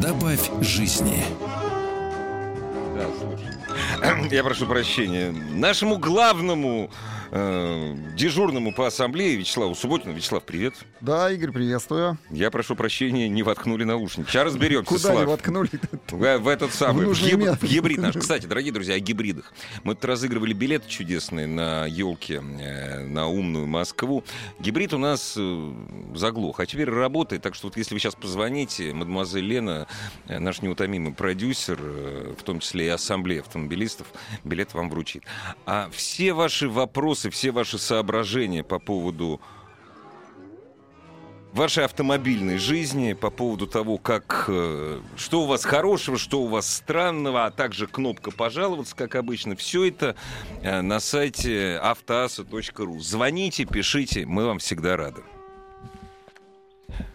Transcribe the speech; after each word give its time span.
Добавь 0.00 0.50
жизни. 0.60 1.24
Я 4.30 4.42
прошу 4.42 4.66
прощения. 4.66 5.32
Нашему 5.32 5.98
главному 5.98 6.90
э, 7.32 7.96
дежурному 8.14 8.72
по 8.72 8.86
ассамблее 8.86 9.34
Вячеславу 9.36 9.74
Субботину. 9.74 10.12
Вячеслав, 10.14 10.42
привет. 10.44 10.74
Да, 11.00 11.30
Игорь, 11.30 11.50
приветствую. 11.50 12.18
Я 12.30 12.50
прошу 12.50 12.76
прощения, 12.76 13.28
не 13.28 13.42
воткнули 13.42 13.84
наушники. 13.84 14.28
Сейчас 14.28 14.44
разберемся, 14.44 14.88
Куда 14.88 15.00
Слав. 15.00 15.18
не 15.20 15.24
воткнули? 15.26 15.70
В, 16.10 16.38
в 16.38 16.48
этот 16.48 16.72
самый 16.74 17.00
В 17.00 17.04
в 17.04 17.08
нужное 17.08 17.30
гиб- 17.30 17.38
место. 17.40 17.66
в 17.66 17.68
гибрид 17.68 17.98
наш. 17.98 18.14
Кстати, 18.16 18.46
дорогие 18.46 18.72
друзья, 18.72 18.94
о 18.94 18.98
гибридах. 19.00 19.52
Мы 19.82 19.94
тут 19.94 20.04
разыгрывали 20.04 20.52
билеты 20.52 20.88
чудесные 20.88 21.46
на 21.46 21.86
елке 21.86 22.40
на 22.40 23.26
умную 23.26 23.66
Москву. 23.66 24.22
Гибрид 24.60 24.92
у 24.92 24.98
нас 24.98 25.34
э, 25.38 25.72
заглох, 26.14 26.60
а 26.60 26.66
теперь 26.66 26.90
работает. 26.90 27.42
Так 27.42 27.54
что 27.54 27.68
вот 27.68 27.76
если 27.76 27.94
вы 27.94 28.00
сейчас 28.00 28.14
позвоните, 28.14 28.92
мадемуазель 28.92 29.44
Лена, 29.44 29.86
э, 30.28 30.38
наш 30.38 30.60
неутомимый 30.62 31.12
продюсер, 31.14 31.78
э, 31.80 32.34
в 32.38 32.42
том 32.42 32.60
числе 32.60 32.86
и 32.86 32.88
ассамблея 32.88 33.40
автомобилистов, 33.40 34.06
билет 34.44 34.74
вам 34.74 34.90
вручит. 34.90 35.24
А 35.64 35.88
все 35.92 36.32
ваши 36.34 36.68
вопросы, 36.68 37.21
все 37.30 37.50
ваши 37.50 37.78
соображения 37.78 38.62
по 38.62 38.78
поводу 38.78 39.40
вашей 41.52 41.84
автомобильной 41.84 42.58
жизни 42.58 43.12
по 43.12 43.30
поводу 43.30 43.66
того, 43.66 43.98
как 43.98 44.46
э, 44.48 45.00
что 45.16 45.42
у 45.42 45.46
вас 45.46 45.64
хорошего, 45.64 46.18
что 46.18 46.42
у 46.42 46.46
вас 46.46 46.72
странного, 46.72 47.46
а 47.46 47.50
также 47.50 47.86
кнопка 47.86 48.30
пожаловаться, 48.30 48.96
как 48.96 49.14
обычно. 49.14 49.54
Все 49.54 49.84
это 49.88 50.16
э, 50.62 50.80
на 50.80 51.00
сайте 51.00 51.78
автоаса.ру. 51.82 52.98
Звоните, 53.00 53.64
пишите, 53.64 54.26
мы 54.26 54.46
вам 54.46 54.58
всегда 54.58 54.96
рады. 54.96 55.22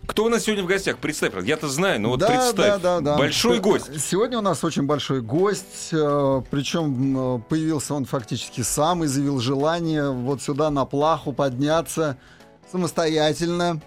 Кто 0.05 0.25
у 0.25 0.29
нас 0.29 0.43
сегодня 0.43 0.63
в 0.63 0.67
гостях? 0.67 0.97
Представь, 0.97 1.33
я-то 1.45 1.67
знаю, 1.67 2.01
но 2.01 2.09
вот 2.09 2.19
да, 2.19 2.27
представь. 2.27 2.55
да, 2.55 2.77
да, 2.77 3.01
да. 3.01 3.17
Большой 3.17 3.59
гость. 3.59 3.99
Сегодня 4.01 4.37
у 4.39 4.41
нас 4.41 4.63
очень 4.63 4.83
большой 4.83 5.21
гость. 5.21 5.89
э, 5.91 6.41
Причем 6.49 7.35
э, 7.37 7.41
появился 7.49 7.93
он 7.93 8.05
фактически 8.05 8.61
сам, 8.61 9.03
изъявил 9.05 9.39
желание 9.39 10.11
вот 10.11 10.41
сюда 10.41 10.69
на 10.69 10.85
плаху 10.85 11.33
подняться 11.33 12.17
самостоятельно. 12.71 13.81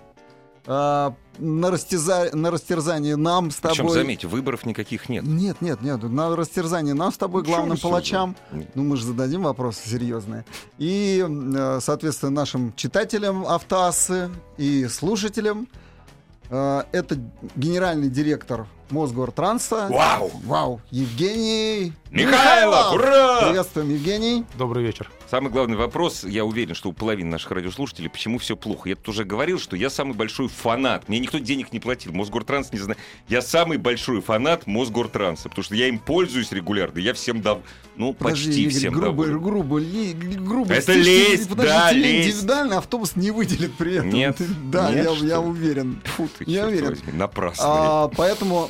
э, 0.67 1.11
На, 1.43 1.71
растяза- 1.71 2.35
на 2.37 2.51
растерзание 2.51 3.17
нам 3.17 3.51
с 3.51 3.57
тобой. 3.57 3.77
Причем, 3.79 3.89
заметьте, 3.91 4.27
выборов 4.27 4.67
никаких 4.67 5.09
нет. 5.09 5.25
Нет, 5.25 5.63
нет, 5.63 5.81
нет. 5.81 6.03
На 6.03 6.37
растерзание 6.37 6.93
нам 6.93 7.11
с 7.13 7.17
тобой, 7.17 7.43
Ну, 7.43 7.49
главным 7.49 7.79
палачам. 7.79 8.37
сразу? 8.51 8.67
Ну, 8.75 8.83
мы 8.83 8.97
же 8.99 9.07
зададим 9.07 9.45
вопросы 9.45 9.89
серьезные. 9.89 10.45
И, 10.77 11.27
соответственно, 11.81 12.33
нашим 12.33 12.75
читателям 12.77 13.47
Автоассы 13.47 14.29
и 14.59 14.87
слушателям 14.89 15.67
это 16.51 17.17
генеральный 17.55 18.09
директор 18.09 18.67
Мосгортранса. 18.91 19.89
Вау! 19.91 20.31
Вау! 20.45 20.81
Евгений 20.91 21.93
Михайлов! 22.11 22.95
Ура! 22.95 23.47
Приветствуем, 23.47 23.91
Евгений. 23.91 24.45
Добрый 24.59 24.85
вечер. 24.85 25.11
Самый 25.31 25.53
главный 25.53 25.77
вопрос, 25.77 26.25
я 26.25 26.45
уверен, 26.45 26.75
что 26.75 26.89
у 26.89 26.93
половины 26.93 27.31
наших 27.31 27.53
радиослушателей, 27.53 28.11
почему 28.11 28.39
все 28.39 28.57
плохо. 28.57 28.89
Я 28.89 28.97
тут 28.97 29.11
уже 29.11 29.25
говорил, 29.25 29.61
что 29.61 29.77
я 29.77 29.89
самый 29.89 30.15
большой 30.15 30.49
фанат. 30.49 31.09
Мне 31.09 31.21
никто 31.21 31.39
денег 31.39 31.73
не 31.73 31.79
платил. 31.79 32.13
Мосгортранс 32.13 32.73
не 32.73 32.81
знает. 32.81 32.99
Я 33.29 33.41
самый 33.41 33.79
большой 33.79 34.21
фанат 34.23 34.67
Мосгортранса, 34.67 35.49
потому 35.49 35.63
что 35.63 35.77
я 35.77 35.87
им 35.87 36.01
пользуюсь 36.01 36.51
регулярно. 36.51 36.99
Я 36.99 37.15
всем 37.15 37.43
дав... 37.43 37.61
Ну, 37.97 38.13
Подожди, 38.15 38.47
почти 38.47 38.63
Игорь, 38.63 38.73
всем 38.75 38.93
грубо, 38.95 39.27
доволен. 39.27 39.43
грубо, 39.43 39.79
ли- 39.79 40.13
грубо. 40.15 40.73
Это 40.73 40.95
слишком- 40.95 41.05
лесть, 41.05 41.49
подожди, 41.49 41.69
да, 41.71 41.93
лесть. 41.93 42.29
Индивидуально 42.37 42.79
автобус 42.79 43.15
не 43.15 43.31
выделит 43.31 43.75
при 43.75 43.97
этом. 43.97 44.09
Нет, 44.11 44.37
Да, 44.71 44.91
нет, 44.91 45.05
я, 45.05 45.15
что 45.15 45.27
я 45.27 45.41
уверен. 45.41 46.01
Фу 46.17 46.29
ты, 46.39 46.45
Я 46.47 46.67
уверен. 46.67 46.89
возьми, 46.89 47.13
напрасно. 47.13 47.65
А, 47.67 48.09
поэтому 48.17 48.69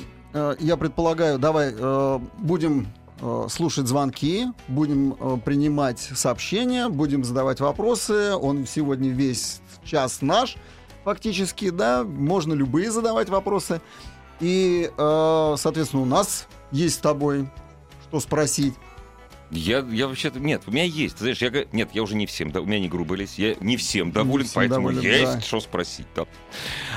я 0.60 0.76
предполагаю, 0.76 1.38
давай 1.38 1.74
э, 1.76 2.18
будем 2.38 2.88
э, 3.20 3.46
слушать 3.48 3.86
звонки, 3.86 4.46
будем 4.68 5.16
э, 5.18 5.38
принимать 5.44 5.98
сообщения, 5.98 6.88
будем 6.88 7.24
задавать 7.24 7.60
вопросы. 7.60 8.34
Он 8.34 8.66
сегодня 8.66 9.10
весь 9.10 9.60
час 9.84 10.22
наш, 10.22 10.56
фактически, 11.04 11.70
да, 11.70 12.04
можно 12.04 12.52
любые 12.52 12.90
задавать 12.90 13.28
вопросы. 13.28 13.80
И, 14.40 14.90
э, 14.96 15.54
соответственно, 15.58 16.02
у 16.02 16.06
нас 16.06 16.46
есть 16.70 16.96
с 16.96 16.98
тобой 16.98 17.48
что 18.08 18.20
спросить. 18.20 18.74
Я, 19.50 19.80
я 19.90 20.06
вообще-то... 20.06 20.38
Нет, 20.38 20.62
у 20.66 20.70
меня 20.70 20.84
есть. 20.84 21.16
Ты 21.16 21.20
знаешь, 21.20 21.42
я... 21.42 21.50
Нет, 21.72 21.90
я 21.92 22.02
уже 22.02 22.14
не 22.14 22.26
всем... 22.26 22.52
да- 22.52 22.60
У 22.60 22.66
меня 22.66 22.78
не 22.78 22.88
грубо. 22.88 23.16
Я 23.16 23.56
не 23.60 23.76
всем 23.76 24.12
доволен, 24.12 24.46
всем 24.46 24.54
поэтому 24.56 24.90
доволен, 24.92 25.10
есть 25.10 25.34
да. 25.34 25.40
что 25.40 25.60
спросить. 25.60 26.06
да. 26.14 26.26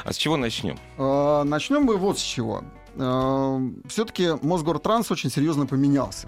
А 0.04 0.14
с 0.14 0.18
чего 0.18 0.38
начнем? 0.38 0.78
Э, 0.98 1.44
Начнем 1.44 1.84
мы 1.84 1.98
вот 1.98 2.20
с 2.20 2.22
чего. 2.22 2.64
Все-таки 2.96 4.30
Мосгортранс 4.42 5.12
очень 5.12 5.30
серьезно 5.31 5.66
поменялся. 5.66 6.28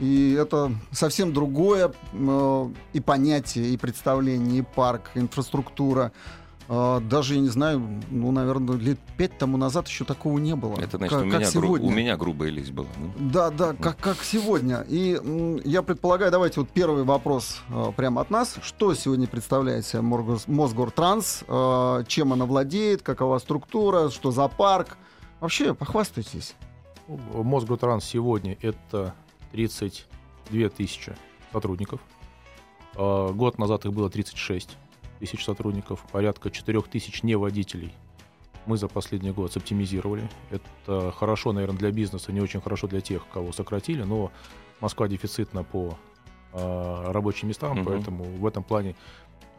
И 0.00 0.32
это 0.32 0.72
совсем 0.90 1.32
другое 1.32 1.92
э, 2.12 2.68
и 2.92 3.00
понятие, 3.00 3.66
и 3.70 3.76
представление, 3.76 4.58
и 4.60 4.62
парк, 4.62 5.10
инфраструктура. 5.14 6.10
Э, 6.68 7.00
Даже, 7.08 7.34
я 7.34 7.40
не 7.40 7.48
знаю, 7.48 7.80
ну, 8.10 8.32
наверное, 8.32 8.76
лет 8.76 8.98
пять 9.16 9.38
тому 9.38 9.56
назад 9.56 9.86
еще 9.86 10.04
такого 10.04 10.38
не 10.38 10.56
было. 10.56 10.80
Это 10.80 10.96
значит, 10.96 11.16
Как- 11.16 11.26
у, 11.26 11.30
как 11.30 11.40
меня 11.40 11.50
гру- 11.50 11.62
сегодня. 11.62 11.86
у 11.86 11.90
меня 11.92 12.16
грубая 12.16 12.50
лесть 12.50 12.72
была. 12.72 12.88
ну. 12.98 13.12
Да, 13.30 13.50
да, 13.50 13.74
как, 13.74 13.96
как 13.98 14.16
сегодня. 14.24 14.84
И 14.88 15.14
м, 15.14 15.60
я 15.64 15.82
предполагаю, 15.82 16.32
давайте 16.32 16.58
вот 16.58 16.70
первый 16.70 17.04
вопрос 17.04 17.60
э, 17.68 17.92
прямо 17.96 18.20
от 18.22 18.30
нас. 18.30 18.56
Что 18.62 18.94
сегодня 18.94 19.28
представляет 19.28 19.84
Моргос- 19.94 20.50
Мосгортранс? 20.50 21.44
Э, 21.46 22.02
чем 22.08 22.32
она 22.32 22.46
владеет? 22.46 23.02
Какова 23.02 23.38
структура? 23.38 24.10
Что 24.10 24.32
за 24.32 24.48
парк? 24.48 24.96
Вообще, 25.40 25.74
похвастайтесь. 25.74 26.54
Мосготранс 27.08 28.04
сегодня 28.04 28.56
это 28.62 29.14
32 29.52 30.68
тысячи 30.70 31.14
сотрудников. 31.52 32.00
А, 32.96 33.32
Год 33.32 33.58
назад 33.58 33.84
их 33.84 33.92
было 33.92 34.08
36 34.08 34.76
тысяч 35.18 35.44
сотрудников, 35.44 36.00
порядка 36.12 36.50
4 36.50 36.80
тысяч 36.82 37.22
неводителей. 37.22 37.92
Мы 38.66 38.78
за 38.78 38.88
последний 38.88 39.30
год 39.30 39.52
соптимизировали. 39.52 40.26
Это 40.50 41.12
хорошо, 41.12 41.52
наверное, 41.52 41.76
для 41.78 41.90
бизнеса, 41.90 42.32
не 42.32 42.40
очень 42.40 42.62
хорошо 42.62 42.86
для 42.86 43.02
тех, 43.02 43.26
кого 43.32 43.52
сократили, 43.52 44.02
но 44.02 44.32
Москва 44.80 45.06
дефицитна 45.06 45.62
по 45.64 45.98
а, 46.54 47.12
рабочим 47.12 47.48
местам, 47.48 47.76
Мгм. 47.76 47.84
поэтому 47.84 48.24
в 48.24 48.46
этом 48.46 48.62
плане 48.64 48.96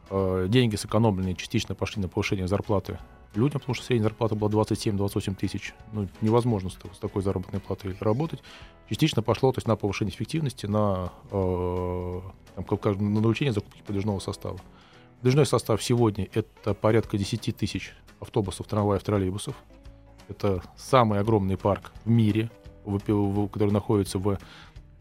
деньги 0.10 0.76
сэкономленные 0.76 1.36
частично 1.36 1.76
пошли 1.76 2.02
на 2.02 2.08
повышение 2.08 2.48
зарплаты 2.48 3.00
людям, 3.38 3.60
потому 3.60 3.76
что 3.76 3.86
средняя 3.86 4.10
зарплата 4.10 4.36
была 4.36 4.50
27-28 4.50 5.36
тысяч. 5.36 5.74
Ну, 5.92 6.08
невозможно 6.22 6.70
с, 6.70 6.78
такой 7.00 7.22
заработной 7.22 7.60
платой 7.60 7.96
работать. 8.00 8.42
Частично 8.90 9.22
пошло 9.22 9.52
то 9.52 9.60
есть, 9.60 9.68
на 9.68 9.76
повышение 9.76 10.14
эффективности, 10.14 10.66
на, 10.66 11.12
э, 11.32 12.22
там, 12.56 12.66
на 13.14 13.22
научение 13.22 13.54
закупки 13.54 13.82
подвижного 13.86 14.20
состава. 14.20 14.60
Подвижной 15.20 15.46
состав 15.46 15.82
сегодня 15.84 16.28
это 16.34 16.74
порядка 16.74 17.18
10 17.18 17.56
тысяч 17.56 17.94
автобусов, 18.20 18.68
трамваев, 18.68 19.04
троллейбусов. 19.04 19.56
Это 20.28 20.62
самый 20.78 21.20
огромный 21.20 21.58
парк 21.58 21.92
в 22.04 22.10
мире, 22.10 22.50
который 22.86 23.72
находится 23.72 24.20
в 24.20 24.38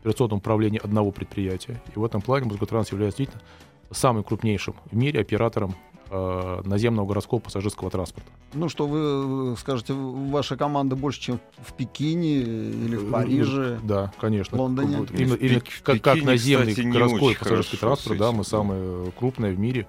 операционном 0.01 0.39
управлении 0.39 0.81
одного 0.83 1.11
предприятия. 1.13 1.83
И 1.95 1.99
в 1.99 2.05
этом 2.05 2.21
плане 2.21 2.47
Мосготранс 2.47 2.93
является 2.93 3.19
действительно 3.19 3.43
самым 3.91 4.25
крупнейшим 4.25 4.75
в 4.91 4.97
мире 4.97 5.21
оператором 5.21 5.75
э, 6.11 6.63
наземного 6.65 7.07
городского 7.07 7.41
пассажирского 7.41 7.91
транспорта. 7.91 8.31
Ну, 8.53 8.69
что 8.69 8.87
вы 8.87 9.53
э, 9.53 9.57
скажете, 9.59 9.93
ваша 9.95 10.57
команда 10.57 10.97
больше, 10.97 11.21
чем 11.21 11.41
в 11.59 11.73
Пекине 11.73 12.41
или 12.41 12.97
в 12.97 13.11
Париже? 13.11 13.79
Да, 13.83 14.13
конечно. 14.21 14.59
Лондоне. 14.59 14.99
Вот 14.99 15.11
Именно, 15.11 15.35
именно 15.35 15.63
как, 15.83 16.01
как 16.01 16.23
наземный 16.23 16.73
кстати, 16.73 16.87
городской 16.87 17.37
пассажирский 17.37 17.79
транспорт, 17.79 18.19
да, 18.19 18.33
мы 18.33 18.45
самое 18.45 19.13
крупное 19.13 19.53
в 19.53 19.59
мире 19.59 19.87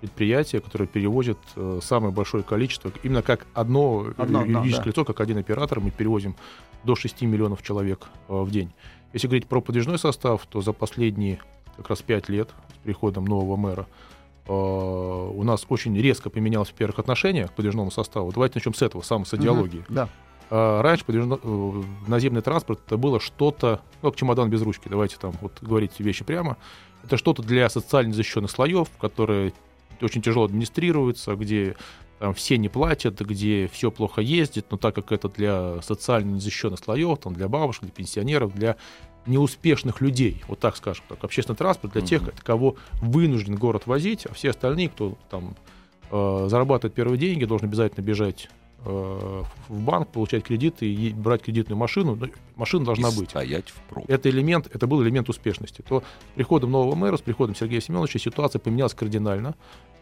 предприятие, 0.00 0.60
которое 0.60 0.86
перевозит 0.86 1.38
э, 1.56 1.80
самое 1.82 2.12
большое 2.12 2.42
количество, 2.44 2.92
именно 3.02 3.22
как 3.22 3.46
одно, 3.54 4.06
Одно, 4.16 4.44
юридическое 4.44 4.84
да. 4.84 4.90
лицо, 4.90 5.04
как 5.04 5.20
один 5.20 5.38
оператор, 5.38 5.80
мы 5.80 5.90
перевозим 5.90 6.36
до 6.84 6.94
6 6.94 7.22
миллионов 7.22 7.62
человек 7.62 8.06
э, 8.28 8.34
в 8.34 8.50
день. 8.50 8.72
Если 9.12 9.26
говорить 9.26 9.46
про 9.46 9.60
подвижной 9.60 9.98
состав, 9.98 10.46
то 10.46 10.60
за 10.60 10.72
последние 10.72 11.40
как 11.76 11.88
раз 11.90 12.02
5 12.02 12.28
лет 12.28 12.50
с 12.74 12.78
приходом 12.84 13.24
нового 13.24 13.56
мэра 13.56 13.86
э, 14.46 14.52
у 14.52 15.42
нас 15.42 15.66
очень 15.68 15.96
резко 15.98 16.30
поменялось, 16.30 16.70
во-первых, 16.70 16.98
отношение 16.98 17.48
к 17.48 17.52
подвижному 17.52 17.90
составу. 17.90 18.32
Давайте 18.32 18.56
начнем 18.56 18.74
с 18.74 18.82
этого, 18.82 19.02
самой 19.02 19.26
с 19.26 19.34
идеологии. 19.34 19.78
Мгм, 19.88 19.94
Да. 19.94 20.08
А 20.48 20.80
раньше 20.82 21.04
подвижно, 21.04 21.38
э, 21.42 21.82
наземный 22.06 22.42
транспорт 22.42 22.80
это 22.86 22.96
было 22.96 23.18
что-то, 23.18 23.80
ну, 24.02 24.10
как 24.10 24.18
чемодан 24.18 24.48
без 24.48 24.62
ручки, 24.62 24.88
давайте 24.88 25.16
там 25.16 25.32
вот 25.40 25.58
говорить 25.60 25.98
вещи 25.98 26.24
прямо. 26.24 26.56
Это 27.04 27.16
что-то 27.16 27.42
для 27.42 27.68
социально 27.68 28.12
защищенных 28.12 28.50
слоев, 28.50 28.88
которые 29.00 29.52
очень 30.00 30.22
тяжело 30.22 30.44
администрируются, 30.44 31.34
где 31.34 31.76
там 32.18 32.32
все 32.32 32.58
не 32.58 32.68
платят, 32.68 33.20
где 33.20 33.68
все 33.72 33.90
плохо 33.90 34.20
ездит, 34.20 34.66
но 34.70 34.76
так 34.76 34.94
как 34.94 35.12
это 35.12 35.28
для 35.28 35.82
социально 35.82 36.34
незащищенных 36.34 36.78
слоев, 36.78 37.18
там, 37.18 37.34
для 37.34 37.48
бабушек, 37.48 37.82
для 37.82 37.92
пенсионеров, 37.92 38.54
для 38.54 38.76
неуспешных 39.26 40.00
людей, 40.00 40.42
вот 40.48 40.60
так 40.60 40.76
скажем, 40.76 41.04
так, 41.08 41.22
общественный 41.24 41.56
транспорт 41.56 41.92
для 41.92 42.02
тех, 42.02 42.22
кого 42.42 42.76
вынужден 42.94 43.56
город 43.56 43.86
возить, 43.86 44.26
а 44.26 44.34
все 44.34 44.50
остальные, 44.50 44.88
кто 44.90 45.16
там 45.30 45.56
э, 46.10 46.46
зарабатывает 46.48 46.94
первые 46.94 47.18
деньги, 47.18 47.44
должен 47.44 47.68
обязательно 47.68 48.04
бежать 48.04 48.48
э, 48.84 49.42
в 49.68 49.80
банк, 49.80 50.08
получать 50.08 50.44
кредиты 50.44 50.86
и 50.92 51.12
брать 51.12 51.42
кредитную 51.42 51.78
машину. 51.78 52.16
Ну, 52.16 52.28
машина 52.56 52.84
должна 52.84 53.08
И 53.08 53.16
быть. 53.16 53.30
стоять 53.30 53.70
в 53.70 53.80
пробке. 53.88 54.12
Это 54.12 54.30
элемент, 54.30 54.68
это 54.72 54.86
был 54.86 55.02
элемент 55.02 55.28
успешности. 55.28 55.82
То 55.82 56.00
с 56.00 56.34
приходом 56.34 56.70
нового 56.70 56.94
мэра, 56.94 57.16
с 57.16 57.20
приходом 57.20 57.54
Сергея 57.54 57.80
Семеновича 57.80 58.18
ситуация 58.18 58.58
поменялась 58.58 58.94
кардинально. 58.94 59.54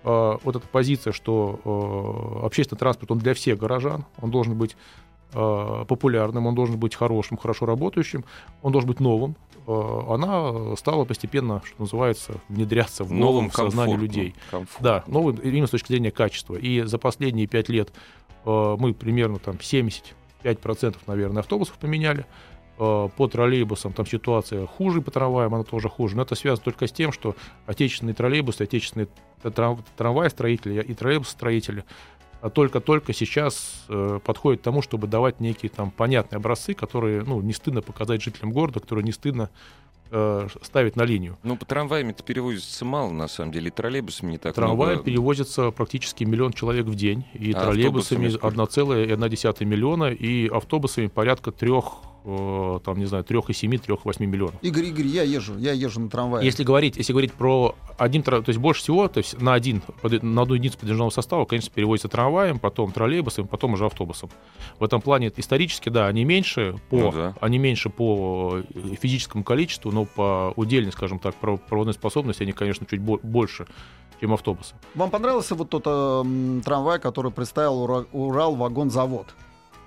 Э, 0.04 0.36
вот 0.42 0.56
эта 0.56 0.66
позиция, 0.68 1.12
что 1.12 1.60
э, 1.64 2.46
общественный 2.46 2.78
транспорт, 2.78 3.10
он 3.10 3.18
для 3.18 3.34
всех 3.34 3.58
горожан, 3.58 4.04
он 4.20 4.30
должен 4.30 4.56
быть 4.56 4.76
популярным, 5.34 6.46
он 6.46 6.54
должен 6.54 6.78
быть 6.78 6.94
хорошим, 6.94 7.36
хорошо 7.36 7.66
работающим, 7.66 8.24
он 8.62 8.72
должен 8.72 8.88
быть 8.88 9.00
новым. 9.00 9.36
Э, 9.66 10.00
она 10.10 10.76
стала 10.76 11.04
постепенно, 11.04 11.62
что 11.64 11.82
называется, 11.82 12.34
внедряться 12.48 13.04
в 13.04 13.12
новом 13.12 13.50
в 13.50 13.54
сознании 13.54 13.96
людей. 13.96 14.34
комфортным. 14.50 14.82
Да, 14.82 15.04
новым 15.06 15.36
именно 15.36 15.66
с 15.66 15.70
точки 15.70 15.88
зрения 15.88 16.10
качества. 16.10 16.56
И 16.56 16.82
за 16.82 16.98
последние 16.98 17.46
пять 17.46 17.68
лет 17.68 17.92
э, 18.44 18.76
мы 18.78 18.92
примерно 18.94 19.38
там 19.38 19.56
75%, 19.56 20.96
наверное, 21.06 21.40
автобусов 21.40 21.78
поменяли. 21.78 22.26
Э, 22.78 23.08
по 23.16 23.26
троллейбусам 23.26 23.92
там 23.92 24.06
ситуация 24.06 24.66
хуже, 24.66 25.00
по 25.00 25.10
трамваям 25.10 25.54
она 25.54 25.64
тоже 25.64 25.88
хуже. 25.88 26.16
Но 26.16 26.22
это 26.22 26.34
связано 26.34 26.64
только 26.64 26.86
с 26.86 26.92
тем, 26.92 27.12
что 27.12 27.34
отечественные 27.66 28.14
троллейбусы, 28.14 28.62
отечественные 28.62 29.08
трам- 29.42 29.84
трамвай-строители 29.96 30.82
и 30.82 30.94
троллейбус-строители 30.94 31.84
а 32.44 32.50
только-только 32.50 33.14
сейчас 33.14 33.86
э, 33.88 34.20
подходят 34.22 34.60
к 34.60 34.64
тому, 34.64 34.82
чтобы 34.82 35.06
давать 35.06 35.40
некие 35.40 35.70
там 35.70 35.90
понятные 35.90 36.36
образцы, 36.36 36.74
которые, 36.74 37.22
ну, 37.22 37.40
не 37.40 37.54
стыдно 37.54 37.80
показать 37.80 38.22
жителям 38.22 38.52
города, 38.52 38.80
которые 38.80 39.02
не 39.02 39.12
стыдно 39.12 39.48
э, 40.10 40.48
ставить 40.60 40.94
на 40.94 41.04
линию. 41.04 41.38
Ну, 41.42 41.56
по 41.56 41.64
трамваями-то 41.64 42.22
перевозится 42.22 42.84
мало, 42.84 43.10
на 43.12 43.28
самом 43.28 43.50
деле, 43.50 43.68
и 43.68 43.70
троллейбусами 43.70 44.32
не 44.32 44.36
так 44.36 44.54
Трамваем 44.54 44.96
много. 44.96 45.04
перевозится 45.04 45.70
практически 45.70 46.24
миллион 46.24 46.52
человек 46.52 46.84
в 46.84 46.94
день, 46.94 47.24
и 47.32 47.50
А 47.52 47.62
троллейбусами 47.62 48.26
автобусами 48.34 49.06
1,1 49.10 49.64
миллиона, 49.64 50.12
и 50.12 50.46
автобусами 50.48 51.06
порядка 51.06 51.50
трех, 51.50 51.94
э, 52.24 52.78
там, 52.84 52.98
не 52.98 53.04
знаю, 53.06 53.24
3,7, 53.24 53.68
3,8 53.86 54.26
миллионов. 54.26 54.54
Игорь, 54.62 54.86
Игорь, 54.86 55.06
я 55.06 55.22
езжу, 55.22 55.58
я 55.58 55.72
езжу 55.72 56.00
на 56.00 56.08
трамвае. 56.08 56.44
Если 56.44 56.64
говорить, 56.64 56.96
если 56.96 57.12
говорить 57.12 57.32
про 57.32 57.74
один, 57.98 58.22
то 58.22 58.42
есть 58.46 58.58
больше 58.58 58.82
всего, 58.82 59.08
то 59.08 59.18
есть 59.18 59.40
на 59.40 59.54
один, 59.54 59.82
на 60.02 60.42
одну 60.42 60.54
единицу 60.54 60.78
подвижного 60.78 61.10
состава, 61.10 61.44
конечно, 61.44 61.70
перевозится 61.72 62.08
трамваем, 62.08 62.58
потом 62.58 62.92
троллейбусом, 62.92 63.46
потом 63.46 63.74
уже 63.74 63.86
автобусом. 63.86 64.30
В 64.78 64.84
этом 64.84 65.00
плане 65.00 65.32
исторически, 65.36 65.88
да, 65.88 66.06
они 66.06 66.24
меньше 66.24 66.80
по, 66.90 66.96
Ну 66.96 67.12
да. 67.12 67.34
они 67.40 67.58
меньше 67.58 67.90
по 67.90 68.60
э, 68.74 68.94
физическому 69.00 69.44
количеству, 69.44 69.92
но 69.92 70.04
по 70.04 70.52
удельной, 70.56 70.92
скажем 70.92 71.18
так, 71.18 71.34
проводной 71.34 71.94
способности 71.94 72.42
они, 72.42 72.52
конечно, 72.52 72.86
чуть 72.86 73.00
бо- 73.00 73.18
больше, 73.22 73.66
чем 74.20 74.32
автобусы. 74.32 74.74
Вам 74.94 75.10
понравился 75.10 75.54
вот 75.54 75.68
тот 75.70 75.82
эм, 75.86 76.62
трамвай, 76.64 76.98
который 76.98 77.30
представил 77.32 77.82
Ура- 77.84 78.06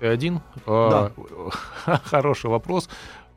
Т1? 0.00 0.40
А, 0.66 2.00
Хороший 2.04 2.50
вопрос. 2.50 2.88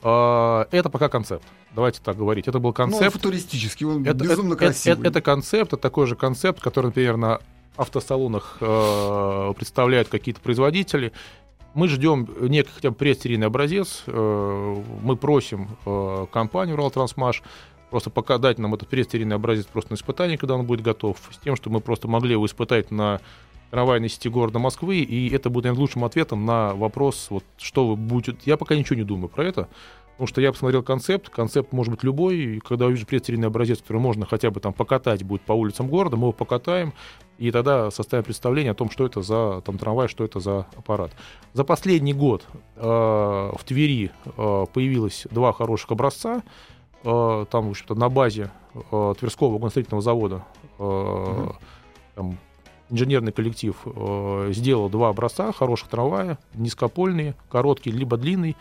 А, 0.03 0.67
Это 0.71 0.89
пока 0.89 1.09
концепт. 1.09 1.43
Давайте 1.75 2.01
так 2.03 2.17
говорить. 2.17 2.47
Это 2.47 2.59
был 2.59 2.73
Ну, 2.77 2.83
он 2.83 2.91
концепт. 2.91 3.13
футуристический, 3.13 3.85
он 3.85 4.03
это, 4.05 4.13
безумно 4.23 4.53
это- 4.55 4.65
красивый. 4.65 4.99
это- 4.99 5.07
это 5.09 5.21
концепт, 5.21 5.73
это 5.73 5.77
такой 5.81 6.05
же 6.07 6.15
концепт, 6.15 6.59
который, 6.61 6.87
например, 6.87 7.17
на 7.17 7.39
автосалонах 7.77 8.57
э, 8.59 9.53
представляют 9.55 10.09
какие-то 10.09 10.41
производители. 10.41 11.13
Мы 11.73 11.87
ждем 11.87 12.27
некий 12.41 12.69
хотя 12.75 12.89
бы 12.89 12.95
предсерийный 12.97 13.47
образец. 13.47 14.03
Э, 14.07 14.75
мы 15.01 15.15
просим 15.15 15.69
э, 15.85 16.25
компанию 16.31 16.75
«Уралтрансмаш» 16.75 17.41
просто 17.89 18.09
пока 18.09 18.37
дать 18.37 18.59
нам 18.59 18.73
этот 18.73 18.89
предсерийный 18.89 19.37
образец 19.37 19.65
просто 19.67 19.93
на 19.93 19.95
испытание, 19.95 20.37
когда 20.37 20.55
он 20.55 20.65
будет 20.65 20.81
готов, 20.81 21.17
с 21.31 21.37
тем, 21.37 21.55
чтобы 21.55 21.75
мы 21.75 21.81
просто 21.81 22.09
могли 22.09 22.31
его 22.33 22.45
испытать 22.45 22.91
на 22.91 23.21
трамвайной 23.71 24.09
сети 24.09 24.29
города 24.29 24.59
Москвы, 24.59 24.97
и 24.97 25.33
это 25.33 25.49
будет 25.49 25.65
наверное, 25.65 25.81
лучшим 25.81 26.05
ответом 26.05 26.45
на 26.45 26.75
вопрос, 26.75 27.27
вот, 27.29 27.43
что 27.57 27.87
вы 27.87 27.95
будете... 27.95 28.37
Я 28.45 28.57
пока 28.57 28.75
ничего 28.75 28.95
не 28.97 29.03
думаю 29.03 29.29
про 29.29 29.45
это, 29.45 29.67
потому 30.11 30.27
что 30.27 30.41
я 30.41 30.51
посмотрел 30.51 30.83
концепт, 30.83 31.29
концепт 31.29 31.71
может 31.71 31.91
быть 31.91 32.03
любой, 32.03 32.37
и 32.37 32.59
когда 32.59 32.85
увижу 32.85 33.07
предсерийный 33.07 33.47
образец, 33.47 33.79
который 33.79 33.97
можно 33.97 34.25
хотя 34.25 34.51
бы 34.51 34.59
там 34.59 34.73
покатать 34.73 35.23
будет 35.23 35.41
по 35.41 35.53
улицам 35.53 35.87
города, 35.87 36.17
мы 36.17 36.25
его 36.25 36.33
покатаем, 36.33 36.93
и 37.39 37.49
тогда 37.49 37.89
составим 37.89 38.23
представление 38.23 38.71
о 38.71 38.75
том, 38.75 38.91
что 38.91 39.05
это 39.05 39.21
за 39.21 39.61
там, 39.65 39.79
трамвай, 39.79 40.07
что 40.07 40.23
это 40.23 40.39
за 40.39 40.67
аппарат. 40.75 41.11
За 41.53 41.63
последний 41.63 42.13
год 42.13 42.43
э, 42.75 42.83
в 42.83 43.59
Твери 43.65 44.11
э, 44.25 44.65
появилось 44.71 45.25
два 45.31 45.53
хороших 45.53 45.91
образца, 45.91 46.43
Э, 47.03 47.45
там, 47.49 47.67
в 47.67 47.69
общем-то, 47.71 47.95
на 47.95 48.09
базе 48.09 48.51
э, 48.73 49.13
Тверского 49.19 49.53
вагоностроительного 49.53 50.01
завода 50.01 50.45
э, 50.77 51.47
там, 52.15 52.37
инженерный 52.91 53.31
коллектив 53.31 53.75
э, 53.85 54.49
сделал 54.53 54.89
два 54.89 55.09
образца 55.09 55.51
хороших 55.51 55.89
трамвая, 55.89 56.37
низкопольные, 56.53 57.35
короткий 57.49 57.89
либо 57.91 58.17
длинный. 58.17 58.55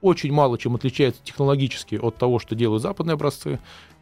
Очень 0.00 0.32
мало 0.32 0.58
чем 0.58 0.74
отличается 0.74 1.22
технологически 1.24 1.94
от 1.96 2.16
того, 2.16 2.38
что 2.38 2.54
делают 2.54 2.82
западные 2.82 3.14
образцы. 3.14 3.58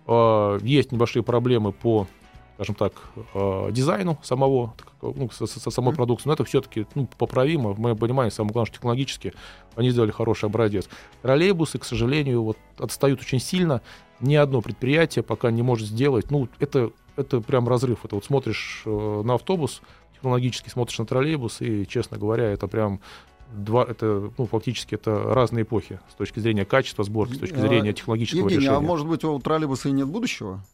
Э, 0.07 0.59
есть 0.63 0.91
небольшие 0.93 1.23
проблемы 1.23 1.73
по, 1.73 2.09
скажем 2.57 2.75
так, 2.75 2.93
э, 3.35 3.69
дизайну 3.71 4.19
самого, 4.23 4.75
ну, 5.01 5.31
со, 5.31 5.47
со- 5.47 5.71
самой 5.71 5.91
Мгм. 5.91 5.97
продукции, 5.97 6.29
но 6.29 6.35
это 6.35 6.45
все-таки 6.45 6.87
ну, 6.97 7.09
поправимо. 7.19 7.71
В 7.73 7.79
моем 7.79 7.97
понимании, 7.97 8.31
самое 8.31 8.53
главное, 8.53 8.67
что 8.67 8.77
технологически 8.77 9.33
они 9.77 9.91
сделали 9.91 10.11
хороший 10.11 10.47
образец. 10.47 10.89
Троллейбусы, 11.23 11.79
к 11.79 11.85
сожалению, 11.85 12.43
вот 12.43 12.59
отстают 12.79 13.21
очень 13.21 13.39
сильно. 13.41 13.81
Ни 14.21 14.35
одно 14.35 14.61
предприятие 14.61 15.23
пока 15.23 15.51
не 15.51 15.63
может 15.63 15.89
сделать. 15.89 16.31
Ну, 16.31 16.49
это, 16.61 16.91
это 17.17 17.41
прям 17.41 17.69
разрыв. 17.69 18.05
Это 18.05 18.15
вот 18.15 18.25
смотришь 18.25 18.83
э, 18.87 19.23
на 19.25 19.35
автобус, 19.35 19.83
технологически 20.15 20.69
смотришь 20.69 20.99
на 20.99 21.07
троллейбус, 21.07 21.61
и, 21.61 21.87
честно 21.87 22.19
говоря, 22.19 22.45
это 22.51 22.67
прям 22.69 23.01
два, 23.53 23.85
это, 23.85 24.31
ну, 24.39 24.47
фактически 24.47 24.95
это 24.95 25.23
разные 25.35 25.65
эпохи 25.65 26.01
с 26.11 26.15
точки 26.15 26.41
зрения 26.41 26.65
качества 26.65 27.05
сборки, 27.05 27.35
с 27.35 27.39
точки 27.39 27.57
А, 27.57 27.61
зрения 27.61 27.93
технологического 27.93 28.41
Евгений, 28.45 28.61
решения. 28.63 28.79
а 28.79 28.81
может 28.81 29.07
быть 29.07 29.25
у 29.25 29.39
троллейбуса 29.41 29.89
и 29.89 29.93
нет 29.93 30.07
будущего? 30.09 30.65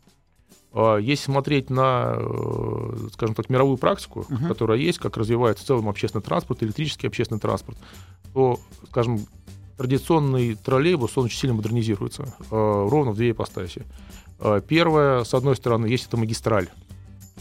А, 0.73 0.99
Если 0.99 1.25
смотреть 1.25 1.71
на, 1.71 2.14
э, 2.18 2.97
скажем 3.14 3.35
так, 3.35 3.49
мировую 3.50 3.78
практику, 3.78 4.26
Мгм. 4.28 4.47
которая 4.49 4.78
есть, 4.78 4.99
как 4.99 5.16
развивается 5.16 5.64
в 5.64 5.66
целом 5.66 5.88
общественный 5.88 6.23
транспорт, 6.23 6.62
электрический 6.62 7.07
общественный 7.09 7.40
транспорт, 7.40 7.78
то, 8.35 8.61
скажем, 8.90 9.21
традиционный 9.78 10.56
троллейбус, 10.56 11.16
он 11.16 11.26
очень 11.26 11.38
сильно 11.38 11.54
модернизируется, 11.54 12.25
э, 12.25 12.28
ровно 12.50 13.12
в 13.12 13.16
две 13.16 13.30
ипостаси. 13.30 13.87
Э, 14.40 14.61
Первое, 14.66 15.25
с 15.25 15.32
одной 15.32 15.56
стороны, 15.56 15.87
есть 15.87 16.08
это 16.08 16.16
магистраль. 16.16 16.68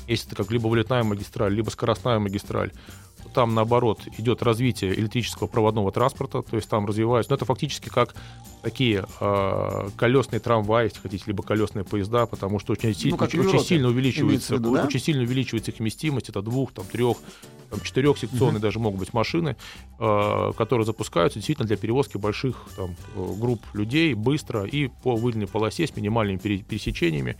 Если 0.07 0.27
это 0.27 0.37
как 0.37 0.51
либо 0.51 0.67
вылетная 0.67 1.03
магистраль, 1.03 1.53
либо 1.53 1.69
скоростная 1.69 2.19
магистраль, 2.19 2.71
там, 3.33 3.53
наоборот, 3.55 4.01
идет 4.17 4.43
развитие 4.43 4.93
электрического 4.93 5.47
проводного 5.47 5.91
транспорта, 5.91 6.41
то 6.41 6.55
есть 6.55 6.69
там 6.69 6.85
развиваются, 6.85 7.31
но 7.31 7.35
это 7.35 7.45
фактически 7.45 7.89
как 7.89 8.15
такие 8.61 9.05
э, 9.19 9.89
колесные 9.95 10.39
трамваи, 10.39 10.85
если 10.85 10.99
хотите, 10.99 11.23
либо 11.27 11.43
колесные 11.43 11.83
поезда, 11.83 12.25
потому 12.25 12.59
что 12.59 12.73
очень, 12.73 12.89
Ну, 13.11 13.17
очень, 13.17 13.39
очень 13.39 13.59
сильно 13.59 13.87
увеличивается, 13.87 14.55
виду, 14.55 14.73
да? 14.73 14.83
очень 14.85 14.99
сильно 14.99 15.23
увеличивается 15.23 15.71
их 15.71 15.79
вместимость, 15.79 16.29
это 16.29 16.41
двух, 16.41 16.73
там, 16.73 16.85
трех, 16.85 17.17
там, 17.69 17.79
четырех 17.81 18.17
секционные 18.17 18.59
даже 18.59 18.79
могут 18.79 18.99
быть 18.99 19.13
машины, 19.13 19.55
э, 19.99 20.51
которые 20.57 20.85
запускаются 20.85 21.39
действительно 21.39 21.67
для 21.67 21.77
перевозки 21.77 22.17
больших 22.17 22.65
там, 22.75 22.95
э, 23.15 23.33
групп 23.39 23.61
людей 23.73 24.13
быстро 24.13 24.65
и 24.65 24.87
по 24.87 25.15
выделенной 25.15 25.47
полосе 25.47 25.87
с 25.87 25.95
минимальными 25.95 26.37
пере- 26.37 26.59
пересечениями. 26.59 27.37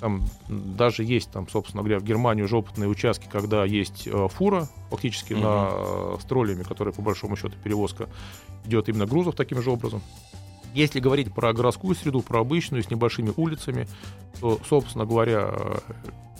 Там 0.00 0.22
даже 0.48 1.04
есть, 1.04 1.30
там, 1.30 1.48
собственно 1.48 1.82
говоря, 1.82 1.98
в 1.98 2.04
Германии 2.04 2.42
уже 2.42 2.56
опытные 2.56 2.88
участки, 2.88 3.28
когда 3.30 3.64
есть 3.64 4.06
э, 4.06 4.28
фура, 4.28 4.68
фактически 4.90 5.34
Мгм. 5.34 5.42
на, 5.42 6.18
с 6.18 6.24
троллями, 6.24 6.62
которые, 6.62 6.94
по 6.94 7.02
большому 7.02 7.36
счету, 7.36 7.54
перевозка 7.62 8.08
идет 8.64 8.88
именно 8.88 9.06
грузов 9.06 9.34
таким 9.36 9.62
же 9.62 9.70
образом. 9.70 10.00
Если 10.74 11.00
говорить 11.00 11.34
про 11.34 11.52
городскую 11.52 11.94
среду, 11.94 12.20
про 12.22 12.40
обычную, 12.40 12.82
с 12.82 12.90
небольшими 12.90 13.32
улицами, 13.36 13.88
то, 14.40 14.58
собственно 14.68 15.04
говоря, 15.04 15.50
э, 15.52 15.78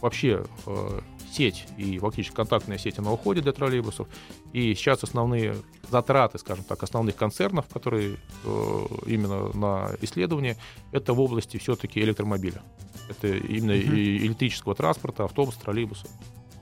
вообще 0.01 0.45
э, 0.67 1.01
сеть 1.33 1.67
и 1.77 1.99
фактически 1.99 2.35
контактная 2.35 2.79
сеть, 2.79 2.99
она 2.99 3.13
уходит 3.13 3.45
для 3.45 3.53
троллейбусов. 3.53 4.09
И 4.53 4.75
сейчас 4.75 5.03
основные 5.03 5.57
затраты, 5.91 6.39
скажем 6.39 6.65
так, 6.65 6.83
основных 6.83 7.17
концернов, 7.17 7.67
которые 7.67 8.17
э, 8.45 8.87
именно 9.07 9.53
на 9.57 9.91
исследование, 10.01 10.57
это 10.93 11.13
в 11.13 11.21
области 11.21 11.57
все-таки 11.59 12.01
электромобиля. 12.01 12.63
Это 13.11 13.29
именно 13.29 13.75
Мгм. 13.75 13.95
и 13.97 14.17
электрического 14.19 14.75
транспорта, 14.75 15.25
автобус, 15.25 15.57
троллейбуса. 15.57 16.07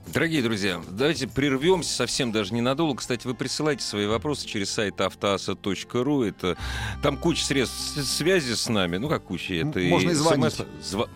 Дорогие 0.07 0.41
друзья, 0.41 0.81
давайте 0.89 1.27
прервемся 1.27 1.93
совсем 1.93 2.31
даже 2.31 2.53
ненадолго. 2.55 2.97
Кстати, 2.97 3.27
вы 3.27 3.35
присылайте 3.35 3.83
свои 3.83 4.07
вопросы 4.07 4.47
через 4.47 4.71
сайт 4.71 4.99
автоаса.ру. 5.01 6.23
Это 6.23 6.57
там 7.03 7.15
куча 7.17 7.45
средств 7.45 8.03
связи 8.03 8.53
с 8.55 8.67
нами. 8.69 8.97
Ну, 8.97 9.07
как 9.07 9.25
куча? 9.25 9.53
Это 9.53 9.79
Можно 9.79 10.09
и 10.09 10.13
звонить. 10.15 10.53
СМС. 10.53 10.65
Зва- 10.93 11.09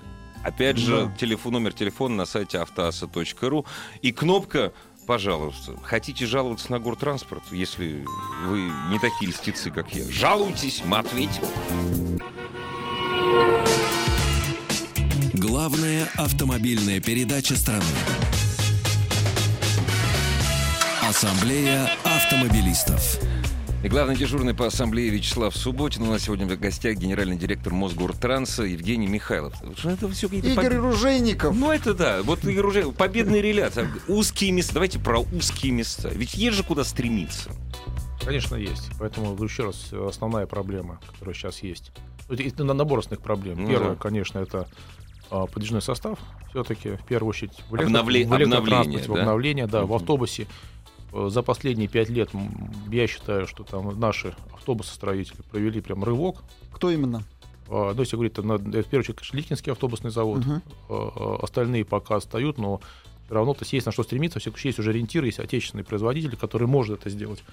Опять 0.44 0.78
же, 0.78 1.06
Да. 1.06 1.16
телефон, 1.18 1.54
номер 1.54 1.74
телефона 1.74 2.16
на 2.18 2.26
сайте 2.26 2.60
автоаса.ру. 2.60 3.66
И 4.02 4.12
кнопка 4.12 4.72
Пожалуйста, 5.06 5.76
хотите 5.84 6.26
жаловаться 6.26 6.72
на 6.72 6.80
гортранспорт, 6.80 7.44
если 7.52 8.06
вы 8.48 8.72
не 8.90 8.98
такие 9.00 9.32
льстецы, 9.32 9.70
как 9.70 9.94
я? 9.94 10.10
Жалуйтесь, 10.10 10.82
мы 10.86 11.00
ответим. 11.00 11.44
Главная 15.64 16.10
автомобильная 16.18 17.00
передача 17.00 17.56
страны. 17.56 17.86
Ассамблея 21.02 21.90
автомобилистов. 22.04 23.18
И 23.82 23.88
главный 23.88 24.18
дежурный 24.18 24.54
по 24.54 24.68
ассамблее 24.68 25.10
Вячеслав 25.10 25.56
Субботин. 25.56 26.02
У 26.02 26.08
нас 26.08 26.24
сегодня 26.24 26.46
в 26.46 26.60
гостях 26.60 26.98
генеральный 26.98 27.38
директор 27.38 27.72
Мосгортранса 27.72 28.64
Евгений 28.64 29.08
Михайлов. 29.08 29.54
Это 29.86 30.10
все 30.10 30.28
Игорь 30.28 30.54
побед- 30.54 30.80
Ружейников. 30.82 31.56
Ну, 31.56 31.72
это 31.72 31.94
да. 31.94 32.24
Вот 32.24 32.44
Игорь 32.44 32.92
победный 32.92 33.40
релят. 33.40 33.80
Узкие 34.10 34.52
места. 34.52 34.74
Давайте 34.74 35.00
про 35.00 35.22
узкие 35.22 35.72
места. 35.72 36.10
Ведь 36.10 36.34
есть 36.34 36.58
же 36.58 36.64
куда 36.64 36.84
стремиться. 36.84 37.52
Конечно, 38.22 38.58
есть. 38.58 38.90
Поэтому, 39.00 39.42
еще 39.42 39.64
раз, 39.68 39.94
основная 39.94 40.46
проблема, 40.46 41.00
которая 41.10 41.34
сейчас 41.34 41.64
есть. 41.64 41.94
Это 42.28 42.66
набор 42.66 43.00
основных 43.00 43.22
проблем. 43.22 43.62
Ну 43.64 43.70
Первое, 43.70 43.92
да. 43.92 43.96
конечно, 43.96 44.40
это 44.40 44.68
подвижной 45.30 45.82
состав. 45.82 46.20
Все-таки, 46.50 46.96
в 46.98 47.06
первую 47.06 47.30
очередь, 47.30 47.54
в, 47.70 47.76
электро- 47.76 47.88
Обновле- 48.02 48.26
в 48.28 48.36
электротранспорте, 48.38 48.58
обновление, 48.58 49.00
в 49.08 49.14
да? 49.14 49.20
обновление, 49.22 49.68
да, 49.68 49.82
в 49.82 49.86
Мгм. 49.86 49.94
автобусе. 49.96 50.48
Э, 51.14 51.30
За 51.32 51.42
последние 51.44 51.88
пять 51.88 52.10
лет 52.10 52.30
я 52.92 53.08
считаю, 53.08 53.48
что 53.48 53.64
там 53.64 54.00
наши 54.00 54.36
автобусостроители 54.54 55.42
провели 55.52 55.82
прям 55.82 56.04
рывок. 56.04 56.44
Кто 56.72 56.90
именно? 56.92 57.24
А, 57.70 57.94
Ну, 57.94 58.02
если 58.02 58.16
говорить, 58.16 58.34
то 58.34 58.42
на- 58.44 58.54
это, 58.56 58.64
в 58.64 58.72
первую 58.72 59.00
очередь, 59.00 59.18
конечно, 59.18 59.38
Ликинский 59.38 59.72
автобусный 59.72 60.12
завод. 60.12 60.44
А, 60.48 60.62
а, 60.90 61.40
Остальные 61.44 61.86
пока 61.86 62.16
отстают, 62.18 62.58
но 62.58 62.82
все 63.26 63.36
равно 63.36 63.54
то 63.54 63.62
есть, 63.62 63.74
есть 63.74 63.86
на 63.86 63.92
что 63.92 64.04
стремиться. 64.04 64.40
Все 64.40 64.52
есть 64.64 64.80
уже 64.80 64.90
ориентиры, 64.90 65.28
есть 65.28 65.40
отечественные 65.40 65.86
производители, 65.86 66.36
которые 66.36 66.68
могут 66.68 66.90
это 67.00 67.10
сделать. 67.10 67.44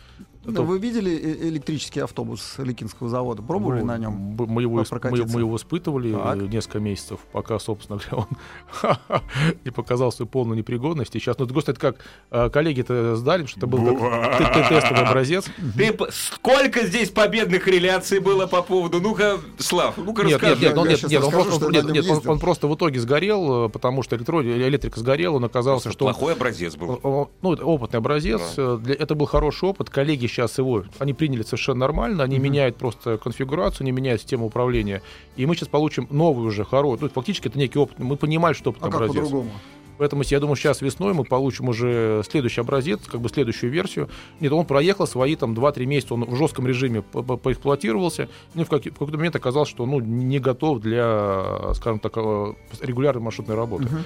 Это- 0.46 0.62
Вы 0.62 0.78
видели 0.78 1.12
э- 1.12 1.48
электрический 1.48 2.00
автобус 2.00 2.54
Ликинского 2.56 3.10
завода? 3.10 3.42
Пробовали 3.42 3.80
Ну, 3.80 3.86
на 3.86 3.98
нем? 3.98 4.12
Мы 4.38 4.62
его, 4.62 4.84
мы, 5.02 5.26
мы 5.26 5.40
его 5.40 5.56
испытывали 5.56 6.12
Так. 6.12 6.36
э, 6.38 6.46
несколько 6.46 6.78
месяцев, 6.80 7.20
пока, 7.32 7.58
собственно 7.58 7.98
говоря, 8.10 8.26
он 8.26 8.88
не 9.64 9.70
показал 9.70 10.10
свою 10.12 10.28
полную 10.28 10.56
непригодность. 10.56 11.14
И 11.14 11.18
сейчас, 11.20 11.38
ну, 11.38 11.44
это 11.46 11.74
как 11.74 11.96
э, 12.30 12.48
коллеги-то 12.48 13.16
сдали, 13.16 13.44
что 13.44 13.58
это 13.60 13.66
был 13.66 13.84
как 13.98 14.68
тестовый 14.68 15.04
образец. 15.04 15.44
Ты 15.76 15.94
сколько 16.10 16.86
здесь 16.86 17.10
победных 17.10 17.66
реляций 17.68 18.18
было 18.20 18.46
по 18.46 18.62
поводу? 18.62 19.00
Ну-ка, 19.00 19.38
Слав, 19.58 19.98
ну-ка 19.98 20.22
Нет, 20.24 20.40
расскажи. 20.42 20.62
нет, 20.64 20.78
он, 20.78 20.86
Я 20.86 20.92
нет, 20.92 21.02
нет, 21.10 21.22
он 21.24 21.30
просто, 21.30 21.82
нет, 21.92 22.26
он- 22.26 22.38
просто 22.38 22.66
в 22.66 22.74
итоге 22.74 22.98
сгорел, 23.00 23.68
потому 23.68 24.02
что 24.02 24.16
электро- 24.16 24.42
электрика 24.42 24.98
сгорела, 24.98 25.36
он 25.36 25.44
оказался, 25.44 25.92
что 25.92 26.06
Плохой 26.06 26.32
образец 26.32 26.76
был. 26.76 27.28
Ну, 27.42 27.52
это 27.52 27.64
опытный 27.64 27.98
образец. 27.98 28.40
Это 28.56 29.14
был 29.14 29.26
хороший 29.26 29.68
опыт. 29.68 29.90
Коллеги 29.90 30.29
сейчас 30.30 30.58
его, 30.58 30.84
они 30.98 31.12
приняли 31.14 31.42
совершенно 31.42 31.80
нормально. 31.80 32.24
Они 32.24 32.38
меняют 32.38 32.76
просто 32.76 33.18
конфигурацию, 33.18 33.84
они 33.84 33.92
меняют 33.92 34.20
систему 34.22 34.46
управления. 34.46 35.02
И 35.36 35.46
мы 35.46 35.54
сейчас 35.54 35.68
получим 35.68 36.06
новый 36.10 36.46
уже 36.46 36.64
хороший. 36.64 37.02
Ну, 37.02 37.08
фактически 37.08 37.48
это 37.48 37.58
некий 37.58 37.78
опыт. 37.78 37.98
Мы 37.98 38.16
понимаем, 38.16 38.54
что 38.54 38.70
опытный 38.70 38.88
А 38.88 38.92
как 38.92 39.00
образец. 39.02 39.16
по-другому? 39.24 39.50
Поэтому 39.98 40.22
я 40.24 40.40
думаю, 40.40 40.56
сейчас 40.56 40.80
весной 40.80 41.12
мы 41.12 41.24
получим 41.24 41.68
уже 41.68 42.22
следующий 42.26 42.62
образец, 42.62 43.00
как 43.06 43.20
бы 43.20 43.28
следующую 43.28 43.70
версию. 43.70 44.08
Нет, 44.40 44.50
он 44.50 44.64
проехал 44.64 45.06
свои 45.06 45.36
там 45.36 45.52
2-3 45.52 45.84
месяца, 45.84 46.14
он 46.14 46.24
в 46.24 46.36
жестком 46.36 46.66
режиме 46.66 47.02
по- 47.02 47.22
по- 47.22 47.36
поэксплуатировался. 47.36 48.30
Ну, 48.54 48.64
в, 48.64 48.68
каки- 48.70 48.88
в 48.88 48.94
какой-то 48.94 49.18
момент 49.18 49.36
оказалось, 49.36 49.68
что 49.68 49.84
ну, 49.84 50.00
не 50.00 50.38
готов 50.38 50.80
для, 50.80 51.74
скажем 51.74 51.98
так, 51.98 52.12
э, 52.16 52.54
регулярной 52.80 53.22
маршрутной 53.22 53.56
работы. 53.56 53.84
Мгм. 53.84 54.04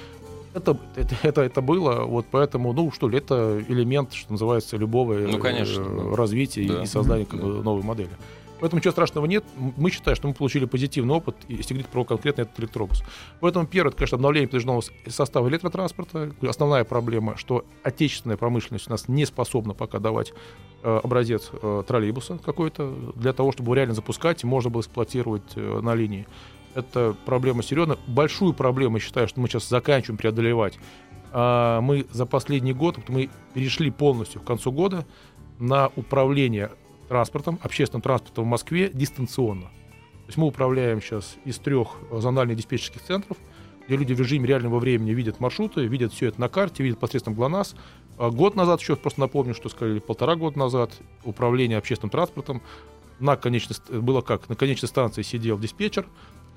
Это, 0.55 0.77
это, 0.95 1.15
это, 1.23 1.41
это 1.41 1.61
было, 1.61 2.05
вот 2.05 2.25
поэтому, 2.31 2.71
ну 2.73 2.89
что 2.91 3.09
ли, 3.09 3.17
это 3.17 3.61
элемент, 3.67 4.13
что 4.13 4.31
называется, 4.31 4.77
любого 4.77 5.13
э, 5.13 5.27
Ну, 5.27 5.37
конечно, 5.37 6.15
развития 6.15 6.63
и- 6.63 6.67
Да. 6.69 6.83
и 6.83 6.85
создания 6.85 7.25
как 7.25 7.41
бы, 7.41 7.61
новой 7.61 7.83
модели. 7.83 8.09
Поэтому 8.61 8.79
ничего 8.79 8.93
страшного 8.93 9.25
нет. 9.25 9.43
Мы 9.75 9.91
считаем, 9.91 10.15
что 10.15 10.29
мы 10.29 10.33
получили 10.33 10.63
позитивный 10.63 11.13
опыт, 11.13 11.35
и 11.49 11.55
если 11.55 11.73
говорить 11.73 11.91
про 11.91 12.05
конкретно 12.05 12.43
этот 12.43 12.57
электробус. 12.61 13.03
Поэтому 13.41 13.67
первое, 13.67 13.89
это, 13.89 13.97
конечно, 13.97 14.15
обновление 14.15 14.47
подвижного 14.47 14.81
состава 15.07 15.49
электротранспорта. 15.49 16.31
Основная 16.41 16.85
проблема, 16.85 17.35
что 17.35 17.65
отечественная 17.83 18.37
промышленность 18.37 18.87
у 18.87 18.91
нас 18.91 19.09
не 19.09 19.25
способна 19.25 19.73
пока 19.73 19.99
давать 19.99 20.33
э, 20.83 20.99
образец 21.03 21.51
э, 21.51 21.83
троллейбуса 21.85 22.39
какой-то 22.43 22.93
для 23.17 23.33
того, 23.33 23.51
чтобы 23.51 23.67
его 23.67 23.73
реально 23.75 23.93
запускать 23.93 24.43
и 24.45 24.47
можно 24.47 24.69
было 24.69 24.79
эксплуатировать 24.81 25.43
э, 25.57 25.79
на 25.81 25.93
линии. 25.93 26.25
Это 26.75 27.15
проблема 27.25 27.63
серьезная. 27.63 27.97
Большую 28.05 28.53
проблему, 28.53 28.99
считаю, 28.99 29.29
что 29.29 29.39
мы 29.39 29.47
сейчас 29.47 29.67
заканчиваем 29.69 30.17
преодолевать. 30.17 30.77
А, 31.31 31.79
Мы 31.79 32.05
за 32.11 32.25
последний 32.25 32.73
год, 32.73 32.97
вот 32.97 33.07
мы 33.07 33.29
перешли 33.53 33.89
полностью 33.89 34.41
к 34.41 34.43
концу 34.43 34.73
года 34.73 35.05
на 35.57 35.89
управление 35.95 36.71
транспортом, 37.07 37.59
общественным 37.63 38.01
транспортом 38.01 38.43
в 38.43 38.47
Москве 38.47 38.89
дистанционно. 38.93 39.63
То 39.63 40.27
есть 40.27 40.37
мы 40.37 40.47
управляем 40.47 41.01
сейчас 41.01 41.37
из 41.45 41.57
трех 41.59 41.95
зональных 42.11 42.57
диспетчерских 42.57 43.01
центров, 43.01 43.37
где 43.87 43.95
люди 43.95 44.13
в 44.13 44.19
режиме 44.19 44.47
реального 44.47 44.79
времени 44.79 45.11
видят 45.11 45.39
маршруты, 45.39 45.85
видят 45.85 46.11
все 46.11 46.27
это 46.27 46.41
на 46.41 46.49
карте, 46.49 46.83
видят 46.83 46.99
посредством 46.99 47.35
ГЛОНАСС. 47.35 47.75
А 48.17 48.31
Год 48.31 48.55
назад, 48.55 48.81
еще 48.81 48.97
просто 48.97 49.21
напомню, 49.21 49.53
что 49.53 49.69
сказали, 49.69 49.99
полтора 49.99 50.35
года 50.35 50.59
назад 50.59 50.91
управление 51.23 51.77
общественным 51.77 52.09
транспортом 52.09 52.61
на 53.19 53.37
конечной, 53.37 53.77
было 54.01 54.21
как, 54.21 54.49
на 54.49 54.55
конечной 54.55 54.89
станции 54.89 55.21
сидел 55.21 55.57
диспетчер, 55.57 56.05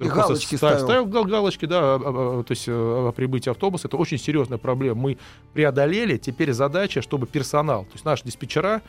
И 0.00 0.04
галочки 0.08 0.54
ста- 0.56 0.78
ставил. 0.78 1.06
гал- 1.06 1.24
галочки, 1.24 1.66
да, 1.66 1.98
то 1.98 2.44
есть 2.48 2.68
э, 2.68 2.72
о 2.72 3.10
прибытии 3.12 3.50
автобуса. 3.50 3.88
Это 3.88 3.96
очень 3.96 4.18
серьезная 4.18 4.58
проблема. 4.58 5.00
Мы 5.00 5.18
преодолели. 5.54 6.16
Теперь 6.18 6.52
задача, 6.52 7.02
чтобы 7.02 7.26
персонал, 7.26 7.84
то 7.84 7.92
есть 7.94 8.04
наши 8.04 8.24
диспетчера, 8.24 8.82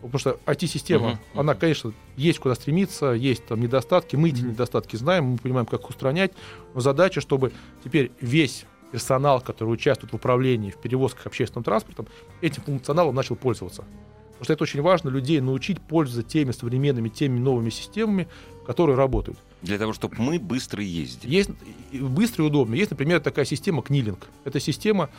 потому 0.00 0.18
что 0.18 0.38
IT-система, 0.46 1.08
Мгм, 1.10 1.18
она, 1.34 1.54
конечно, 1.54 1.92
есть 2.16 2.38
куда 2.38 2.54
стремиться, 2.54 3.12
есть 3.12 3.44
там 3.46 3.60
недостатки, 3.60 4.16
мы 4.16 4.28
эти 4.28 4.40
недостатки 4.42 4.96
знаем, 4.96 5.24
мы 5.24 5.38
понимаем, 5.38 5.66
как 5.66 5.80
их 5.80 5.90
устранять, 5.90 6.32
но 6.74 6.80
задача, 6.80 7.20
чтобы 7.20 7.52
теперь 7.84 8.12
весь 8.20 8.66
персонал, 8.92 9.40
который 9.40 9.70
участвует 9.70 10.12
в 10.12 10.16
управлении, 10.16 10.70
в 10.70 10.76
перевозках 10.76 11.26
общественным 11.26 11.64
транспортом, 11.64 12.06
этим 12.40 12.62
функционалом 12.62 13.14
начал 13.14 13.36
пользоваться. 13.36 13.84
Потому 14.32 14.44
что 14.44 14.52
это 14.54 14.64
очень 14.64 14.82
важно, 14.82 15.08
людей 15.08 15.40
научить 15.40 15.80
пользоваться 15.80 16.28
теми 16.28 16.50
современными, 16.50 17.08
теми 17.08 17.38
новыми 17.38 17.70
системами, 17.70 18.28
которые 18.66 18.96
работают. 18.96 19.38
Для 19.62 19.78
того, 19.78 19.92
чтобы 19.92 20.16
мы 20.18 20.38
быстро 20.38 20.82
ездили. 20.82 21.32
Есть 21.32 21.50
быстро 21.92 22.44
и 22.44 22.46
удобно. 22.48 22.74
Есть, 22.74 22.90
например, 22.90 23.20
такая 23.20 23.44
система 23.44 23.82
книлинг. 23.82 24.28
Это 24.44 24.60
система 24.60 25.10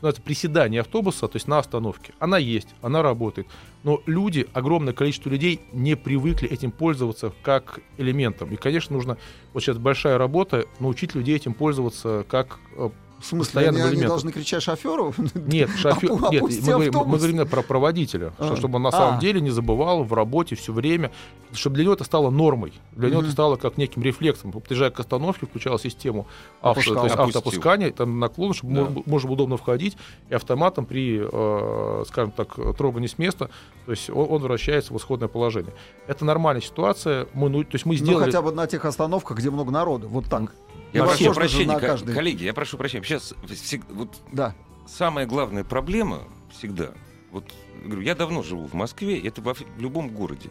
называется, 0.00 0.22
приседания 0.22 0.80
автобуса, 0.80 1.26
то 1.28 1.36
есть 1.36 1.48
на 1.48 1.58
остановке. 1.58 2.12
Она 2.18 2.38
есть, 2.38 2.68
она 2.82 3.02
работает. 3.02 3.48
Но 3.82 4.00
люди, 4.06 4.46
огромное 4.52 4.92
количество 4.92 5.28
людей 5.30 5.60
не 5.72 5.96
привыкли 5.96 6.48
этим 6.48 6.70
пользоваться 6.70 7.32
как 7.42 7.80
элементом. 7.96 8.52
И, 8.52 8.56
конечно, 8.56 8.94
нужно, 8.94 9.18
вот 9.52 9.62
сейчас 9.62 9.78
большая 9.78 10.18
работа, 10.18 10.66
научить 10.78 11.14
людей 11.14 11.36
этим 11.36 11.54
пользоваться 11.54 12.24
как 12.28 12.58
э, 12.76 12.90
В 13.18 13.24
смысле, 13.24 13.38
постоянным 13.46 13.74
они, 13.76 13.82
они 13.82 13.90
элементом. 13.94 14.08
должны 14.10 14.32
кричать 14.32 14.62
шоферу? 14.62 15.12
Нет, 15.34 15.70
шофер, 15.76 16.10
Опу- 16.12 16.30
нет, 16.30 16.42
мы 16.42 16.50
говорим, 16.60 16.92
мы 17.06 17.18
говорим 17.18 17.48
про 17.48 17.62
проводителя, 17.62 18.32
что, 18.38 18.52
А. 18.52 18.56
чтобы 18.56 18.76
он 18.76 18.82
на 18.82 18.88
А. 18.90 18.92
самом 18.92 19.18
деле 19.20 19.40
не 19.40 19.50
забывал 19.50 20.04
в 20.04 20.12
работе 20.12 20.54
все 20.54 20.72
время, 20.72 21.10
чтобы 21.52 21.74
для 21.76 21.84
него 21.84 21.94
это 21.94 22.04
стало 22.04 22.30
нормой, 22.30 22.72
для 22.92 23.08
него 23.08 23.18
Мгм. 23.20 23.26
это 23.26 23.32
стало 23.32 23.56
как 23.56 23.76
неким 23.78 24.02
рефлексом. 24.02 24.52
Подъезжая 24.52 24.90
к 24.90 25.00
остановке, 25.00 25.46
включал 25.46 25.78
систему 25.78 26.26
авто, 26.60 26.80
Опускал. 26.80 26.94
то 26.96 27.04
есть 27.04 27.16
автоопускания, 27.16 27.90
там 27.90 28.20
наклон, 28.20 28.54
чтобы 28.54 28.74
Да. 28.74 28.80
можно, 28.84 29.02
можно 29.06 29.26
было 29.28 29.34
удобно 29.34 29.56
входить, 29.56 29.96
и 30.30 30.34
автоматом 30.34 30.86
при, 30.86 31.20
э, 31.20 32.04
скажем 32.06 32.30
так, 32.30 32.54
трогании 32.76 33.08
с 33.08 33.18
места, 33.18 33.50
то 33.86 33.90
есть 33.92 34.10
он, 34.10 34.18
он 34.24 34.28
возвращается 34.42 34.92
в 34.92 34.96
исходное 34.96 35.28
положение. 35.28 35.72
Это 36.06 36.24
нормальная 36.24 36.62
ситуация, 36.62 37.26
мы, 37.34 37.48
ну, 37.48 37.62
то 37.64 37.70
есть 37.74 37.84
мы 37.86 37.94
Ну, 37.94 38.04
сделали... 38.04 38.24
хотя 38.26 38.42
бы 38.42 38.52
на 38.52 38.66
тех 38.66 38.84
остановках, 38.84 39.38
где 39.38 39.50
много 39.50 39.70
народу. 39.72 40.06
Вот 40.08 40.26
так. 40.26 40.52
Я 40.92 41.02
Ну, 41.02 41.08
прошу 41.10 41.34
прощения, 41.34 41.74
на 41.74 41.80
ко- 41.80 41.86
каждой. 41.86 42.14
коллеги, 42.14 42.44
я 42.44 42.54
прошу 42.54 42.78
прощения. 42.78 43.02
Сейчас 43.08 43.32
всег- 43.46 43.86
вот 43.90 44.20
Да. 44.32 44.54
самая 44.86 45.26
главная 45.26 45.64
проблема 45.64 46.24
всегда, 46.52 46.92
вот 47.30 47.44
говорю, 47.82 48.02
я 48.02 48.14
давно 48.14 48.42
живу 48.42 48.66
в 48.66 48.74
Москве, 48.74 49.18
это 49.18 49.40
во 49.40 49.54
в 49.54 49.62
любом 49.78 50.10
городе. 50.10 50.50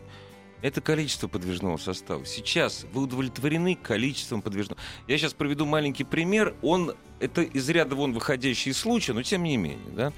Это 0.64 0.82
количество 0.82 1.28
подвижного 1.28 1.78
состава. 1.78 2.26
Сейчас 2.26 2.88
вы 2.92 3.04
удовлетворены 3.04 3.76
количеством 3.76 4.42
подвижного. 4.42 4.82
Я 5.08 5.20
сейчас 5.20 5.36
проведу 5.36 5.68
маленький 5.68 6.04
пример. 6.04 6.56
Он 6.64 6.96
это 7.20 7.44
из 7.44 7.70
ряда 7.70 7.96
вон 7.96 8.12
выходящий 8.14 8.74
случай, 8.74 9.14
но 9.14 9.22
тем 9.22 9.44
не 9.44 9.56
менее, 9.56 9.78
да. 9.96 10.12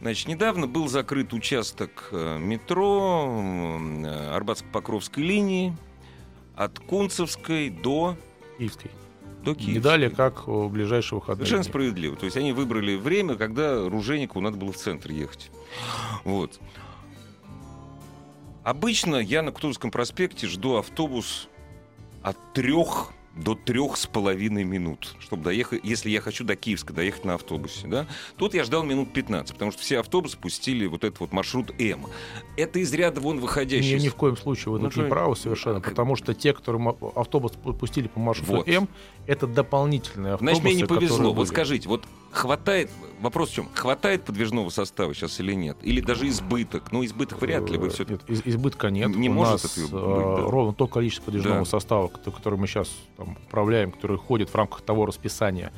Значит, 0.00 0.28
недавно 0.28 0.68
был 0.68 0.86
закрыт 0.86 1.32
участок 1.32 2.10
э, 2.12 2.38
метро 2.38 3.26
э, 3.80 4.36
Арбатско-Покровской 4.36 5.24
линии 5.24 5.76
от 6.54 6.78
Кунцевской 6.78 7.68
до 7.68 8.16
Киевский. 8.58 8.90
До 9.44 9.54
Киевской. 9.54 9.74
Не 9.74 9.80
далее, 9.80 10.10
как 10.10 10.46
в 10.46 10.68
ближайшие 10.68 11.18
выходные. 11.18 11.46
Совершенно 11.46 11.64
справедливо. 11.64 12.16
То 12.16 12.26
есть 12.26 12.36
они 12.36 12.52
выбрали 12.52 12.94
время, 12.94 13.34
когда 13.34 13.88
Ружейникову 13.88 14.40
надо 14.40 14.56
было 14.56 14.72
в 14.72 14.76
центр 14.76 15.10
ехать. 15.10 15.50
Вот. 16.24 16.60
Обычно 18.62 19.16
я 19.16 19.42
на 19.42 19.50
Кутузовском 19.50 19.90
проспекте 19.90 20.46
жду 20.46 20.76
автобус 20.76 21.48
от 22.22 22.36
трех 22.54 23.12
до 23.34 23.54
трех 23.54 23.96
с 23.96 24.06
половиной 24.06 24.64
минут, 24.64 25.14
чтобы 25.20 25.44
доехать, 25.44 25.80
если 25.84 26.10
я 26.10 26.20
хочу 26.20 26.44
до 26.44 26.54
Киевска 26.54 26.92
доехать 26.92 27.24
на 27.24 27.34
автобусе, 27.34 27.86
да. 27.86 28.06
Тут 28.36 28.52
я 28.54 28.62
ждал 28.64 28.82
минут 28.82 29.12
15, 29.12 29.54
потому 29.54 29.70
что 29.72 29.80
все 29.80 30.00
автобусы 30.00 30.36
пустили 30.36 30.86
вот 30.86 31.02
этот 31.04 31.20
вот 31.20 31.32
маршрут 31.32 31.70
М. 31.80 32.06
Это 32.56 32.78
из 32.78 32.92
ряда 32.92 33.20
вон 33.20 33.40
выходящий. 33.40 33.94
Не, 33.96 34.04
ни 34.04 34.08
в 34.08 34.14
коем 34.16 34.36
случае 34.36 34.72
вы 34.72 34.80
Ну, 34.80 34.90
тут 34.90 35.04
не 35.04 35.08
правы 35.08 35.34
совершенно, 35.36 35.80
Как- 35.80 35.92
потому 35.94 36.16
что 36.16 36.34
те, 36.34 36.52
которые 36.52 36.94
автобус 37.14 37.52
пу- 37.52 37.72
пустили 37.76 38.08
по 38.08 38.20
маршруту 38.20 38.52
Вот. 38.52 38.68
М, 38.68 38.88
это 39.26 39.46
дополнительные 39.46 40.34
автобусы, 40.34 40.60
Значит, 40.60 40.64
мне 40.64 40.82
не 40.82 40.84
повезло. 40.86 41.28
Вот 41.32 41.36
были. 41.36 41.46
скажите, 41.46 41.88
вот 41.88 42.04
хватает, 42.32 42.90
вопрос 43.20 43.50
в 43.50 43.54
чем? 43.54 43.68
Хватает 43.74 44.24
подвижного 44.24 44.68
состава 44.70 45.14
сейчас 45.14 45.38
или 45.40 45.52
нет? 45.54 45.76
Или 45.82 46.00
даже 46.00 46.26
избыток? 46.28 46.90
Ну, 46.92 47.04
избыток 47.04 47.40
вряд 47.40 47.68
ли 47.70 47.78
Э, 47.78 47.88
все 47.90 48.04
Нет, 48.04 48.20
из- 48.28 48.42
избытка 48.44 48.88
нет. 48.90 49.14
Не 49.14 49.28
У 49.28 49.32
может 49.32 49.62
нас 49.62 49.64
это 49.64 49.80
быть, 49.80 49.90
э, 49.92 50.36
да. 50.42 50.50
ровно 50.50 50.72
то 50.74 50.86
количество 50.86 51.26
подвижного 51.26 51.60
Да. 51.60 51.64
состава, 51.64 52.08
кото- 52.08 52.30
который 52.30 52.58
мы 52.58 52.66
сейчас 52.66 52.90
там, 53.16 53.36
управляем, 53.48 53.92
который 53.92 54.16
ходит 54.18 54.48
в 54.50 54.54
рамках 54.54 54.80
того 54.82 55.06
расписания, 55.06 55.72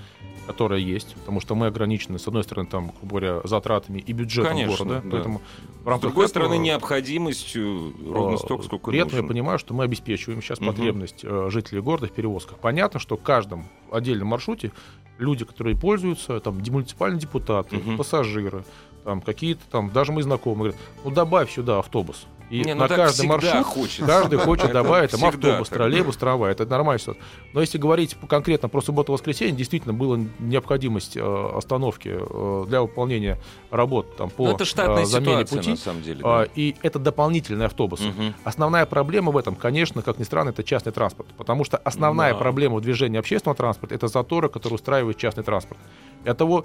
которое 0.46 0.80
есть, 0.80 1.14
потому 1.14 1.40
что 1.40 1.54
мы 1.54 1.66
ограничены, 1.66 2.18
с 2.18 2.26
одной 2.26 2.44
стороны, 2.44 2.68
там, 2.68 2.92
грубо 2.98 3.08
говоря, 3.20 3.40
затратами 3.44 3.98
и 3.98 4.12
бюджетом 4.12 4.50
Конечно, 4.52 4.84
города, 4.84 5.00
да. 5.04 5.10
поэтому 5.10 5.42
в 5.84 5.96
С 5.96 6.00
другой 6.00 6.26
этого, 6.26 6.28
стороны, 6.28 6.58
необходимостью 6.58 7.92
ровно 8.12 8.34
э, 8.34 8.38
столько, 8.38 8.64
сколько 8.64 8.90
При 8.90 8.98
этом 9.00 9.20
я 9.20 9.22
понимаю, 9.22 9.58
что 9.58 9.74
мы 9.74 9.84
обеспечиваем 9.84 10.42
сейчас 10.42 10.60
Мгм. 10.60 10.68
потребность 10.70 11.20
э, 11.22 11.48
жителей 11.50 11.80
города 11.80 12.06
в 12.06 12.12
перевозках. 12.12 12.58
Понятно, 12.58 13.00
что 13.00 13.16
в 13.16 13.22
каждом 13.22 13.66
отдельном 13.90 14.28
маршруте 14.28 14.72
люди, 15.18 15.44
которые 15.44 15.76
пользуются, 15.76 16.40
там, 16.40 16.60
муниципальные 16.70 17.20
депутаты, 17.20 17.76
Мгм. 17.76 17.96
пассажиры, 17.96 18.64
там, 19.04 19.20
какие-то 19.20 19.62
там, 19.70 19.90
даже 19.90 20.12
мои 20.12 20.22
знакомые 20.22 20.70
говорят, 20.72 20.76
ну, 21.04 21.10
добавь 21.10 21.52
сюда 21.52 21.78
автобус. 21.78 22.26
И 22.50 22.60
Не, 22.62 22.74
ну 22.74 22.82
на 22.82 22.88
каждый 22.88 23.26
маршрут 23.26 23.64
хочется. 23.64 24.04
каждый 24.06 24.38
хочет 24.38 24.70
добавить 24.72 25.10
там 25.10 25.24
автобус, 25.24 25.68
троллейбус, 25.68 26.16
трамвай. 26.16 26.52
Это 26.52 26.66
нормально. 26.66 26.98
всё. 26.98 27.14
Но 27.52 27.60
если 27.60 27.78
говорить 27.78 28.16
конкретно 28.28 28.68
про 28.68 28.80
субботу-воскресенье, 28.82 29.54
действительно 29.56 29.94
была 29.94 30.18
необходимость 30.38 31.16
э, 31.16 31.50
остановки 31.56 32.10
э, 32.14 32.64
для 32.68 32.82
выполнения 32.82 33.38
работ 33.70 34.16
там, 34.16 34.30
по 34.30 34.44
Ну, 34.48 34.54
это 34.54 34.64
э, 34.64 34.66
замене 34.66 35.06
ситуация, 35.06 35.58
пути. 35.58 35.70
на 35.70 35.76
самом 35.76 36.02
деле. 36.02 36.20
А, 36.22 36.44
да. 36.44 36.50
и 36.54 36.74
это 36.82 36.98
дополнительные 36.98 37.66
автобусы. 37.66 38.04
Мгм. 38.08 38.34
Основная 38.44 38.86
проблема 38.86 39.32
в 39.32 39.36
этом, 39.38 39.54
конечно, 39.54 40.02
как 40.02 40.18
ни 40.18 40.24
странно, 40.24 40.50
это 40.50 40.62
частный 40.62 40.92
транспорт. 40.92 41.28
Потому 41.36 41.64
что 41.64 41.78
основная 41.78 42.32
Да. 42.32 42.38
проблема 42.38 42.76
в 42.76 42.80
движении 42.82 43.18
общественного 43.18 43.56
транспорта 43.56 43.94
это 43.94 44.08
заторы, 44.08 44.48
которые 44.48 44.74
устраивает 44.76 45.16
частный 45.16 45.44
транспорт. 45.44 45.80
От 46.24 46.36
того 46.38 46.64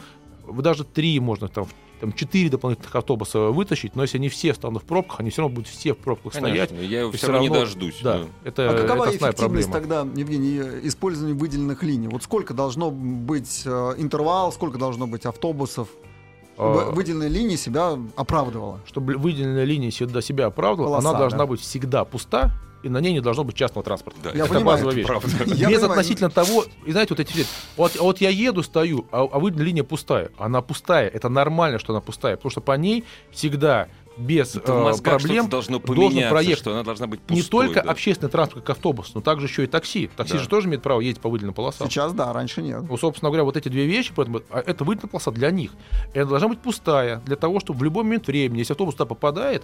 даже 0.62 0.84
три 0.84 1.20
можно 1.20 1.48
там, 1.48 1.68
там 2.00 2.14
четыре 2.14 2.50
дополнительных 2.50 2.96
автобуса 2.96 3.40
вытащить, 3.50 3.96
но 3.96 4.04
если 4.04 4.18
они 4.18 4.30
все 4.30 4.54
станут 4.54 4.84
в 4.84 4.86
пробках, 4.86 5.20
они 5.20 5.30
все 5.30 5.42
равно 5.42 5.56
будут 5.56 5.70
все 5.70 5.94
в 5.94 5.98
пробках 5.98 6.34
стоять. 6.34 6.70
Конечно, 6.70 6.86
я 6.88 7.04
и 7.04 7.10
все 7.10 7.18
всё 7.18 7.28
равно 7.28 7.42
не 7.42 7.50
дождусь. 7.50 8.00
Да, 8.02 8.20
да. 8.20 8.26
это, 8.44 8.70
А 8.70 8.74
это 8.74 8.82
какова 8.84 9.08
основная 9.08 9.32
эффективность 9.32 9.72
проблема. 9.72 10.04
тогда, 10.06 10.20
Евгений, 10.22 10.88
использования 10.88 11.34
выделенных 11.34 11.84
линий? 11.84 12.08
Вот 12.08 12.24
сколько 12.24 12.54
должно 12.54 12.92
быть 12.92 13.64
э, 13.66 13.94
интервал, 13.98 14.52
сколько 14.52 14.78
должно 14.78 15.08
быть 15.08 15.26
автобусов, 15.26 15.90
чтобы 16.56 16.82
А, 16.82 16.92
выделенная 16.92 17.28
линия 17.30 17.56
себя 17.58 17.98
оправдывала? 18.16 18.80
Чтобы 18.86 19.16
выделенная 19.16 19.64
линия 19.64 19.92
себя, 19.92 20.22
себя 20.22 20.48
оправдывала, 20.48 20.92
Полоса, 20.96 21.10
она 21.10 21.20
должна 21.20 21.38
да. 21.40 21.46
быть 21.46 21.62
всегда 21.62 22.04
пуста, 22.06 22.52
и 22.84 22.90
на 22.90 23.00
ней 23.00 23.14
не 23.14 23.22
должно 23.22 23.44
быть 23.44 23.56
частного 23.56 23.84
транспорта. 23.84 24.20
Да, 24.24 24.30
Я 24.32 24.46
это 24.46 24.54
понимаю, 24.54 24.66
базовая 24.66 24.96
вещь. 24.96 25.06
правда. 25.08 25.28
Я 25.46 25.46
Без 25.46 25.80
понимаю. 25.80 25.92
относительно 25.92 26.30
того, 26.30 26.66
и 26.86 26.92
знаете, 26.92 27.14
вот 27.14 27.20
эти 27.20 27.32
все, 27.32 27.46
вот, 27.78 27.96
вот 28.00 28.22
я 28.22 28.30
еду, 28.30 28.64
стою, 28.64 29.06
а, 29.12 29.28
а 29.32 29.40
выделенная 29.40 29.66
линия 29.68 29.84
пустая. 29.84 30.32
Она 30.38 30.62
пустая, 30.62 31.08
это 31.08 31.30
нормально, 31.30 31.80
что 31.80 31.94
она 31.94 32.02
пустая, 32.02 32.36
потому 32.36 32.52
что 32.52 32.62
по 32.62 32.74
ней 32.74 33.04
всегда 33.32 33.88
без 34.20 34.56
Это 34.56 34.74
в 34.74 35.00
э, 35.00 35.02
проблем 35.02 35.50
должно 35.50 35.80
должен 35.80 36.30
проехать 36.30 36.60
что 36.60 36.72
она 36.72 36.84
должна 36.84 37.08
быть 37.08 37.22
не 37.30 37.38
пустой. 37.38 37.68
только 37.68 37.84
да. 37.84 37.92
общественный 37.92 38.30
транспорт, 38.30 38.66
как 38.66 38.76
автобус, 38.76 39.12
но 39.14 39.22
также 39.22 39.46
еще 39.48 39.64
и 39.64 39.68
такси. 39.68 40.10
Такси 40.16 40.34
Да. 40.34 40.40
же 40.40 40.50
тоже 40.50 40.68
имеет 40.68 40.82
право 40.84 41.00
ездить 41.00 41.22
по 41.22 41.30
выделенным 41.30 41.54
полосам. 41.56 41.90
Сейчас 41.90 42.14
да, 42.14 42.34
раньше 42.34 42.62
нет. 42.62 42.84
Ну, 42.88 42.98
собственно 42.98 43.30
говоря, 43.30 43.46
вот 43.46 43.56
эти 43.56 43.70
две 43.70 43.86
вещи, 43.86 44.12
поэтому 44.14 44.42
а 44.50 44.60
это 44.60 44.84
выделенная 44.84 45.10
полоса 45.10 45.32
для 45.32 45.52
них. 45.52 45.72
И 46.14 46.20
она 46.20 46.30
должна 46.30 46.50
быть 46.50 46.60
пустая, 46.60 47.22
для 47.26 47.38
того, 47.38 47.60
чтобы 47.62 47.80
в 47.80 47.84
любой 47.84 48.04
момент 48.04 48.28
времени, 48.28 48.60
если 48.60 48.74
автобус 48.74 48.96
туда 48.96 49.06
попадает, 49.06 49.64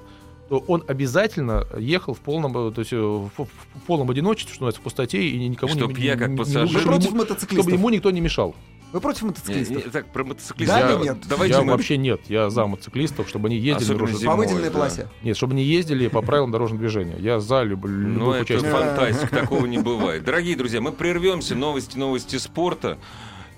то 0.50 0.60
он 0.68 0.84
обязательно 0.88 1.66
ехал 1.78 2.14
в 2.14 2.20
полном, 2.20 2.56
э, 2.68 2.72
то 2.72 2.80
есть, 2.80 2.94
э, 2.94 2.98
в, 2.98 3.30
в- 3.38 3.86
полном 3.88 4.10
одиночестве, 4.12 4.54
что 4.54 4.62
называется, 4.64 4.82
в 4.82 4.84
пустоте, 4.84 5.24
и 5.28 5.48
никому 5.48 5.74
Чтоб 5.74 5.98
не, 5.98 6.04
я, 6.06 6.16
как 6.16 6.28
не- 6.30 6.34
не- 6.34 6.40
пассажир- 6.40 6.84
против 6.84 7.12
ему- 7.12 7.26
чтобы 7.26 7.72
ему 7.72 7.90
никто 7.90 8.12
не 8.12 8.22
мешал. 8.22 8.56
Вы 8.94 9.02
против 9.02 9.24
Не, 9.24 9.28
мотоциклистов? 9.30 9.76
не, 9.78 9.92
так, 9.92 10.06
про 10.14 10.24
мотоциклистов. 10.24 10.80
Да 10.80 10.90
Я- 10.90 10.96
или 10.96 11.04
нет? 11.04 11.18
Давайте 11.28 11.56
я 11.56 11.62
мы- 11.64 11.72
вообще 11.74 11.98
нет, 11.98 12.22
я 12.30 12.50
за 12.50 12.66
мотоциклистов, 12.66 13.28
чтобы 13.28 13.48
они 13.48 13.58
ездили 13.58 13.84
Особенно 13.86 14.06
дорожном- 14.08 14.20
зимой. 14.20 14.36
По 14.36 14.38
выделенной 14.42 14.70
да. 14.70 14.72
полосе. 14.72 15.10
Нет, 15.24 15.36
чтобы 15.36 15.54
они 15.54 15.64
ездили 15.64 16.08
по 16.08 16.22
правилам 16.22 16.52
дорожного 16.52 16.80
движения. 16.80 17.16
Я 17.20 17.40
за 17.42 17.64
люб- 17.64 17.84
Ну, 17.86 18.32
это 18.32 18.44
участников. 18.44 18.80
фантастика, 18.80 19.36
такого 19.36 19.66
не 19.66 19.80
бывает. 19.80 20.24
Дорогие 20.24 20.56
друзья, 20.56 20.80
мы 20.80 20.92
прервемся, 20.94 21.56
новости, 21.56 21.98
новости 21.98 22.38
спорта, 22.38 22.98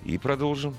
и 0.05 0.17
продолжим. 0.17 0.73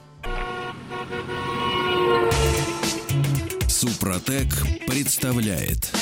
Супротек 3.79 4.49
представляет 4.89 5.95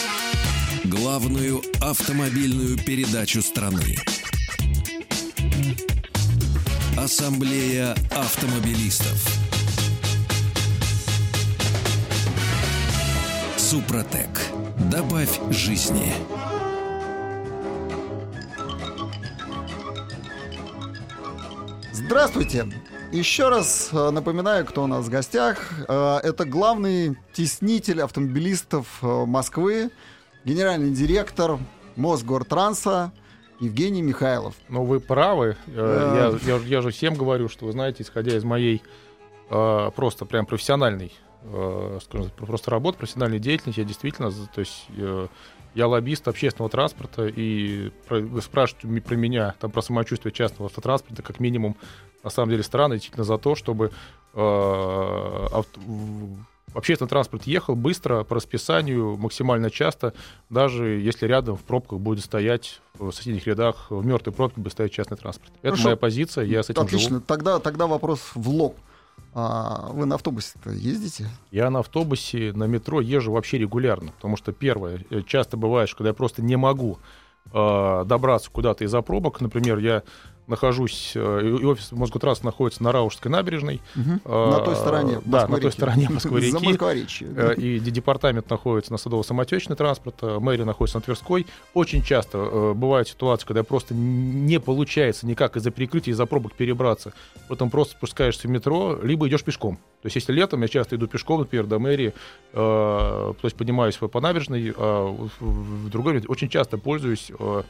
главную 0.84 1.60
автомобильную 1.78 2.78
передачу 2.78 3.42
страны. 3.42 3.98
Ассамблея 6.96 7.94
автомобилистов. 8.12 9.22
Супротек. 13.58 14.30
Добавь 14.90 15.38
жизни. 15.50 16.14
Здравствуйте! 21.92 22.64
Еще 23.12 23.48
раз 23.48 23.90
э, 23.92 24.10
напоминаю, 24.10 24.66
кто 24.66 24.82
у 24.82 24.86
нас 24.86 25.06
в 25.06 25.10
гостях. 25.10 25.70
Э, 25.88 26.18
Это 26.22 26.44
главный 26.44 27.16
теснитель 27.32 28.02
автомобилистов 28.02 28.98
э, 29.00 29.24
Москвы, 29.24 29.90
генеральный 30.44 30.90
директор 30.90 31.58
Мосгортранса 31.94 33.12
Евгений 33.60 34.02
Михайлов. 34.02 34.54
Ну, 34.68 34.84
вы 34.84 35.00
правы. 35.00 35.56
Я, 35.66 36.34
я, 36.44 36.56
я 36.56 36.82
же 36.82 36.90
всем 36.90 37.14
говорю, 37.14 37.48
что 37.48 37.66
вы 37.66 37.72
знаете, 37.72 38.02
исходя 38.02 38.36
из 38.36 38.44
моей 38.44 38.82
просто 39.48 40.24
прям 40.24 40.44
профессиональной, 40.44 41.14
скажем, 42.02 42.30
просто 42.36 42.70
работы, 42.72 42.98
профессиональной 42.98 43.38
деятельности, 43.38 43.78
я 43.78 43.86
действительно, 43.86 44.32
то 44.32 44.58
есть 44.58 44.88
я 45.74 45.86
лоббист 45.86 46.26
общественного 46.26 46.68
транспорта, 46.68 47.28
и 47.28 47.92
вы 48.10 48.42
спрашиваете 48.42 49.00
про 49.02 49.14
меня, 49.14 49.54
там, 49.60 49.70
про 49.70 49.82
самочувствие 49.82 50.32
частного 50.32 50.66
автотранспорта, 50.66 51.22
как 51.22 51.38
минимум, 51.38 51.76
на 52.26 52.30
самом 52.30 52.50
деле 52.50 52.64
странно, 52.64 52.96
действительно 52.96 53.22
за 53.22 53.38
то, 53.38 53.54
чтобы 53.54 53.92
э, 54.34 55.46
авто- 55.52 55.80
общественный 56.74 57.08
транспорт 57.08 57.44
ехал 57.44 57.76
быстро, 57.76 58.24
по 58.24 58.34
расписанию, 58.34 59.16
максимально 59.16 59.70
часто, 59.70 60.12
даже 60.50 60.86
если 60.86 61.26
рядом 61.26 61.56
в 61.56 61.62
пробках 61.62 62.00
будет 62.00 62.24
стоять 62.24 62.80
в 62.98 63.12
соседних 63.12 63.46
рядах, 63.46 63.86
в 63.90 64.04
мертвой 64.04 64.34
пробке 64.34 64.60
будет 64.60 64.72
стоять 64.72 64.90
частный 64.90 65.16
транспорт. 65.16 65.52
Это 65.58 65.68
Хорошо. 65.68 65.84
моя 65.84 65.96
позиция, 65.96 66.44
я 66.44 66.64
с 66.64 66.70
этим 66.70 66.82
Отлично. 66.82 67.08
живу. 67.10 67.20
Тогда, 67.20 67.60
тогда 67.60 67.86
вопрос 67.86 68.32
в 68.34 68.48
лоб. 68.48 68.76
А, 69.32 69.90
вы 69.92 70.04
на 70.04 70.16
автобусе-то 70.16 70.70
ездите? 70.70 71.28
Я 71.52 71.70
на 71.70 71.78
автобусе, 71.78 72.52
на 72.54 72.64
метро 72.64 73.00
езжу 73.00 73.30
вообще 73.30 73.58
регулярно, 73.58 74.10
потому 74.10 74.36
что 74.36 74.50
первое, 74.50 75.04
э, 75.10 75.22
часто 75.22 75.56
бывает, 75.56 75.88
что 75.88 75.98
когда 75.98 76.08
я 76.08 76.14
просто 76.14 76.42
не 76.42 76.56
могу 76.56 76.98
э, 77.52 78.04
добраться 78.04 78.50
куда-то 78.50 78.82
из-за 78.82 79.00
пробок, 79.02 79.40
например, 79.40 79.78
я 79.78 80.02
нахожусь, 80.46 81.12
э, 81.14 81.40
и 81.61 81.64
офис 81.64 81.92
Мосгутранса 81.92 82.44
находится 82.44 82.82
на 82.82 82.92
Раушской 82.92 83.30
набережной. 83.30 83.80
Э, 83.94 84.50
На 84.50 84.61
той 84.61 84.76
стороне 84.76 85.20
Да, 85.24 85.46
на 85.48 85.59
той 85.59 85.72
стороне 85.72 86.06
За 86.09 86.14
Москвы-реки. 86.14 86.66
Москва-речи. 86.66 87.26
Э, 87.37 87.54
И 87.56 87.78
департамент 87.80 88.48
находится 88.50 88.92
на 88.92 88.98
садово-самотечный 88.98 89.76
транспорт, 89.76 90.22
мэрия 90.22 90.64
находится 90.64 90.98
на 90.98 91.02
Тверской. 91.02 91.46
Очень 91.74 92.02
часто 92.02 92.72
бывают 92.74 93.09
ситуации, 93.09 93.46
когда 93.46 93.62
просто 93.64 93.94
не 93.94 94.61
получается 94.61 95.26
никак 95.26 95.56
из-за 95.56 95.70
перекрытия, 95.70 96.12
из-за 96.12 96.26
пробок 96.26 96.54
перебраться. 96.54 97.12
Потом 97.48 97.70
просто 97.70 97.94
спускаешься 97.94 98.48
в 98.48 98.50
метро, 98.50 98.98
либо 99.02 99.28
идешь 99.28 99.42
пешком. 99.44 99.76
То 100.02 100.06
есть 100.06 100.16
если 100.16 100.32
летом 100.32 100.62
я 100.62 100.68
часто 100.68 100.96
иду 100.96 101.06
пешком, 101.09 101.40
например, 101.40 101.66
до 101.66 101.78
мэрии, 101.78 102.12
э, 102.52 102.54
то 102.54 103.37
есть 103.42 103.56
поднимаюсь 103.56 103.96
по 103.96 104.20
набережной, 104.20 104.72
а 104.76 105.06
в, 105.40 105.88
другой 105.90 106.22
очень 106.28 106.48
часто 106.48 106.78
пользуюсь 106.78 107.32
э, 107.37 107.62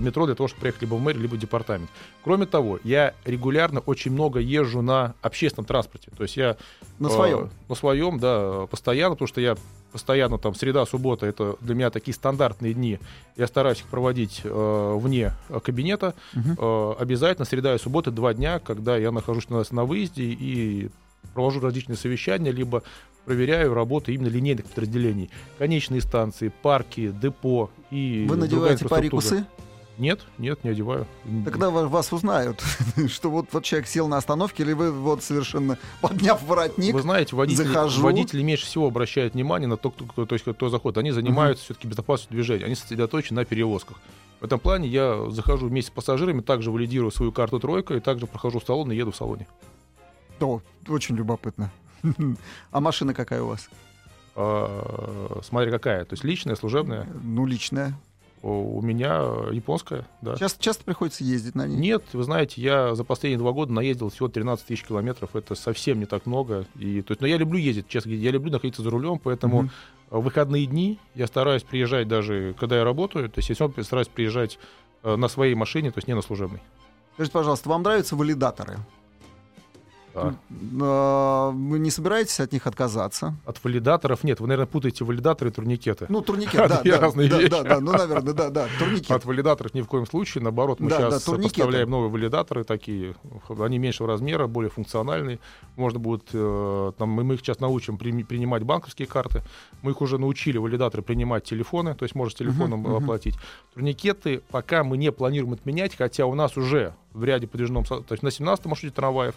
метро 0.00 0.26
для 0.26 0.34
того, 0.34 0.48
чтобы 0.48 0.62
приехать 0.62 0.82
либо 0.82 0.94
в 0.94 1.00
мэрию, 1.00 1.22
либо 1.22 1.34
в 1.34 1.38
департамент. 1.38 1.90
Кроме 2.22 2.46
того, 2.46 2.78
я 2.84 3.14
регулярно 3.24 3.80
очень 3.80 4.12
много 4.12 4.40
езжу 4.40 4.82
на 4.82 5.14
общественном 5.22 5.66
транспорте. 5.66 6.10
То 6.16 6.22
есть 6.22 6.36
я... 6.36 6.56
На 6.98 7.08
своем? 7.08 7.38
Э, 7.38 7.48
на 7.68 7.74
своем, 7.74 8.18
да, 8.18 8.66
постоянно, 8.70 9.14
потому 9.14 9.28
что 9.28 9.40
я 9.40 9.56
постоянно 9.92 10.38
там 10.38 10.54
среда, 10.54 10.86
суббота, 10.86 11.26
это 11.26 11.56
для 11.60 11.74
меня 11.74 11.90
такие 11.90 12.14
стандартные 12.14 12.72
дни. 12.74 12.98
Я 13.36 13.46
стараюсь 13.46 13.80
их 13.80 13.86
проводить 13.86 14.40
э, 14.44 14.98
вне 14.98 15.32
кабинета. 15.62 16.14
Угу. 16.34 16.56
Э, 16.58 16.94
обязательно 16.98 17.44
среда 17.44 17.74
и 17.74 17.78
суббота 17.78 18.10
два 18.10 18.34
дня, 18.34 18.58
когда 18.58 18.96
я 18.96 19.10
нахожусь 19.10 19.48
на, 19.48 19.62
на 19.70 19.84
выезде 19.84 20.24
и 20.24 20.90
провожу 21.34 21.60
различные 21.60 21.96
совещания, 21.96 22.50
либо 22.50 22.82
проверяю 23.24 23.74
работу 23.74 24.12
именно 24.12 24.28
линейных 24.28 24.66
подразделений. 24.66 25.30
Конечные 25.58 26.00
станции, 26.00 26.52
парки, 26.62 27.14
депо 27.20 27.70
и 27.90 28.26
Вы 28.28 28.36
надеваете 28.36 28.86
парикусы? 28.88 29.46
Нет, 29.98 30.20
нет, 30.38 30.64
не 30.64 30.70
одеваю. 30.70 31.06
Тогда 31.44 31.70
вас 31.70 32.12
узнают, 32.12 32.62
что 33.08 33.30
вот, 33.30 33.46
вот 33.52 33.62
человек 33.62 33.86
сел 33.86 34.08
на 34.08 34.16
остановке, 34.16 34.62
или 34.62 34.72
вы 34.72 34.90
вот 34.90 35.22
совершенно 35.22 35.78
подняв 36.00 36.42
воротник, 36.42 36.94
Вы 36.94 37.02
знаете, 37.02 37.36
водители, 37.36 37.66
захожу. 37.66 38.02
водители 38.02 38.42
меньше 38.42 38.64
всего 38.64 38.86
обращают 38.86 39.34
внимание 39.34 39.68
на 39.68 39.76
то, 39.76 39.90
кто, 39.90 40.06
кто, 40.06 40.24
то 40.24 40.34
есть, 40.34 40.44
кто 40.44 40.68
заходит. 40.70 40.98
Они 40.98 41.10
занимаются 41.10 41.62
uh-huh. 41.62 41.66
все-таки 41.66 41.88
безопасностью 41.88 42.34
движения, 42.34 42.64
они 42.64 42.74
сосредоточены 42.74 43.40
на 43.40 43.44
перевозках. 43.44 43.98
В 44.40 44.44
этом 44.44 44.58
плане 44.58 44.88
я 44.88 45.30
захожу 45.30 45.68
вместе 45.68 45.92
с 45.92 45.94
пассажирами, 45.94 46.40
также 46.40 46.72
валидирую 46.72 47.12
свою 47.12 47.30
карту 47.30 47.60
тройка 47.60 47.94
и 47.94 48.00
также 48.00 48.26
прохожу 48.26 48.60
в 48.60 48.64
салон 48.64 48.90
и 48.90 48.96
еду 48.96 49.12
в 49.12 49.16
салоне. 49.16 49.46
О, 50.40 50.60
очень 50.88 51.16
любопытно. 51.16 51.70
А 52.70 52.80
машина 52.80 53.14
какая 53.14 53.42
у 53.42 53.48
вас? 53.48 53.68
А, 54.34 55.40
смотри, 55.42 55.70
какая. 55.70 56.04
То 56.04 56.14
есть 56.14 56.24
личная, 56.24 56.56
служебная? 56.56 57.06
Ну, 57.22 57.46
личная. 57.46 57.94
У 58.42 58.82
меня 58.82 59.18
японская, 59.52 60.04
да. 60.20 60.34
Часто, 60.34 60.60
часто 60.60 60.82
приходится 60.82 61.22
ездить 61.22 61.54
на 61.54 61.68
ней? 61.68 61.76
Нет, 61.76 62.02
вы 62.12 62.24
знаете, 62.24 62.60
я 62.60 62.96
за 62.96 63.04
последние 63.04 63.38
два 63.38 63.52
года 63.52 63.72
наездил 63.72 64.08
всего 64.10 64.26
13 64.26 64.66
тысяч 64.66 64.82
километров. 64.82 65.36
Это 65.36 65.54
совсем 65.54 66.00
не 66.00 66.06
так 66.06 66.26
много. 66.26 66.66
И, 66.76 67.02
то 67.02 67.12
есть, 67.12 67.20
но 67.20 67.28
я 67.28 67.36
люблю 67.36 67.56
ездить, 67.56 67.86
честно 67.86 68.10
говоря. 68.10 68.24
Я 68.24 68.30
люблю 68.32 68.50
находиться 68.50 68.82
за 68.82 68.90
рулем, 68.90 69.20
поэтому 69.20 69.62
uh-huh. 69.62 70.18
в 70.18 70.24
выходные 70.24 70.66
дни 70.66 70.98
я 71.14 71.28
стараюсь 71.28 71.62
приезжать 71.62 72.08
даже, 72.08 72.56
когда 72.58 72.78
я 72.78 72.84
работаю. 72.84 73.30
То 73.30 73.38
есть 73.38 73.48
я 73.48 73.54
все 73.54 73.82
стараюсь 73.84 74.08
приезжать 74.08 74.58
э, 75.04 75.14
на 75.14 75.28
своей 75.28 75.54
машине, 75.54 75.92
то 75.92 75.98
есть 75.98 76.08
не 76.08 76.14
на 76.14 76.22
служебной. 76.22 76.60
Скажите, 77.14 77.32
пожалуйста, 77.32 77.68
вам 77.68 77.82
нравятся 77.82 78.16
валидаторы? 78.16 78.78
А, 80.14 81.50
вы 81.50 81.78
не 81.78 81.90
собираетесь 81.90 82.40
от 82.40 82.52
них 82.52 82.66
отказаться? 82.66 83.34
От 83.46 83.62
валидаторов 83.64 84.24
нет. 84.24 84.40
Вы, 84.40 84.46
наверное, 84.46 84.66
путаете 84.66 85.04
валидаторы 85.04 85.50
и 85.50 85.52
турникеты. 85.52 86.06
Ну, 86.08 86.20
турникет, 86.22 86.54
да. 86.68 86.82
да, 86.84 87.00
разные 87.00 87.28
да, 87.28 87.38
вещи. 87.38 87.50
Да, 87.50 87.62
да, 87.62 87.80
ну, 87.80 87.92
наверное, 87.92 88.34
да, 88.34 88.50
да, 88.50 88.68
турникет. 88.78 89.10
От 89.10 89.24
валидаторов 89.24 89.74
ни 89.74 89.80
в 89.80 89.86
коем 89.86 90.06
случае. 90.06 90.42
Наоборот, 90.44 90.80
мы 90.80 90.90
да, 90.90 90.98
сейчас 90.98 91.24
да, 91.24 91.36
поставляем 91.36 91.90
новые 91.90 92.10
валидаторы 92.10 92.64
такие. 92.64 93.14
Они 93.58 93.78
меньшего 93.78 94.08
размера, 94.08 94.46
более 94.46 94.70
функциональные. 94.70 95.38
Можно 95.76 95.98
будет, 95.98 96.28
э, 96.32 96.92
там, 96.98 97.08
мы 97.10 97.34
их 97.34 97.40
сейчас 97.40 97.60
научим 97.60 97.96
при, 97.96 98.22
принимать 98.22 98.62
банковские 98.62 99.08
карты. 99.08 99.42
Мы 99.82 99.92
их 99.92 100.00
уже 100.00 100.18
научили, 100.18 100.58
валидаторы, 100.58 101.02
принимать 101.02 101.44
телефоны. 101.44 101.94
То 101.94 102.04
есть 102.04 102.14
можно 102.14 102.32
с 102.32 102.34
телефоном 102.34 102.86
uh-huh, 102.86 103.02
оплатить. 103.02 103.34
Uh-huh. 103.34 103.74
Турникеты 103.74 104.42
пока 104.50 104.84
мы 104.84 104.96
не 104.96 105.10
планируем 105.12 105.54
отменять, 105.54 105.96
хотя 105.96 106.26
у 106.26 106.34
нас 106.34 106.56
уже 106.56 106.94
в 107.12 107.24
ряде 107.24 107.46
подвижном, 107.46 107.84
то 107.84 108.04
есть 108.10 108.22
на 108.22 108.30
17 108.30 108.64
маршруте 108.66 108.94
трамваев 108.94 109.34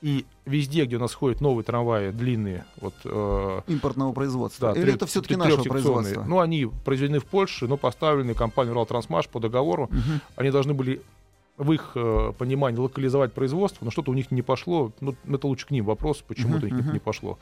и 0.00 0.24
везде, 0.44 0.84
где 0.84 0.96
у 0.96 1.00
нас 1.00 1.12
ходят 1.12 1.40
новые 1.40 1.64
трамваи 1.64 2.10
длинные, 2.10 2.64
вот 2.80 2.94
э, 3.04 3.60
импортного 3.66 4.12
производства. 4.12 4.72
Да, 4.72 4.80
Или 4.80 4.94
это 4.94 5.06
все-таки 5.06 5.36
нашего 5.36 5.62
производства? 5.64 6.24
Ну, 6.24 6.40
они 6.40 6.70
произведены 6.84 7.18
в 7.18 7.24
Польше, 7.24 7.66
но 7.66 7.76
поставлены 7.76 8.34
компанией 8.34 8.72
Уралтрансмаш 8.72 9.28
по 9.28 9.40
договору. 9.40 9.84
Угу. 9.84 10.20
Они 10.36 10.50
должны 10.50 10.74
были 10.74 11.02
в 11.58 11.72
их 11.72 11.92
э, 11.96 12.32
понимании 12.38 12.78
локализовать 12.78 13.32
производство, 13.32 13.84
но 13.84 13.90
что-то 13.90 14.12
у 14.12 14.14
них 14.14 14.30
не 14.30 14.42
пошло. 14.42 14.92
Ну, 15.00 15.16
это 15.28 15.46
лучше 15.48 15.66
к 15.66 15.70
ним 15.72 15.84
вопрос, 15.84 16.22
почему-то 16.26 16.66
uh-huh, 16.66 16.72
у 16.72 16.76
них 16.76 16.86
uh-huh. 16.86 16.92
не 16.92 16.98
пошло. 17.00 17.38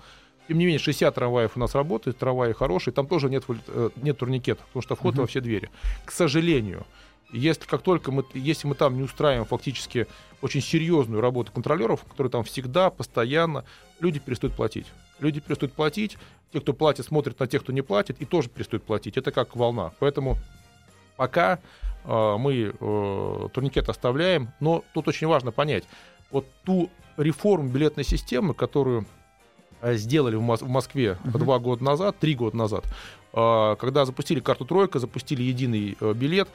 Тем 0.49 0.59
не 0.59 0.65
менее, 0.65 0.79
60 0.79 1.15
трамваев 1.15 1.53
у 1.57 1.61
нас 1.61 1.75
работает, 1.75 2.17
трамваи 2.17 2.53
хорошие, 2.53 2.95
там 2.95 3.07
тоже 3.07 3.29
нет, 3.29 3.45
э, 3.49 3.91
нет 3.97 4.17
турникета, 4.17 4.63
потому 4.69 4.83
что 4.83 4.97
вход 4.97 5.15
uh-huh. 5.15 5.21
во 5.21 5.27
все 5.27 5.41
двери. 5.43 5.69
К 6.07 6.13
сожалению, 6.13 6.87
если 7.33 7.65
как 7.65 7.83
только 7.83 8.13
мы, 8.13 8.25
если 8.35 8.67
мы 8.67 8.75
там 8.75 8.97
не 8.97 9.03
устраиваем 9.03 9.47
фактически 9.47 10.07
очень 10.43 10.61
серьезную 10.61 11.21
работу 11.21 11.53
контролеров, 11.53 12.05
которые 12.05 12.31
там 12.31 12.45
всегда, 12.45 12.91
постоянно, 12.91 13.65
люди 14.01 14.19
перестают 14.19 14.55
платить. 14.55 14.87
Люди 15.19 15.41
перестают 15.41 15.73
платить, 15.73 16.19
те, 16.53 16.61
кто 16.61 16.73
платит, 16.73 17.07
смотрят 17.07 17.39
на 17.41 17.47
тех, 17.47 17.63
кто 17.63 17.73
не 17.73 17.83
платит, 17.83 18.21
и 18.21 18.25
тоже 18.25 18.49
перестают 18.49 18.85
платить. 18.85 19.17
Это 19.17 19.33
как 19.33 19.57
волна. 19.57 19.93
Поэтому 19.99 20.37
пока 21.17 21.59
э, 22.05 22.37
мы 22.39 22.75
э, 22.79 23.49
турникет 23.53 23.89
оставляем, 23.89 24.51
но 24.61 24.85
тут 24.95 25.09
очень 25.09 25.27
важно 25.27 25.53
понять, 25.53 25.85
вот 26.31 26.47
ту 26.65 26.91
реформу 27.17 27.69
билетной 27.69 28.05
системы, 28.05 28.55
которую 28.55 29.07
э, 29.81 29.95
сделали 29.97 30.37
в, 30.37 30.43
Мос- 30.43 30.65
в 30.65 30.69
Москве 30.69 31.19
uh-huh. 31.25 31.39
два 31.39 31.59
года 31.59 31.83
назад, 31.83 32.19
три 32.19 32.35
года 32.35 32.57
назад, 32.57 32.85
э, 33.33 33.77
когда 33.79 34.05
запустили 34.05 34.41
карту 34.41 34.67
тройка, 34.67 34.99
запустили 34.99 35.43
единый 35.43 35.97
билет, 36.15 36.49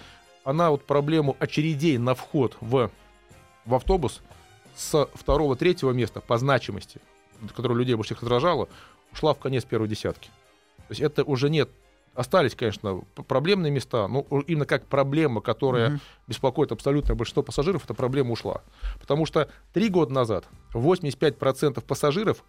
она 0.44 0.72
вот 0.72 0.84
проблему 0.86 1.36
очередей 1.40 1.98
на 1.98 2.16
вход 2.16 2.58
в 2.62 2.92
в 3.66 3.76
автобус 3.76 4.22
с 4.76 5.08
второго, 5.14 5.56
третьего 5.56 5.92
места 5.92 6.22
по 6.22 6.38
значимости, 6.38 7.00
которая 7.56 7.78
людей 7.78 7.96
больше 7.96 8.16
всех 8.16 8.24
раздражала, 8.24 8.68
ушла 9.12 9.34
в 9.34 9.40
конец 9.40 9.66
первой 9.66 9.88
десятки. 9.88 10.30
То 10.88 10.92
есть 10.92 11.02
это 11.02 11.24
уже 11.24 11.50
нет 11.50 11.70
Остались, 12.14 12.56
конечно, 12.56 13.04
проблемные 13.26 13.72
места, 13.72 14.06
но 14.10 14.26
именно 14.46 14.66
как 14.66 14.86
проблема, 14.86 15.40
которая 15.40 15.92
mm-hmm. 15.92 16.00
беспокоит 16.28 16.74
абсолютное 16.74 17.16
большинство 17.16 17.42
пассажиров, 17.42 17.86
эта 17.86 17.94
проблема 17.94 18.32
ушла. 18.32 18.64
Потому 19.00 19.26
что 19.26 19.50
три 19.72 19.88
года 19.88 20.12
назад 20.12 20.46
85% 20.74 21.80
пассажиров 21.80 22.44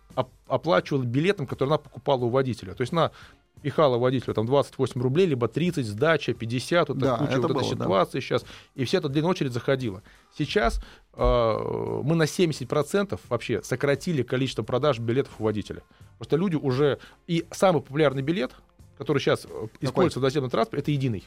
оплачивали 0.49 1.07
билетом, 1.07 1.47
который 1.47 1.69
она 1.69 1.79
покупала 1.79 2.25
у 2.25 2.29
водителя. 2.29 2.75
То 2.75 2.81
есть 2.81 2.93
она 2.93 3.13
пихала 3.61 3.99
водителю 3.99 4.35
там 4.35 4.47
28 4.47 5.01
рублей, 5.01 5.27
либо 5.27 5.49
30, 5.49 5.87
сдача, 5.87 6.35
50, 6.35 6.89
вот 6.89 6.99
да, 6.99 7.17
куча, 7.17 7.41
вот 7.41 7.53
было, 7.53 7.61
это 7.61 7.69
ситуация 7.69 8.21
да. 8.21 8.21
сейчас. 8.21 8.45
И 8.75 8.85
вся 8.85 8.99
эта 8.99 9.09
длинная 9.09 9.31
очередь 9.31 9.53
заходила. 9.53 10.03
Сейчас 10.37 10.81
э, 11.15 12.01
мы 12.05 12.15
на 12.15 12.25
70% 12.25 13.19
вообще 13.29 13.63
сократили 13.63 14.23
количество 14.23 14.63
продаж 14.63 14.99
билетов 14.99 15.33
у 15.39 15.45
водителя. 15.45 15.83
Просто 16.19 16.37
люди 16.37 16.57
уже... 16.57 16.99
И 17.27 17.47
самый 17.53 17.83
популярный 17.83 18.23
билет, 18.23 18.53
который 18.99 19.19
сейчас 19.19 19.43
Какой? 19.43 19.69
используется 19.81 20.21
в 20.21 20.23
наземном 20.23 20.51
транспорте, 20.51 20.83
это 20.83 20.91
единый 20.91 21.25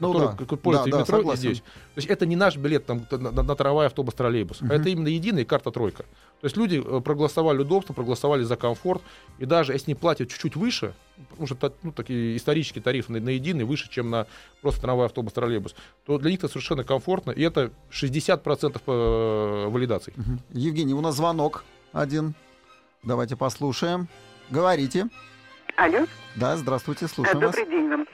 ну, 0.00 0.12
который 0.12 0.46
да. 0.46 0.56
пользуется 0.56 0.90
да, 0.90 1.00
метро 1.00 1.22
да, 1.22 1.32
и 1.32 1.36
здесь. 1.36 1.58
То 1.60 1.96
есть 1.96 2.08
это 2.08 2.26
не 2.26 2.36
наш 2.36 2.56
билет 2.56 2.86
там, 2.86 3.06
на, 3.10 3.30
на, 3.30 3.42
на 3.42 3.56
трамвай, 3.56 3.86
автобус, 3.86 4.14
троллейбус, 4.14 4.62
угу. 4.62 4.72
а 4.72 4.76
это 4.76 4.88
именно 4.88 5.08
единая 5.08 5.44
карта 5.44 5.70
тройка. 5.70 6.04
То 6.40 6.44
есть 6.44 6.56
люди 6.56 6.82
э, 6.84 7.00
проголосовали 7.00 7.58
удобство, 7.58 7.92
проголосовали 7.92 8.42
за 8.44 8.56
комфорт, 8.56 9.02
и 9.38 9.44
даже 9.44 9.72
если 9.72 9.90
не 9.90 9.94
платят 9.94 10.28
чуть-чуть 10.28 10.56
выше, 10.56 10.94
потому 11.30 11.46
что 11.46 11.72
ну, 11.82 11.92
такие 11.92 12.36
исторические 12.36 12.82
тарифы 12.82 13.12
на, 13.12 13.20
на 13.20 13.30
единый 13.30 13.64
выше, 13.64 13.90
чем 13.90 14.10
на 14.10 14.26
просто 14.62 14.80
трамвай, 14.80 15.06
автобус, 15.06 15.32
троллейбус, 15.32 15.74
то 16.06 16.18
для 16.18 16.30
них 16.30 16.38
это 16.38 16.48
совершенно 16.48 16.84
комфортно, 16.84 17.32
и 17.32 17.42
это 17.42 17.72
60% 17.90 18.80
по 18.84 18.92
э, 18.92 19.68
валидации. 19.68 20.12
Угу. 20.16 20.58
Евгений, 20.58 20.94
у 20.94 21.00
нас 21.00 21.16
звонок 21.16 21.64
один. 21.92 22.34
Давайте 23.02 23.36
послушаем. 23.36 24.08
Говорите. 24.50 25.08
Алло. 25.76 26.06
Да, 26.36 26.56
здравствуйте, 26.56 27.06
слушаем 27.06 27.40
Добрый 27.40 27.64
вас. 27.64 27.70
день 27.70 27.88
вам. 27.88 28.06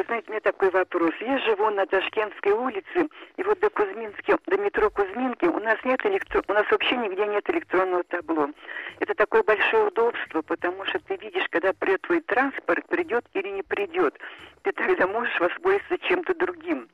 Вы 0.00 0.06
знаете, 0.06 0.28
у 0.28 0.30
меня 0.30 0.40
такой 0.40 0.70
вопрос. 0.70 1.12
Я 1.20 1.36
живу 1.40 1.68
на 1.68 1.84
Ташкентской 1.84 2.52
улице, 2.52 3.06
и 3.36 3.42
вот 3.42 3.60
до 3.60 3.68
Кузьмински, 3.68 4.34
до 4.46 4.56
метро 4.56 4.88
Кузьминки 4.88 5.44
у 5.44 5.60
нас 5.60 5.76
нет 5.84 6.00
электро... 6.06 6.42
у 6.48 6.52
нас 6.54 6.64
вообще 6.70 6.96
нигде 6.96 7.26
нет 7.26 7.50
электронного 7.50 8.02
табло. 8.04 8.48
Это 9.00 9.14
такое 9.14 9.42
большое 9.42 9.88
удобство, 9.88 10.40
потому 10.40 10.86
что 10.86 11.00
ты 11.00 11.16
видишь, 11.16 11.46
когда 11.50 11.74
придет 11.74 12.00
твой 12.00 12.22
транспорт, 12.22 12.86
придет 12.86 13.26
или 13.34 13.48
не 13.48 13.62
придет. 13.62 14.18
Ты 14.62 14.72
тогда 14.72 15.06
можешь 15.06 15.38
воспользоваться 15.38 15.98
чем-то 15.98 16.34
другим. 16.34 16.88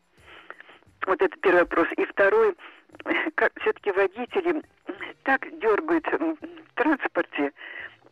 Вот 1.06 1.22
это 1.22 1.38
первый 1.38 1.60
вопрос. 1.60 1.86
И 1.96 2.04
второй, 2.06 2.56
как 3.36 3.52
все-таки 3.60 3.92
водители 3.92 4.64
так 5.22 5.46
дергают 5.60 6.08
в 6.08 6.74
транспорте, 6.74 7.52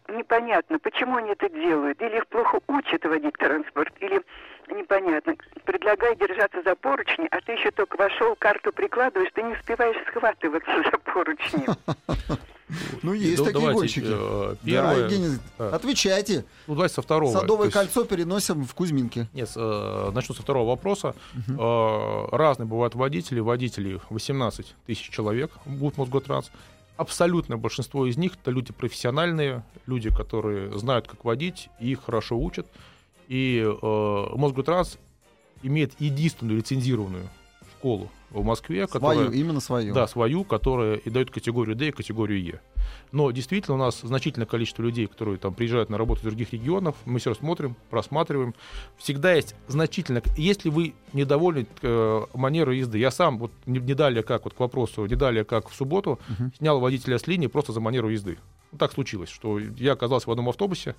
непонятно, 0.09 0.79
почему 0.79 1.17
они 1.17 1.31
это 1.31 1.49
делают. 1.49 2.01
Или 2.01 2.17
их 2.17 2.27
плохо 2.29 2.61
учат 2.69 3.05
водить 3.05 3.35
транспорт, 3.39 3.93
или 4.01 4.23
непонятно. 4.69 5.35
Предлагаю 5.65 6.17
держаться 6.17 6.63
за 6.63 6.75
поручни, 6.75 7.27
а 7.31 7.41
ты 7.41 7.53
еще 7.53 7.71
только 7.71 7.97
вошел, 7.97 8.35
карту 8.37 8.73
прикладываешь, 8.73 9.31
ты 9.35 9.43
не 9.43 9.53
успеваешь 9.55 9.97
схватываться 10.09 10.83
за 10.91 10.99
поручни. 10.99 11.67
Ну, 13.03 13.13
есть 13.13 13.39
ну, 13.39 13.45
такие 13.45 13.73
гонщики. 13.73 14.07
Э, 14.07 14.57
первое, 14.65 14.95
да, 14.95 15.01
Евгений, 15.03 15.39
да. 15.59 15.69
отвечайте. 15.69 16.45
Ну, 16.67 16.75
давайте 16.75 16.95
со 16.95 17.03
второго. 17.03 17.33
Садовое 17.33 17.67
есть... 17.67 17.75
кольцо 17.75 18.05
переносим 18.05 18.65
в 18.65 18.75
Кузьминки. 18.75 19.29
Нет, 19.35 19.51
э, 19.55 20.11
начну 20.13 20.35
со 20.35 20.43
второго 20.43 20.71
вопроса. 20.71 21.15
Угу. 21.35 21.63
Э, 21.63 22.29
разные 22.37 22.67
бывают 22.67 22.95
водители. 22.95 23.41
Водители 23.41 24.01
18 24.09 24.75
тысяч 24.87 25.11
человек 25.11 25.51
будут 25.67 25.99
Мосготранс. 25.99 26.51
Абсолютное 26.97 27.59
большинство 27.59 28.07
из 28.07 28.17
них 28.17 28.35
это 28.41 28.51
люди 28.51 28.73
профессиональные, 28.73 29.65
люди, 29.87 30.11
которые 30.11 30.79
знают, 30.79 31.09
как 31.09 31.25
водить, 31.25 31.69
и 31.81 31.91
их 31.93 32.05
хорошо 32.05 32.39
учат. 32.39 32.67
И 33.27 33.61
э, 33.65 34.27
Мосгутранс 34.37 34.99
имеет 35.63 36.01
единственную 36.01 36.59
лицензированную 36.59 37.29
школу 37.73 38.11
в 38.41 38.45
Москве, 38.45 38.87
Свою, 38.89 39.21
которая... 39.21 39.31
именно 39.31 39.61
свою. 39.61 39.95
Да, 39.95 40.07
свою, 40.07 40.45
которая 40.45 40.97
и 40.97 41.11
дает 41.11 41.31
категорию 41.31 41.77
D 41.77 41.89
и 41.89 41.91
категорию 41.93 42.43
Е. 42.43 42.61
Но 43.13 43.31
действительно 43.31 43.77
у 43.77 43.79
нас 43.79 44.01
значительное 44.03 44.47
количество 44.47 44.83
людей, 44.83 45.07
которые 45.07 45.39
там 45.39 45.55
приезжают 45.55 45.89
на 45.89 45.97
работу 45.99 46.21
из 46.21 46.25
других 46.25 46.53
регионов, 46.53 46.97
мы 47.05 47.19
все 47.19 47.33
смотрим, 47.35 47.77
просматриваем. 47.91 48.55
Всегда 48.99 49.33
есть 49.33 49.55
значительно... 49.69 50.21
Если 50.37 50.69
вы 50.69 50.95
недовольны 51.13 51.67
э, 51.83 52.21
манерой 52.35 52.79
езды, 52.79 52.99
я 52.99 53.11
сам 53.11 53.39
вот 53.39 53.53
не, 53.67 53.79
не 53.79 53.95
далее 53.95 54.23
как, 54.23 54.45
вот 54.45 54.55
к 54.55 54.61
вопросу, 54.61 55.07
не 55.07 55.15
далее 55.15 55.45
как 55.45 55.69
в 55.69 55.75
субботу, 55.75 56.19
Мгм. 56.29 56.53
снял 56.59 56.81
водителя 56.81 57.19
с 57.19 57.27
линии 57.27 57.47
просто 57.47 57.73
за 57.73 57.81
манеру 57.81 58.09
езды. 58.09 58.39
Так 58.77 58.93
случилось, 58.93 59.29
что 59.31 59.61
я 59.61 59.93
оказался 59.93 60.29
в 60.29 60.33
одном 60.33 60.49
автобусе, 60.49 60.97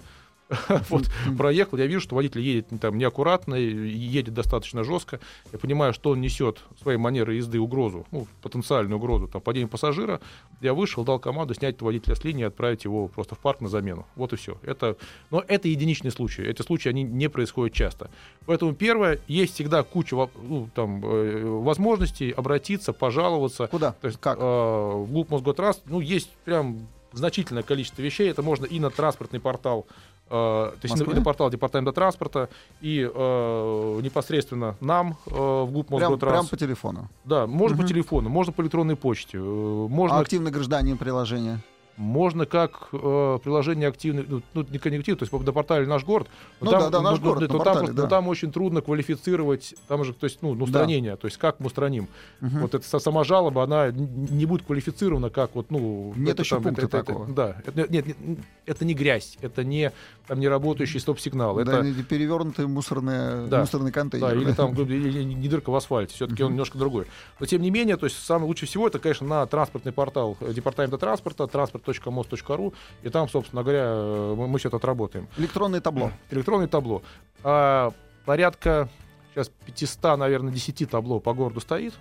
вот, 0.89 1.09
проехал, 1.37 1.77
я 1.77 1.87
вижу, 1.87 2.01
что 2.01 2.15
водитель 2.15 2.41
едет 2.41 2.67
там 2.79 2.97
неаккуратно, 2.97 3.55
едет 3.55 4.33
достаточно 4.33 4.83
жестко. 4.83 5.19
Я 5.51 5.59
понимаю, 5.59 5.93
что 5.93 6.11
он 6.11 6.21
несет 6.21 6.59
своей 6.81 6.97
манерой 6.97 7.37
езды 7.37 7.59
угрозу, 7.59 8.05
ну, 8.11 8.27
потенциальную 8.41 8.97
угрозу, 8.97 9.27
там, 9.27 9.41
падение 9.41 9.67
пассажира. 9.67 10.21
Я 10.61 10.73
вышел, 10.73 11.03
дал 11.03 11.19
команду 11.19 11.53
снять 11.55 11.81
водителя 11.81 12.15
с 12.15 12.23
линии 12.23 12.41
и 12.41 12.45
отправить 12.45 12.83
его 12.85 13.07
просто 13.07 13.35
в 13.35 13.39
парк 13.39 13.61
на 13.61 13.69
замену. 13.69 14.05
Вот 14.15 14.33
и 14.33 14.35
все. 14.35 14.57
Это, 14.61 14.97
но 15.31 15.43
это 15.47 15.67
единичные 15.67 16.11
случаи. 16.11 16.45
Эти 16.45 16.61
случаи, 16.61 16.89
они 16.89 17.03
не 17.03 17.27
происходят 17.27 17.73
часто. 17.73 18.11
Поэтому 18.45 18.75
первое, 18.75 19.19
есть 19.27 19.55
всегда 19.55 19.81
куча 19.83 20.15
ну, 20.15 20.69
там, 20.75 21.03
э, 21.03 21.43
возможностей 21.43 22.31
обратиться, 22.31 22.93
пожаловаться. 22.93 23.67
Куда? 23.67 23.93
То 23.93 24.07
есть, 24.07 24.19
Как? 24.19 24.37
э, 24.37 24.41
в 24.41 25.07
ГУП 25.11 25.31
Мосготранс, 25.31 25.81
ну, 25.85 25.99
есть 25.99 26.29
прям 26.45 26.87
значительное 27.15 27.63
количество 27.63 28.01
вещей. 28.01 28.29
Это 28.29 28.41
можно 28.41 28.65
и 28.65 28.79
на 28.79 28.89
транспортный 28.89 29.39
портал, 29.39 29.87
то 30.27 30.73
есть 30.81 30.95
Москвы? 30.95 31.13
на, 31.13 31.19
на 31.19 31.23
портал 31.23 31.49
департамента 31.49 31.91
транспорта, 31.91 32.49
и 32.81 33.01
э, 33.01 33.99
непосредственно 34.01 34.75
нам 34.81 35.17
э, 35.27 35.29
в 35.31 35.69
ГУП 35.71 35.87
Прям, 35.87 35.99
Мосготранс. 36.01 36.33
прям 36.33 36.47
по 36.47 36.57
телефону. 36.57 37.09
Да, 37.23 37.45
можно 37.47 37.77
Мгм. 37.77 37.83
по 37.83 37.89
телефону, 37.89 38.29
можно 38.29 38.51
по 38.51 38.61
электронной 38.61 38.95
почте, 38.95 39.37
э, 39.37 39.41
А 39.41 39.87
можно, 39.87 40.19
активный 40.19 40.51
гражданин 40.51 40.97
приложения. 40.97 41.59
Можно 41.97 42.45
как 42.45 42.89
э, 42.91 43.39
приложение 43.43 43.87
активное, 43.87 44.25
ну, 44.27 44.41
ну, 44.53 44.65
не 44.69 44.79
коннектив, 44.79 45.17
то 45.17 45.23
есть 45.23 45.31
на 45.31 45.53
портале 45.53 45.87
«Наш 45.87 46.03
город». 46.03 46.27
Ну 46.59 46.71
да, 46.71 46.89
да, 46.89 47.01
«Наш 47.01 47.19
город» 47.19 47.41
на 47.41 47.47
но 47.47 47.63
там, 47.63 47.73
портале, 47.73 47.87
но 47.93 48.01
да. 48.03 48.07
там 48.07 48.27
очень 48.27 48.51
трудно 48.51 48.81
квалифицировать, 48.81 49.75
там 49.87 50.03
же, 50.03 50.13
то 50.13 50.25
есть, 50.25 50.41
ну, 50.41 50.53
ну, 50.55 50.65
устранение, 50.65 51.15
то 51.15 51.27
есть 51.27 51.37
как 51.37 51.59
мы 51.59 51.67
устраним. 51.67 52.07
Мгм. 52.41 52.61
Вот 52.61 52.75
эта 52.75 52.85
са- 52.85 52.99
сама 52.99 53.23
жалоба, 53.23 53.63
она 53.63 53.91
не 53.91 54.45
будет 54.45 54.65
квалифицирована 54.65 55.29
как 55.29 55.55
вот, 55.55 55.71
ну... 55.71 56.13
Нет 56.17 56.31
это 56.33 56.43
еще 56.43 56.55
там, 56.55 56.63
пункта 56.63 56.85
это- 56.85 56.97
это- 56.97 57.05
такого. 57.05 57.27
да, 57.27 57.61
это, 57.65 57.89
нет, 57.89 58.05
нет, 58.07 58.17
это 58.65 58.83
не 58.85 58.93
грязь, 58.93 59.37
это 59.41 59.63
не, 59.63 59.91
там, 60.27 60.39
не 60.39 60.47
работающий 60.49 60.99
стоп-сигнал, 60.99 61.55
Да, 61.63 61.79
это... 61.79 62.03
перевернутый 62.03 62.67
мусорный, 62.67 63.47
Да. 63.47 63.61
мусорный 63.61 63.91
контейнер. 63.91 64.27
Да, 64.29 64.35
или 64.35 64.45
да. 64.45 64.53
там 64.53 64.73
или- 64.73 65.23
не 65.23 65.47
дырка 65.47 65.69
в 65.69 65.75
асфальте, 65.75 66.13
все-таки 66.13 66.43
он 66.43 66.51
немножко 66.51 66.77
другой. 66.77 67.07
Но 67.39 67.45
тем 67.45 67.61
не 67.61 67.71
менее, 67.71 67.95
то 67.95 68.05
есть 68.05 68.21
самое 68.23 68.47
лучше 68.47 68.65
всего 68.65 68.87
это, 68.87 68.99
конечно, 68.99 69.25
на 69.27 69.45
транспортный 69.45 69.91
портал 69.93 70.35
э, 70.41 70.51
департамента 70.53 70.97
транспорта, 70.97 71.47
транспорт.мост.ру, 71.85 72.73
и 73.03 73.09
там, 73.09 73.29
собственно 73.29 73.63
говоря, 73.63 73.85
э, 73.85 74.35
мы, 74.37 74.47
мы 74.47 74.59
все 74.59 74.69
это 74.69 74.77
отработаем. 74.77 75.27
Электронное 75.37 75.81
табло. 75.81 76.11
Электронное 76.31 76.67
табло. 76.67 77.01
А, 77.43 77.91
порядка 78.25 78.89
сейчас 79.33 79.51
500, 79.65 80.17
наверное, 80.17 80.51
10 80.51 80.89
табло 80.89 81.19
по 81.19 81.33
городу 81.33 81.59
стоит. 81.61 81.93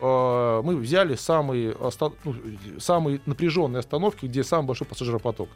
А, 0.00 0.62
мы 0.62 0.76
взяли 0.76 1.14
самые, 1.14 1.76
ну, 2.24 2.34
самые 2.78 3.20
напряженные 3.26 3.80
остановки, 3.80 4.26
где 4.26 4.42
самый 4.42 4.66
большой 4.66 4.86
пассажиропоток. 4.86 5.48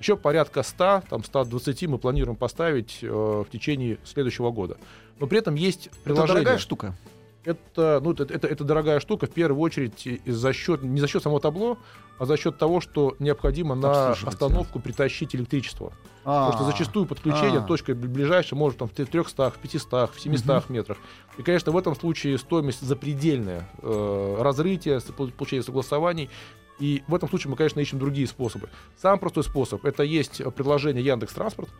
Еще 0.00 0.16
порядка 0.16 0.62
100, 0.62 1.02
там 1.08 1.22
120 1.22 1.86
мы 1.86 1.98
планируем 1.98 2.36
поставить 2.36 2.98
э, 3.02 3.06
в 3.08 3.46
течение 3.50 3.98
следующего 4.04 4.50
года. 4.50 4.76
Но 5.20 5.28
при 5.28 5.38
этом 5.38 5.54
есть 5.54 5.86
Это 5.86 5.96
приложение. 6.02 6.34
дорогая 6.34 6.58
штука. 6.58 6.96
Это, 7.44 8.00
ну, 8.02 8.12
это, 8.12 8.22
это, 8.22 8.46
это 8.46 8.62
дорогая 8.62 9.00
штука, 9.00 9.26
в 9.26 9.30
первую 9.30 9.60
очередь, 9.60 10.20
за 10.24 10.52
счет, 10.52 10.82
не 10.82 11.00
за 11.00 11.08
счет 11.08 11.22
самого 11.22 11.40
табло, 11.40 11.76
а 12.18 12.24
за 12.24 12.36
счет 12.36 12.56
того, 12.56 12.80
что 12.80 13.16
необходимо 13.18 13.74
на 13.74 14.12
остановку 14.12 14.78
притащить 14.78 15.34
электричество. 15.34 15.92
А, 16.24 16.46
Потому 16.46 16.62
что 16.62 16.72
зачастую 16.72 17.06
подключение 17.06 17.58
а. 17.58 17.66
точка 17.66 17.94
ближайшая 17.94 18.56
может 18.56 18.78
там, 18.78 18.88
в 18.88 18.92
300, 18.92 19.50
в 19.50 19.58
500, 19.58 20.14
в 20.14 20.20
700 20.20 20.70
метрах. 20.70 20.98
И, 21.36 21.42
конечно, 21.42 21.72
в 21.72 21.76
этом 21.76 21.96
случае 21.96 22.38
стоимость 22.38 22.82
запредельная. 22.82 23.68
Э, 23.82 24.36
разрытие, 24.38 25.00
получение 25.36 25.64
согласований. 25.64 26.30
И 26.78 27.02
в 27.08 27.14
этом 27.14 27.28
случае 27.28 27.50
мы, 27.50 27.56
конечно, 27.56 27.80
ищем 27.80 27.98
другие 27.98 28.28
способы. 28.28 28.68
Самый 29.00 29.18
простой 29.18 29.42
способ— 29.42 29.84
это 29.86 30.04
есть 30.04 30.42
приложение 30.54 31.04
Яндекс 31.04 31.34
Транспорт, 31.34 31.70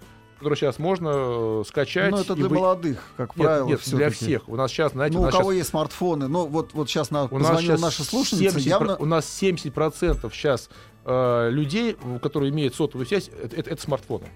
которое 0.43 0.57
сейчас 0.57 0.79
можно 0.79 1.11
э, 1.15 1.63
скачать. 1.67 2.11
Ну, 2.11 2.19
это 2.19 2.35
для 2.35 2.49
вы- 2.49 2.57
молодых, 2.57 2.99
как 3.17 3.37
Нет, 3.37 3.47
правило. 3.47 3.67
нет, 3.69 3.81
для 3.87 4.11
всех. 4.11 4.49
У 4.49 4.57
нас 4.57 4.71
сейчас, 4.71 4.93
знаете, 4.93 5.17
Ну, 5.17 5.23
у 5.23 5.29
у 5.29 5.31
кого 5.31 5.45
щас- 5.51 5.55
есть 5.59 5.71
смартфоны. 5.71 6.27
Ну, 6.29 6.47
вот, 6.47 6.75
вот 6.75 6.89
сейчас 6.91 7.11
на, 7.11 7.25
у 7.25 7.39
нас 7.39 7.61
сейчас 7.61 7.81
наша 7.81 8.03
слушательница, 8.05 8.59
70 8.61 8.69
явно... 8.69 8.97
У 8.97 9.05
нас 9.05 9.25
70% 9.41 10.31
сейчас 10.33 10.69
э, 11.05 11.49
людей, 11.51 11.97
которые 12.21 12.51
имеют 12.51 12.75
сотовую 12.75 13.07
связь, 13.07 13.29
это, 13.43 13.57
это- 13.57 13.71
это 13.71 13.83
смартфоны. 13.83 14.27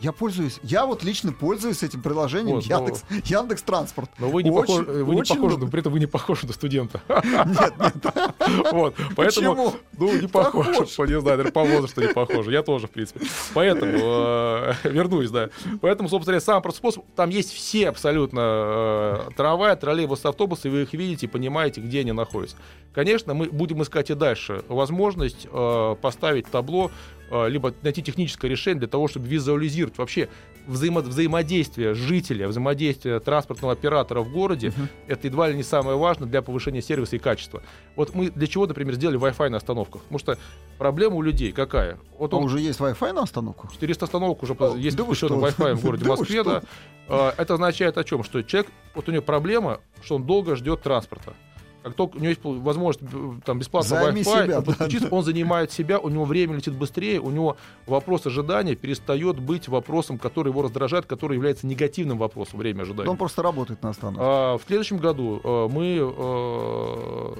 Я 0.00 0.12
пользуюсь, 0.12 0.60
я 0.62 0.86
вот 0.86 1.02
лично 1.02 1.32
пользуюсь 1.32 1.82
этим 1.82 2.02
приложением 2.02 2.56
Вот, 2.56 2.68
но- 2.68 2.76
Яндекс, 2.78 3.04
Яндекс 3.28 3.62
Транспорт. 3.62 4.10
Но 4.18 4.28
вы 4.28 4.44
не 4.44 4.50
Очень- 4.50 4.84
похожи, 4.84 5.04
вы 5.04 5.14
не 5.16 5.22
похожи, 5.22 5.40
удобно. 5.40 5.64
но 5.64 5.70
при 5.70 5.80
этом 5.80 5.92
вы 5.92 5.98
не 6.00 6.06
похожи 6.06 6.46
на 6.46 6.52
студента. 6.52 7.00
Нет, 7.08 7.72
нет, 7.80 7.94
Вот, 8.72 8.94
поэтому, 9.16 9.54
Почему? 9.56 9.72
ну, 9.98 10.20
не 10.20 10.28
похож, 10.28 10.66
Похож. 10.66 10.88
не 11.08 11.20
знаю, 11.20 11.22
наверное, 11.22 11.50
по 11.52 11.64
возрасту 11.64 12.00
не 12.00 12.08
похоже, 12.14 12.52
я 12.52 12.62
тоже, 12.62 12.86
в 12.86 12.90
принципе. 12.90 13.26
Поэтому, 13.54 13.92
э, 13.98 14.72
вернусь, 14.84 15.30
да. 15.30 15.50
Поэтому, 15.80 16.08
собственно, 16.08 16.34
говоря, 16.34 16.40
самый 16.40 16.62
простой 16.62 16.78
способ, 16.92 17.04
там 17.16 17.30
есть 17.30 17.52
все 17.52 17.88
абсолютно 17.88 18.40
э, 18.40 19.30
трамваи, 19.36 19.74
троллейбусы, 19.74 20.26
автобусы, 20.26 20.70
вы 20.70 20.82
их 20.82 20.92
видите, 20.92 21.26
понимаете, 21.28 21.80
где 21.80 22.00
они 22.00 22.12
находятся. 22.12 22.56
Конечно, 22.94 23.34
мы 23.34 23.46
будем 23.50 23.82
искать 23.82 24.10
и 24.10 24.14
дальше 24.14 24.62
возможность 24.68 25.46
э, 25.50 25.96
поставить 26.00 26.46
табло, 26.46 26.90
либо 27.30 27.74
найти 27.82 28.02
техническое 28.02 28.48
решение 28.48 28.78
для 28.80 28.88
того, 28.88 29.08
чтобы 29.08 29.26
визуализировать 29.28 29.98
вообще 29.98 30.28
взаимо- 30.66 31.02
взаимодействие 31.02 31.94
жителя, 31.94 32.48
взаимодействие 32.48 33.20
транспортного 33.20 33.72
оператора 33.72 34.20
в 34.22 34.32
городе, 34.32 34.72
это 35.06 35.26
едва 35.26 35.48
ли 35.48 35.54
не 35.56 35.62
самое 35.62 35.96
важное 35.96 36.28
для 36.28 36.42
повышения 36.42 36.82
сервиса 36.82 37.16
и 37.16 37.18
качества. 37.18 37.62
Вот 37.96 38.14
мы 38.14 38.30
для 38.30 38.46
чего, 38.46 38.66
например, 38.66 38.94
сделали 38.94 39.18
Wi-Fi 39.18 39.48
на 39.48 39.56
остановках? 39.58 40.02
Потому 40.02 40.18
что 40.18 40.38
проблема 40.78 41.16
у 41.16 41.22
людей 41.22 41.52
какая? 41.52 41.98
Вот 42.18 42.32
А 42.32 42.36
он 42.36 42.44
уже 42.44 42.60
есть 42.60 42.80
Wi-Fi 42.80 43.12
на 43.12 43.22
остановку? 43.22 43.68
400 43.72 44.04
остановок 44.04 44.42
уже 44.42 44.54
О, 44.54 44.76
есть 44.76 44.96
да 44.96 45.04
что? 45.14 45.26
Wi-Fi 45.28 45.74
в 45.74 45.82
городе 45.82 46.04
Да 46.08 46.10
Москве. 46.10 46.42
Да. 46.44 46.62
А, 47.08 47.34
Это 47.36 47.54
означает 47.54 47.98
о 47.98 48.04
чем? 48.04 48.22
Что 48.24 48.42
человек, 48.42 48.70
вот 48.94 49.08
у 49.08 49.12
него 49.12 49.22
проблема, 49.22 49.80
что 50.02 50.16
он 50.16 50.24
долго 50.24 50.56
ждет 50.56 50.82
транспорта. 50.82 51.34
Как 51.82 51.94
только 51.94 52.16
у 52.16 52.18
него 52.18 52.28
есть 52.28 52.40
возможность 52.42 53.12
э, 53.12 53.30
там, 53.44 53.58
бесплатно 53.58 53.88
Займи 53.88 54.20
Wi-Fi, 54.22 54.24
себя, 54.24 54.58
он 54.58 54.64
да, 54.64 54.72
подключится, 54.72 55.08
он 55.10 55.22
занимает 55.24 55.70
себя, 55.72 55.98
у 55.98 56.08
него 56.08 56.24
время 56.24 56.56
летит 56.56 56.74
быстрее, 56.74 57.20
у 57.20 57.30
него 57.30 57.56
вопрос 57.86 58.26
ожидания 58.26 58.74
перестает 58.74 59.38
быть 59.38 59.68
вопросом, 59.68 60.18
который 60.18 60.48
его 60.50 60.62
раздражает, 60.62 61.06
который 61.06 61.34
является 61.36 61.66
негативным 61.66 62.18
вопросом 62.18 62.58
время 62.58 62.82
ожидания. 62.82 63.08
Он 63.08 63.16
просто 63.16 63.42
работает 63.42 63.82
на 63.82 63.90
остановке. 63.90 64.20
А, 64.22 64.58
в 64.58 64.62
следующем 64.66 64.98
году 64.98 65.40
э, 65.42 65.68
мы 65.70 65.98
э, 66.00 67.34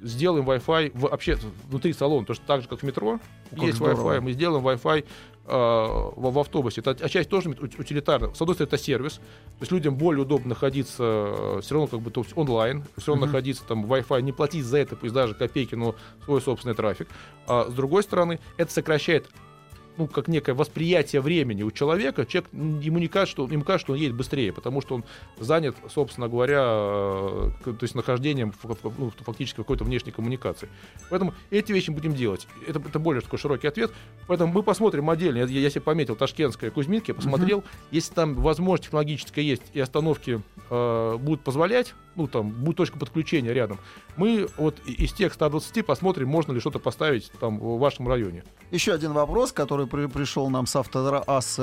сделаем 0.00 0.48
Wi-Fi 0.48 0.92
в- 0.94 1.00
вообще 1.02 1.38
внутри 1.68 1.92
салона, 1.92 2.26
то 2.26 2.34
что 2.34 2.44
так 2.46 2.62
же, 2.62 2.68
как 2.68 2.80
в 2.80 2.82
метро, 2.82 3.20
как 3.50 3.60
есть 3.60 3.76
здорово. 3.76 4.14
Wi-Fi, 4.14 4.20
мы 4.20 4.32
сделаем 4.32 4.66
Wi-Fi 4.66 5.04
в, 5.44 6.30
в 6.30 6.38
автобусе. 6.38 6.80
Это 6.80 6.90
отчасти 6.92 7.28
тоже 7.28 7.50
ут- 7.50 7.78
утилитарно. 7.78 8.32
С 8.34 8.40
одной 8.40 8.54
стороны, 8.54 8.68
это 8.74 8.78
сервис, 8.78 9.14
то 9.14 9.22
есть 9.60 9.72
людям 9.72 9.96
более 9.96 10.22
удобно 10.22 10.50
находиться 10.50 11.58
все 11.62 11.74
равно 11.74 11.86
как 11.88 12.00
бы 12.00 12.10
то 12.10 12.20
есть 12.22 12.36
онлайн, 12.36 12.84
все 12.96 13.12
равно 13.12 13.26
Мгм. 13.26 13.32
находиться 13.32 13.64
там 13.66 13.84
Wi-Fi, 13.86 14.22
не 14.22 14.32
платить 14.32 14.64
за 14.64 14.78
это, 14.78 14.96
пусть 14.96 15.12
даже 15.14 15.34
копейки, 15.34 15.74
но 15.74 15.94
свой 16.24 16.40
собственный 16.40 16.74
трафик. 16.74 17.08
А 17.46 17.66
с 17.68 17.72
другой 17.72 18.02
стороны, 18.02 18.38
это 18.56 18.72
сокращает 18.72 19.28
ну, 19.96 20.06
как 20.06 20.28
некое 20.28 20.54
восприятие 20.54 21.20
времени 21.20 21.62
у 21.62 21.70
человека, 21.70 22.24
человек, 22.26 22.50
ему 22.52 22.98
не 22.98 23.08
кажется, 23.08 23.32
что, 23.32 23.48
ему 23.52 23.62
кажется, 23.64 23.84
что 23.86 23.92
он 23.92 23.98
едет 23.98 24.16
быстрее, 24.16 24.52
потому 24.52 24.80
что 24.80 24.94
он 24.96 25.04
занят, 25.38 25.76
собственно 25.92 26.28
говоря, 26.28 26.62
э, 26.64 27.50
то 27.64 27.76
есть 27.82 27.94
нахождением 27.94 28.52
в- 28.52 28.64
в- 28.64 28.98
ну, 28.98 29.12
фактически 29.20 29.56
какой-то 29.56 29.84
внешней 29.84 30.12
коммуникации. 30.12 30.68
Поэтому 31.10 31.34
эти 31.50 31.72
вещи 31.72 31.90
будем 31.90 32.14
делать. 32.14 32.46
Это, 32.66 32.78
это 32.80 32.98
более 32.98 33.20
такой 33.22 33.38
широкий 33.38 33.66
ответ. 33.68 33.92
Поэтому 34.26 34.52
мы 34.52 34.62
посмотрим 34.62 35.10
отдельно. 35.10 35.38
Я, 35.38 35.44
я 35.44 35.70
себе 35.70 35.80
пометил 35.82 36.16
Ташкентская, 36.16 36.70
Кузьминки, 36.70 37.10
я 37.10 37.14
посмотрел. 37.14 37.64
Если 37.90 38.14
там 38.14 38.34
возможность 38.34 38.84
технологическая 38.84 39.42
есть 39.42 39.62
и 39.72 39.80
остановки 39.80 40.40
э, 40.70 41.16
будут 41.18 41.42
позволять, 41.42 41.94
ну 42.14 42.26
там 42.26 42.50
будет 42.50 42.76
точка 42.76 42.98
подключения 42.98 43.52
рядом, 43.52 43.78
мы 44.16 44.46
вот 44.58 44.78
из 44.86 45.12
тех 45.12 45.32
120 45.32 45.84
посмотрим, 45.86 46.28
можно 46.28 46.52
ли 46.52 46.60
что-то 46.60 46.78
поставить 46.78 47.30
там 47.40 47.58
в 47.58 47.78
вашем 47.78 48.06
районе. 48.08 48.44
Еще 48.70 48.92
один 48.92 49.12
вопрос, 49.12 49.52
который 49.52 49.86
при- 49.92 50.06
пришел 50.06 50.48
нам 50.50 50.66
с 50.66 50.74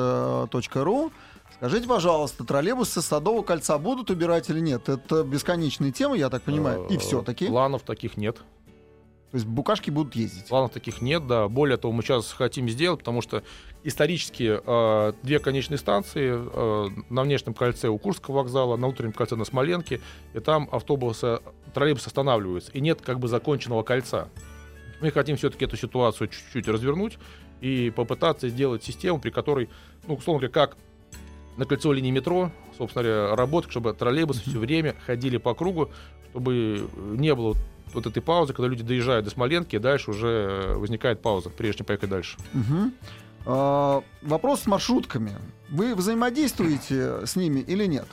автоаз.ру. 0.04 1.12
Скажите, 1.56 1.88
пожалуйста, 1.88 2.46
троллейбусы 2.46 3.02
Садового 3.02 3.42
кольца 3.44 3.78
будут 3.78 4.10
убирать 4.12 4.50
или 4.50 4.60
нет? 4.62 4.88
Это 4.88 5.24
бесконечные 5.24 5.92
темы, 5.92 6.18
я 6.18 6.30
так 6.30 6.44
понимаю. 6.44 6.86
И 6.90 6.96
Э, 6.96 7.00
все-таки. 7.00 7.48
Планов 7.48 7.82
таких 7.82 8.16
нет. 8.18 8.38
То 9.32 9.36
есть 9.36 9.46
букашки 9.46 9.90
будут 9.92 10.16
ездить. 10.16 10.48
Планов 10.48 10.72
таких 10.72 11.02
нет, 11.02 11.28
да. 11.28 11.48
Более 11.50 11.78
того, 11.78 11.92
мы 11.92 12.02
сейчас 12.02 12.32
хотим 12.32 12.70
сделать, 12.70 13.00
потому 13.00 13.22
что 13.22 13.44
исторически 13.84 14.60
э, 14.66 15.14
две 15.22 15.40
конечные 15.40 15.78
станции 15.78 16.32
э, 16.36 16.88
на 17.10 17.24
внешнем 17.24 17.54
кольце 17.54 17.90
у 17.90 17.98
Курского 17.98 18.36
вокзала, 18.38 18.76
на 18.78 18.88
внутреннем 18.88 19.14
кольце 19.14 19.36
на 19.36 19.46
Смоленке, 19.46 20.02
и 20.34 20.40
там 20.40 20.68
автобусы 20.72 21.42
троллейбус 21.74 22.08
останавливается, 22.08 22.72
и 22.72 22.80
нет 22.82 23.02
как 23.02 23.20
бы 23.20 23.28
законченного 23.28 23.84
кольца. 23.84 24.30
Мы 25.02 25.12
хотим 25.12 25.38
все-таки 25.38 25.66
эту 25.66 25.78
ситуацию 25.78 26.28
чуть-чуть 26.30 26.68
развернуть 26.68 27.18
и 27.62 27.90
попытаться 27.90 28.50
сделать 28.50 28.84
систему, 28.84 29.20
при 29.20 29.30
которой, 29.30 29.70
ну, 30.08 30.16
условно 30.16 30.48
говоря, 30.48 30.54
как 30.54 30.78
на 31.58 31.66
кольцо 31.66 31.92
линии 31.92 32.12
метро, 32.12 32.52
собственно 32.78 33.04
говоря, 33.04 33.36
работать, 33.36 33.72
чтобы 33.72 33.94
троллейбусы 33.94 34.42
все 34.42 34.58
время 34.58 34.96
ходили 35.06 35.38
по 35.38 35.54
кругу, 35.54 35.90
чтобы 36.32 36.88
не 37.18 37.36
было 37.36 37.56
вот 37.94 38.06
этой 38.06 38.22
паузы, 38.22 38.54
когда 38.54 38.70
люди 38.70 38.84
доезжают 38.84 39.26
до 39.26 39.32
Смоленки, 39.32 39.76
и 39.76 39.80
дальше 39.80 40.12
уже 40.12 40.76
возникает 40.78 41.22
пауза, 41.22 41.50
прежде 41.50 41.80
чем 41.80 41.88
поехать 41.88 42.10
дальше. 42.10 42.38
Мгм. 42.54 42.94
А, 43.46 44.04
вопрос 44.22 44.62
с 44.62 44.68
маршрутками. 44.68 45.36
Вы 45.70 45.96
взаимодействуете 45.96 47.26
с 47.26 47.36
ними 47.36 47.60
или 47.60 47.86
нет? 47.86 48.08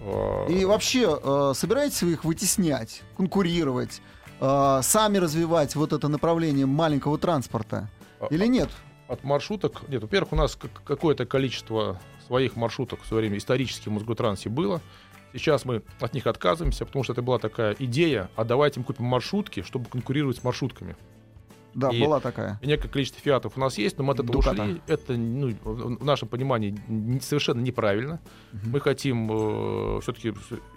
А, 0.00 0.46
И 0.48 0.64
вообще, 0.64 1.18
э, 1.22 1.52
собираетесь 1.54 2.02
вы 2.02 2.12
их 2.12 2.24
вытеснять, 2.24 3.02
конкурировать, 3.16 4.00
э, 4.40 4.80
сами 4.82 5.18
развивать 5.18 5.74
вот 5.74 5.92
это 5.92 6.08
направление 6.08 6.66
маленького 6.66 7.18
транспорта? 7.18 7.88
А- 8.20 8.26
Или 8.30 8.46
нет? 8.46 8.68
От 9.08 9.22
маршруток, 9.24 9.82
нет, 9.88 10.02
во-первых, 10.02 10.32
у 10.32 10.36
нас 10.36 10.56
как- 10.56 10.82
какое-то 10.84 11.26
количество 11.26 12.00
своих 12.26 12.56
маршруток 12.56 13.02
в 13.02 13.06
свое 13.06 13.22
время 13.22 13.38
исторически 13.38 13.88
в 13.88 13.92
Мосготрансе 13.92 14.48
было. 14.48 14.80
Сейчас 15.32 15.64
мы 15.64 15.82
от 16.00 16.14
них 16.14 16.26
отказываемся, 16.26 16.86
потому 16.86 17.04
что 17.04 17.12
это 17.12 17.22
была 17.22 17.38
такая 17.38 17.76
идея, 17.78 18.30
а 18.36 18.44
давайте 18.44 18.80
мы 18.80 18.86
купим 18.86 19.04
маршрутки, 19.04 19.62
чтобы 19.62 19.86
конкурировать 19.88 20.38
с 20.38 20.44
маршрутками. 20.44 20.96
Да, 21.74 21.90
И- 21.90 22.00
была 22.02 22.20
такая. 22.20 22.58
И 22.62 22.66
некое 22.66 22.88
количество 22.88 23.20
фиатов 23.20 23.52
у 23.56 23.60
нас 23.60 23.76
есть, 23.76 23.98
но 23.98 24.04
мы 24.04 24.14
от 24.14 24.20
этого 24.20 24.32
Дуката. 24.32 24.62
ушли. 24.62 24.80
Это 24.86 25.12
ну, 25.12 25.54
в 25.62 26.04
нашем 26.06 26.26
понимании 26.28 26.74
совершенно 27.20 27.60
неправильно. 27.60 28.18
Мы 28.64 28.80
хотим 28.80 30.00
все-таки 30.00 30.32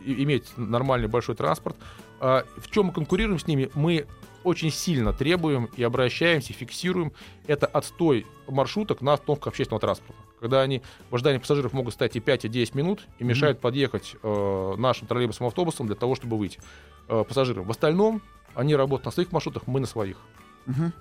иметь 0.05 0.45
нормальный 0.57 1.07
большой 1.07 1.35
транспорт. 1.35 1.77
А 2.19 2.43
в 2.57 2.69
чем 2.69 2.87
мы 2.87 2.91
конкурируем 2.91 3.39
с 3.39 3.47
ними? 3.47 3.69
Мы 3.75 4.07
очень 4.43 4.71
сильно 4.71 5.13
требуем 5.13 5.69
и 5.75 5.83
обращаемся, 5.83 6.53
фиксируем 6.53 7.11
это 7.47 7.65
отстой 7.65 8.25
маршруток 8.47 9.01
на 9.01 9.13
остановках 9.13 9.47
общественного 9.47 9.81
транспорта. 9.81 10.21
Когда 10.39 10.61
они 10.61 10.81
в 11.09 11.15
ожидании 11.15 11.39
пассажиров 11.39 11.73
могут 11.73 11.93
стоять 11.93 12.15
и 12.15 12.19
5, 12.19 12.45
и 12.45 12.49
10 12.49 12.75
минут 12.75 13.07
и 13.19 13.23
мешают 13.23 13.59
подъехать 13.59 14.15
э, 14.21 14.75
нашим 14.77 15.07
троллейбусом, 15.07 15.47
автобусом 15.47 15.87
для 15.87 15.95
того, 15.95 16.15
чтобы 16.15 16.37
выйти 16.37 16.59
э, 17.07 17.23
пассажирам. 17.27 17.65
В 17.65 17.71
остальном 17.71 18.21
они 18.55 18.75
работают 18.75 19.05
на 19.05 19.11
своих 19.11 19.31
маршрутах, 19.31 19.67
мы 19.67 19.79
на 19.79 19.87
своих. 19.87 20.17
Мгм. 20.65 20.93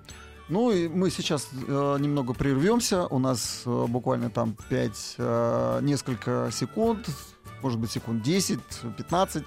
Ну 0.48 0.70
и 0.72 0.88
мы 0.88 1.10
сейчас 1.10 1.48
э, 1.52 1.96
немного 2.00 2.34
прервемся. 2.34 3.06
У 3.06 3.18
нас 3.18 3.62
э, 3.66 3.86
буквально 3.88 4.30
там 4.30 4.56
5, 4.68 5.16
несколько 5.82 6.50
секунд, 6.52 7.08
может 7.62 7.78
быть 7.78 7.90
секунд 7.90 8.22
10, 8.22 8.58
15 8.96 9.44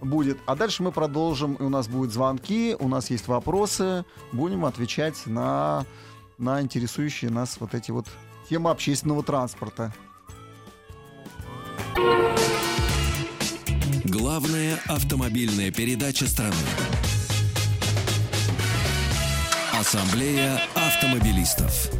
будет. 0.00 0.38
А 0.46 0.54
дальше 0.54 0.82
мы 0.82 0.92
продолжим. 0.92 1.54
И 1.54 1.62
у 1.62 1.68
нас 1.68 1.88
будут 1.88 2.12
звонки, 2.12 2.76
у 2.78 2.88
нас 2.88 3.10
есть 3.10 3.28
вопросы. 3.28 4.04
Будем 4.32 4.64
отвечать 4.64 5.26
на, 5.26 5.86
на 6.38 6.60
интересующие 6.60 7.30
нас 7.30 7.56
вот 7.60 7.74
эти 7.74 7.90
вот 7.90 8.06
темы 8.48 8.70
общественного 8.70 9.22
транспорта. 9.22 9.92
Главная 14.04 14.78
автомобильная 14.86 15.70
передача 15.70 16.26
страны. 16.26 16.54
Ассамблея 19.72 20.60
автомобилистов. 20.74 21.90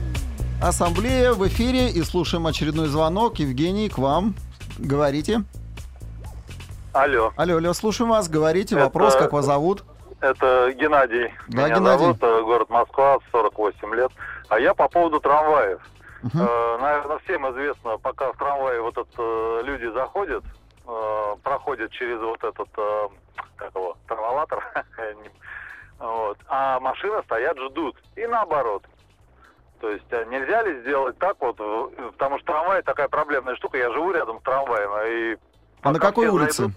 Ассамблея 0.63 1.33
в 1.33 1.47
эфире 1.49 1.91
и 1.91 2.03
слушаем 2.03 2.47
очередной 2.47 2.89
звонок. 2.89 3.39
Евгений, 3.41 3.89
к 3.89 3.99
вам. 3.99 4.35
Говорите. 4.79 5.45
Алло, 6.95 7.33
Алло, 7.37 7.57
алло, 7.57 7.73
слушаем 7.73 8.11
вас. 8.11 8.29
Говорите. 8.29 8.75
Это- 8.77 8.85
Вопрос, 8.85 9.17
как 9.17 9.33
вас 9.33 9.45
зовут? 9.47 9.83
это 10.21 10.73
Геннадий. 10.77 11.35
Да, 11.49 11.67
Меня 11.67 11.75
Геннадий. 11.77 11.99
зовут, 12.05 12.23
э, 12.23 12.43
город 12.43 12.71
Москва, 12.71 13.19
48 13.31 13.95
лет. 13.95 14.11
А 14.49 14.59
я 14.59 14.73
по 14.73 14.89
поводу 14.89 15.21
трамваев. 15.21 15.81
Мгм. 16.23 16.41
Э, 16.41 16.79
наверное, 16.81 17.19
всем 17.19 17.51
известно, 17.51 17.99
пока 17.99 18.33
в 18.33 18.37
трамвае 18.39 18.81
вот 18.81 18.97
этот, 18.97 19.13
э, 19.19 19.61
люди 19.65 19.87
заходят, 19.93 20.43
э, 20.87 21.37
проходят 21.43 21.91
через 21.91 22.19
вот 22.21 22.43
этот, 22.43 22.69
э, 22.77 23.09
как 23.57 23.75
его, 23.75 23.97
трамвалатор, 24.09 24.63
вот, 25.99 26.39
а 26.49 26.81
машины 26.81 27.21
стоят, 27.25 27.59
ждут. 27.59 27.97
И 28.17 28.27
наоборот. 28.27 28.85
То 29.81 29.91
есть 29.91 30.07
э, 30.11 30.25
нельзя 30.31 30.63
ли 30.63 30.81
сделать 30.81 31.19
так 31.19 31.37
вот, 31.41 31.57
потому 32.13 32.39
что 32.39 32.47
трамвай 32.47 32.83
такая 32.83 33.09
проблемная 33.09 33.57
штука, 33.57 33.77
я 33.77 33.91
живу 33.93 34.13
рядом 34.13 34.39
с 34.39 34.43
трамваем, 34.43 34.91
и 35.07 35.37
А 35.85 35.93
на 35.93 35.99
какой 36.01 36.29
улице? 36.29 36.71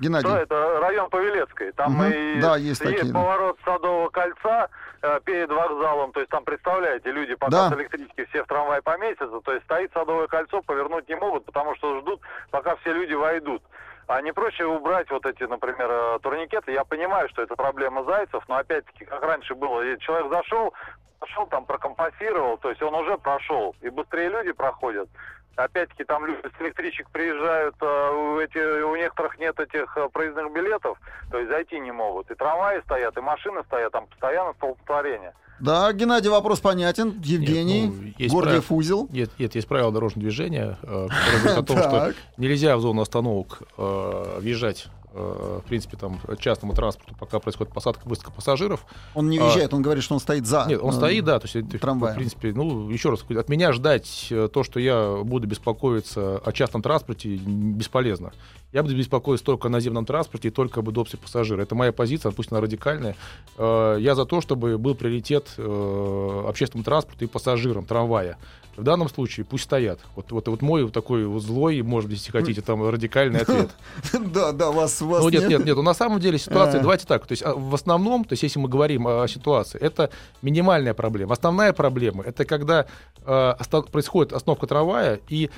Геннадий. 0.00 0.28
да, 0.28 0.40
это 0.40 0.80
район 0.80 1.10
Павелецкой. 1.10 1.70
Там 1.72 1.92
Мгм. 1.92 2.04
и 2.12 2.40
Да, 2.40 2.56
есть 2.56 2.82
такие, 2.82 3.04
да. 3.12 3.20
поворот 3.20 3.56
Садового 3.64 4.08
кольца 4.08 4.68
э, 5.00 5.20
перед 5.24 5.48
вокзалом. 5.50 6.12
То 6.12 6.20
есть 6.20 6.30
там, 6.30 6.42
представляете, 6.44 7.12
люди 7.12 7.34
пока 7.34 7.50
Да. 7.50 7.70
с 7.70 7.72
электрички 7.78 8.24
все 8.30 8.42
в 8.42 8.46
трамвай 8.48 8.82
поместятся, 8.82 9.40
то 9.40 9.52
есть 9.52 9.64
стоит 9.64 9.92
Садовое 9.92 10.26
кольцо, 10.26 10.60
повернуть 10.62 11.08
не 11.08 11.14
могут, 11.14 11.44
потому 11.44 11.76
что 11.76 12.00
ждут, 12.00 12.20
пока 12.50 12.74
все 12.76 12.92
люди 12.92 13.14
войдут. 13.14 13.62
А 14.08 14.20
не 14.22 14.32
проще 14.32 14.64
убрать 14.64 15.08
вот 15.10 15.24
эти, 15.24 15.44
например, 15.44 15.88
э, 15.90 16.18
турникеты. 16.20 16.72
Я 16.72 16.84
понимаю, 16.84 17.28
что 17.28 17.42
это 17.42 17.54
проблема 17.54 18.02
зайцев, 18.04 18.42
но 18.48 18.56
опять-таки, 18.56 19.04
как 19.04 19.22
раньше 19.22 19.54
было, 19.54 19.82
человек 19.98 20.32
зашел, 20.32 20.74
пошел 21.20 21.46
там 21.46 21.64
прокомпенсировал, 21.64 22.58
то 22.58 22.70
есть 22.70 22.82
он 22.82 22.94
уже 22.94 23.16
прошел, 23.18 23.76
и 23.82 23.88
быстрее 23.88 24.28
люди 24.30 24.50
проходят. 24.52 25.08
Опять-таки 25.56 26.04
там 26.04 26.24
люди 26.24 26.40
с 26.58 26.62
электричек 26.62 27.10
приезжают, 27.10 27.74
э, 27.80 28.10
у, 28.14 28.40
эти, 28.40 28.82
у 28.82 28.96
некоторых 28.96 29.38
нет 29.38 29.58
этих 29.60 29.96
э, 29.96 30.08
проездных 30.10 30.52
билетов, 30.52 30.98
то 31.30 31.38
есть 31.38 31.50
зайти 31.50 31.78
не 31.78 31.92
могут. 31.92 32.30
И 32.30 32.34
трамваи 32.34 32.80
стоят, 32.80 33.16
и 33.18 33.20
машины 33.20 33.62
стоят, 33.66 33.92
там 33.92 34.06
постоянно 34.06 34.54
столпотворение. 34.54 35.34
Да, 35.60 35.92
Геннадий, 35.92 36.30
вопрос 36.30 36.60
понятен. 36.60 37.20
Евгений, 37.22 37.86
ну, 37.86 38.12
есть 38.16 38.34
Гордиев 38.34 38.66
прав- 38.66 38.72
узел. 38.72 39.08
Нет, 39.12 39.30
нет, 39.38 39.54
есть 39.54 39.68
правила 39.68 39.92
дорожного 39.92 40.22
движения, 40.22 40.78
э, 40.82 41.08
которые 41.08 41.40
говорят 41.42 41.58
о 41.58 41.62
том, 41.62 41.78
что 41.78 42.12
нельзя 42.38 42.76
в 42.76 42.80
зону 42.80 43.02
остановок 43.02 43.62
въезжать, 43.76 44.86
в 45.14 45.64
принципе, 45.68 45.96
там, 45.96 46.18
частному 46.38 46.74
транспорту, 46.74 47.14
пока 47.18 47.38
происходит 47.38 47.72
посадка, 47.72 48.08
высадка 48.08 48.30
пассажиров. 48.32 48.84
Он 49.14 49.28
не 49.28 49.38
А, 49.38 49.44
въезжает, 49.44 49.72
он 49.74 49.82
говорит, 49.82 50.02
что 50.04 50.14
он 50.14 50.20
стоит 50.20 50.46
за. 50.46 50.64
Нет, 50.68 50.80
он 50.82 50.90
э, 50.90 50.92
стоит, 50.92 51.24
да, 51.24 51.38
то 51.38 51.46
есть, 51.46 51.56
это, 51.56 51.78
трамваем. 51.78 52.14
в 52.14 52.18
принципе, 52.18 52.52
ну, 52.52 52.88
еще 52.90 53.10
раз, 53.10 53.24
от 53.28 53.48
меня 53.48 53.72
ждать 53.72 54.28
э, 54.30 54.48
то, 54.52 54.62
что 54.62 54.80
я 54.80 55.20
буду 55.22 55.46
беспокоиться 55.46 56.38
о 56.38 56.52
частном 56.52 56.82
транспорте, 56.82 57.36
бесполезно. 57.36 58.32
Я 58.72 58.82
буду 58.82 58.96
беспокоиться 58.96 59.44
только 59.44 59.68
о 59.68 59.70
наземном 59.70 60.06
транспорте 60.06 60.48
и 60.48 60.50
только 60.50 60.80
об 60.80 60.88
удобстве 60.88 61.18
пассажира. 61.18 61.60
Это 61.62 61.74
моя 61.74 61.92
позиция, 61.92 62.32
пусть 62.32 62.50
она 62.50 62.60
радикальная. 62.60 63.16
Э, 63.58 63.98
Я 64.00 64.14
за 64.14 64.24
то, 64.24 64.40
чтобы 64.40 64.78
был 64.78 64.94
приоритет 64.94 65.52
э, 65.58 66.44
общественному 66.48 66.84
транспорту 66.84 67.24
и 67.24 67.28
пассажирам 67.28 67.84
трамвая. 67.84 68.38
В 68.76 68.82
данном 68.82 69.08
случае 69.08 69.44
пусть 69.44 69.64
стоят. 69.64 70.00
Вот, 70.16 70.32
вот, 70.32 70.48
вот 70.48 70.62
мой 70.62 70.84
вот 70.84 70.92
такой 70.92 71.26
вот 71.26 71.42
злой, 71.42 71.82
может 71.82 72.08
быть, 72.08 72.18
если 72.18 72.32
хотите, 72.32 72.60
там 72.62 72.88
радикальный 72.88 73.40
ответ. 73.40 73.70
Да, 74.32 74.52
да, 74.52 74.70
вас, 74.70 75.00
вас 75.02 75.22
Ну, 75.22 75.28
нет, 75.28 75.48
нет, 75.48 75.64
нет, 75.64 75.76
ну, 75.76 75.82
на 75.82 75.94
самом 75.94 76.20
деле 76.20 76.38
ситуация, 76.38 76.78
Э. 76.78 76.82
давайте 76.82 77.06
так, 77.06 77.26
то 77.26 77.32
есть 77.32 77.42
а, 77.44 77.54
в 77.54 77.74
основном, 77.74 78.24
то 78.24 78.32
есть 78.32 78.42
если 78.42 78.58
мы 78.58 78.68
говорим 78.68 79.06
о 79.06 79.26
ситуации, 79.28 79.78
это 79.78 80.10
минимальная 80.40 80.94
проблема. 80.94 81.34
Основная 81.34 81.72
проблема, 81.72 82.24
это 82.24 82.44
когда 82.44 82.86
оста- 83.24 83.82
происходит 83.82 84.32
остановка 84.32 84.66
трамвая, 84.66 85.20
и 85.28 85.50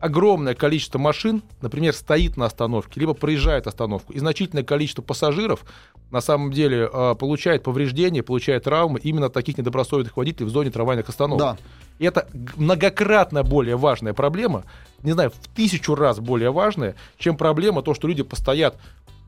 огромное 0.00 0.54
количество 0.54 0.98
машин, 0.98 1.42
например, 1.60 1.94
стоит 1.94 2.36
на 2.36 2.46
остановке, 2.46 2.98
либо 2.98 3.14
проезжает 3.14 3.66
остановку, 3.66 4.12
и 4.12 4.18
значительное 4.18 4.64
количество 4.64 5.02
пассажиров 5.02 5.64
на 6.10 6.20
самом 6.20 6.50
деле 6.50 6.88
э, 6.92 7.14
получает 7.14 7.62
повреждения, 7.62 8.22
получает 8.22 8.64
травмы 8.64 8.98
именно 9.00 9.26
от 9.26 9.32
таких 9.32 9.58
недобросовестных 9.58 10.16
водителей 10.16 10.46
в 10.46 10.50
зоне 10.50 10.70
трамвайных 10.70 11.08
остановок. 11.08 11.40
Да. 11.40 11.56
И 11.98 12.04
это 12.04 12.28
многократно 12.56 13.42
более 13.42 13.76
важная 13.76 14.14
проблема, 14.14 14.64
не 15.02 15.12
знаю, 15.12 15.30
в 15.30 15.48
тысячу 15.54 15.94
раз 15.94 16.18
более 16.18 16.50
важная, 16.50 16.96
чем 17.18 17.36
проблема 17.36 17.82
то, 17.82 17.94
что 17.94 18.08
люди 18.08 18.22
постоят, 18.22 18.76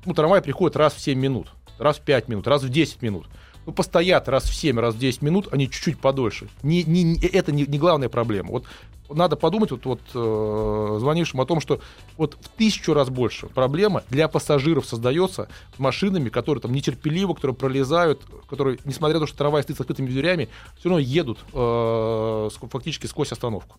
ну, 0.04 0.14
трамвай 0.14 0.42
приходит 0.42 0.76
раз 0.76 0.94
в 0.94 1.00
7 1.00 1.18
минут, 1.18 1.48
раз 1.78 1.98
в 1.98 2.00
5 2.00 2.28
минут, 2.28 2.48
раз 2.48 2.62
в 2.62 2.68
10 2.68 3.02
минут. 3.02 3.26
Ну, 3.66 3.72
постоят 3.72 4.28
раз 4.28 4.44
в 4.44 4.54
7, 4.54 4.78
раз 4.80 4.94
в 4.94 4.98
10 4.98 5.22
минут, 5.22 5.48
они 5.52 5.70
чуть-чуть 5.70 5.98
подольше. 6.00 6.48
Не, 6.62 6.82
не, 6.82 7.02
не- 7.04 7.18
это 7.26 7.52
не, 7.52 7.64
не 7.64 7.78
главная 7.78 8.08
проблема. 8.08 8.50
Вот 8.50 8.64
надо 9.08 9.36
подумать 9.36 9.70
вот, 9.70 9.84
вот 9.84 10.00
э, 10.14 10.96
звонившим 10.98 11.40
о 11.40 11.46
том, 11.46 11.60
что 11.60 11.80
вот 12.16 12.36
в 12.40 12.48
тысячу 12.48 12.94
раз 12.94 13.08
больше 13.10 13.46
проблема 13.46 14.02
для 14.08 14.26
пассажиров 14.26 14.86
создается 14.86 15.48
машинами, 15.78 16.28
которые 16.28 16.62
там 16.62 16.72
нетерпеливо, 16.72 17.34
которые 17.34 17.54
пролезают, 17.54 18.22
которые, 18.48 18.78
несмотря 18.84 19.14
на 19.14 19.20
то, 19.20 19.26
что 19.26 19.36
трамвай 19.38 19.62
стоит 19.62 19.76
с 19.76 19.80
открытыми 19.80 20.08
дверями, 20.08 20.48
все 20.78 20.88
равно 20.88 20.98
едут 21.00 21.38
э, 21.52 21.56
ск- 21.56 22.68
фактически 22.70 23.06
сквозь 23.06 23.32
остановку. 23.32 23.76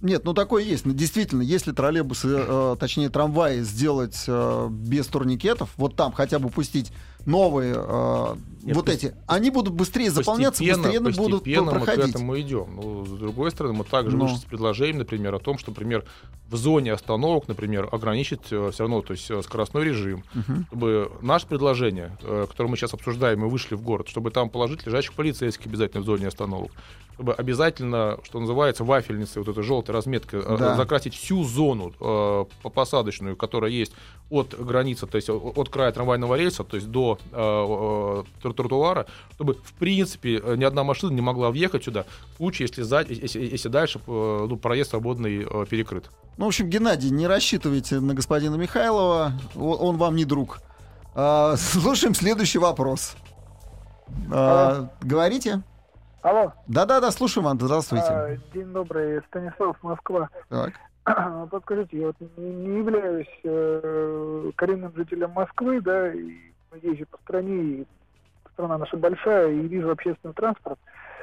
Нет, 0.00 0.24
ну 0.24 0.34
такое 0.34 0.64
есть. 0.64 0.84
Ну, 0.84 0.92
действительно, 0.92 1.42
если 1.42 1.70
троллейбусы, 1.70 2.28
э, 2.32 2.76
точнее 2.78 3.08
трамваи 3.08 3.60
сделать 3.60 4.24
э, 4.26 4.68
без 4.70 5.06
турникетов, 5.06 5.70
вот 5.76 5.94
там 5.94 6.12
хотя 6.12 6.38
бы 6.40 6.48
пустить 6.48 6.92
новые 7.26 7.74
э, 7.76 8.34
Нет, 8.62 8.76
вот 8.76 8.88
эти, 8.88 9.14
они 9.26 9.50
будут 9.50 9.74
быстрее 9.74 10.10
заполняться, 10.10 10.62
быстрее 10.64 11.00
будут 11.00 11.42
постепенно 11.44 11.62
мы 11.72 11.80
к 11.80 11.84
проходить. 11.84 12.10
этому 12.14 12.40
идем. 12.40 12.66
Ну, 12.76 13.04
с 13.06 13.10
другой 13.10 13.50
стороны, 13.50 13.74
мы 13.74 13.84
также 13.84 14.16
Но. 14.16 14.24
вышли 14.24 14.36
с 14.38 14.44
предложением, 14.44 14.98
например, 14.98 15.34
о 15.34 15.38
том, 15.38 15.58
что, 15.58 15.70
например, 15.70 16.04
в 16.48 16.56
зоне 16.56 16.92
остановок, 16.92 17.48
например, 17.48 17.88
ограничить 17.92 18.42
все 18.44 18.72
равно, 18.78 19.00
то 19.02 19.12
есть 19.14 19.30
э, 19.30 19.40
скоростной 19.42 19.84
режим, 19.84 20.22
Мгм. 20.34 20.66
чтобы 20.68 21.10
наше 21.22 21.46
предложение, 21.46 22.16
э, 22.22 22.46
которое 22.48 22.68
мы 22.68 22.76
сейчас 22.76 22.92
обсуждаем, 22.94 23.40
мы 23.40 23.48
вышли 23.48 23.74
в 23.74 23.82
город, 23.82 24.08
чтобы 24.08 24.30
там 24.30 24.50
положить 24.50 24.84
лежачих 24.86 25.14
полицейских 25.14 25.66
обязательно 25.66 26.02
в 26.02 26.04
зоне 26.04 26.28
остановок, 26.28 26.70
чтобы 27.14 27.32
обязательно, 27.32 28.18
что 28.24 28.38
называется, 28.40 28.84
вафельницей, 28.84 29.40
вот 29.42 29.48
эта 29.48 29.62
желтая 29.62 29.96
разметка, 29.96 30.36
э, 30.38 30.56
Да. 30.58 30.76
закрасить 30.76 31.14
всю 31.14 31.42
зону 31.44 31.92
э, 31.98 32.44
по- 32.62 32.68
посадочную, 32.70 33.34
которая 33.36 33.70
есть 33.70 33.92
от 34.28 34.54
границы, 34.58 35.06
то 35.06 35.16
есть 35.16 35.30
от 35.30 35.68
края 35.70 35.90
трамвайного 35.92 36.34
рельса, 36.34 36.64
то 36.64 36.76
есть 36.76 36.88
до 36.88 37.11
э, 37.32 37.36
э, 37.36 38.22
троту- 38.42 38.54
тротуара, 38.54 39.06
чтобы, 39.32 39.54
в 39.54 39.72
принципе, 39.74 40.38
э, 40.42 40.56
ни 40.56 40.64
одна 40.64 40.84
машина 40.84 41.10
не 41.12 41.20
могла 41.20 41.50
въехать 41.50 41.84
сюда, 41.84 42.04
в 42.32 42.36
случае, 42.36 42.68
если, 42.68 42.82
за- 42.82 43.02
если, 43.08 43.40
если 43.40 43.68
дальше 43.68 44.00
э, 44.06 44.46
ну, 44.48 44.56
проезд 44.56 44.90
свободный 44.90 45.46
э, 45.48 45.66
перекрыт. 45.68 46.10
Ну, 46.38 46.44
в 46.46 46.48
общем, 46.48 46.68
Геннадий, 46.70 47.10
не 47.10 47.26
рассчитывайте 47.26 48.00
на 48.00 48.14
господина 48.14 48.54
Михайлова, 48.56 49.32
он 49.54 49.96
вам 49.98 50.16
не 50.16 50.24
друг. 50.24 50.60
А, 51.14 51.56
слушаем 51.56 52.14
следующий 52.14 52.58
вопрос. 52.58 53.16
А, 54.30 54.88
говорите? 55.02 55.62
Алло, 56.22 56.52
Да-да-да, 56.68 57.10
слушаем 57.10 57.46
вас, 57.46 57.56
здравствуйте. 57.60 58.06
а, 58.08 58.36
день 58.54 58.72
добрый, 58.72 59.20
Станислав, 59.28 59.76
Москва. 59.82 60.28
Так. 60.48 60.72
Подскажите, 61.50 61.98
я 61.98 62.06
вот 62.06 62.16
не, 62.36 62.44
не 62.50 62.78
являюсь 62.78 63.26
э, 63.42 64.50
коренным 64.54 64.92
жителем 64.94 65.32
Москвы, 65.32 65.80
да, 65.80 66.12
и 66.14 66.30
езжу 66.76 67.06
по 67.06 67.18
стране, 67.18 67.62
и 67.62 67.86
страна 68.52 68.78
наша 68.78 68.96
большая, 68.96 69.50
и 69.50 69.68
вижу 69.68 69.90
общественный 69.90 70.34
транспорт, 70.34 70.78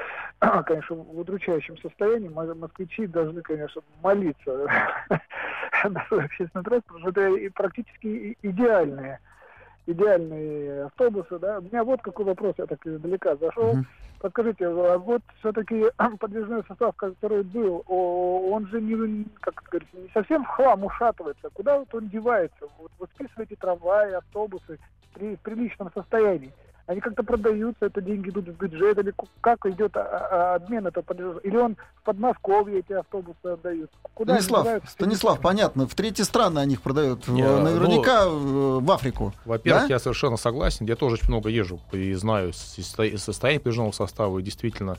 конечно, 0.66 0.96
в 0.96 1.20
удручающем 1.20 1.78
состоянии. 1.78 2.30
Мо- 2.30 2.56
Москвичи 2.56 3.08
должны, 3.08 3.42
конечно, 3.42 3.82
молиться 4.02 4.68
на 5.84 6.06
свой 6.08 6.26
общественный 6.26 6.64
транспорт, 6.64 6.86
потому 6.88 7.12
что 7.12 7.22
это 7.22 7.54
практически 7.54 8.08
и- 8.08 8.38
идеальные 8.42 9.20
идеальные 9.92 10.86
автобусы, 10.86 11.40
да. 11.40 11.60
У 11.60 11.62
меня 11.62 11.84
вот 11.84 12.02
какой 12.02 12.26
вопрос, 12.26 12.56
я 12.58 12.66
так 12.66 12.86
издалека 12.86 13.36
зашел. 13.36 13.74
Мгм. 13.74 13.88
Подскажите, 14.20 14.68
а 14.68 14.98
вот 14.98 15.22
все-таки 15.40 15.86
подвижной 16.20 16.64
состав, 16.68 16.96
который 16.96 17.44
был, 17.44 17.84
он 17.88 18.68
же 18.68 18.82
не, 18.82 19.26
как 19.40 19.64
говорится, 19.70 19.98
не 19.98 20.10
совсем 20.14 20.44
в 20.44 20.48
хлам 20.48 20.84
ушатывается. 20.84 21.50
Куда 21.54 21.80
вот 21.80 21.94
он 21.94 22.10
девается? 22.10 22.68
Вот 22.78 22.92
вы 23.00 23.08
списываете 23.16 23.56
трамваи, 23.56 24.14
автобусы 24.14 24.78
при 25.14 25.36
приличном 25.38 25.92
состоянии. 25.94 26.52
Они 26.90 27.02
как-то 27.02 27.22
продаются, 27.22 27.86
это 27.86 28.02
деньги 28.02 28.30
идут 28.30 28.48
в 28.48 28.58
бюджет, 28.58 28.98
или 28.98 29.14
как 29.42 29.64
идет 29.68 29.96
а- 29.96 30.02
а- 30.02 30.56
обмен 30.56 30.88
этого 30.88 31.04
подвижного? 31.04 31.38
Или 31.42 31.56
он 31.56 31.78
в 32.02 32.04
Подмосковье 32.04 32.80
эти 32.80 32.94
автобусы 32.94 33.46
отдают? 33.46 33.92
Куда 34.16 34.42
Станислав? 34.42 34.90
Станислав, 34.90 35.40
понятно, 35.40 35.86
в 35.88 35.94
третьи 35.94 36.24
страны 36.24 36.58
они 36.58 36.74
их 36.74 36.82
продают, 36.82 37.28
Не, 37.28 37.44
э, 37.44 37.58
ну- 37.58 37.62
наверняка 37.62 38.24
э, 38.24 38.28
в 38.80 38.92
Африку. 38.92 39.34
Во-первых, 39.46 39.84
Да? 39.88 39.94
я 39.94 40.00
совершенно 40.00 40.38
согласен. 40.38 40.88
Я 40.88 40.96
тоже 40.96 41.18
очень 41.18 41.28
много 41.30 41.50
езжу 41.50 41.80
и 41.92 42.12
знаю 42.16 42.54
состо- 42.54 43.16
состояние 43.20 43.60
подвижного 43.60 43.92
состава. 43.92 44.40
И 44.40 44.42
действительно, 44.42 44.98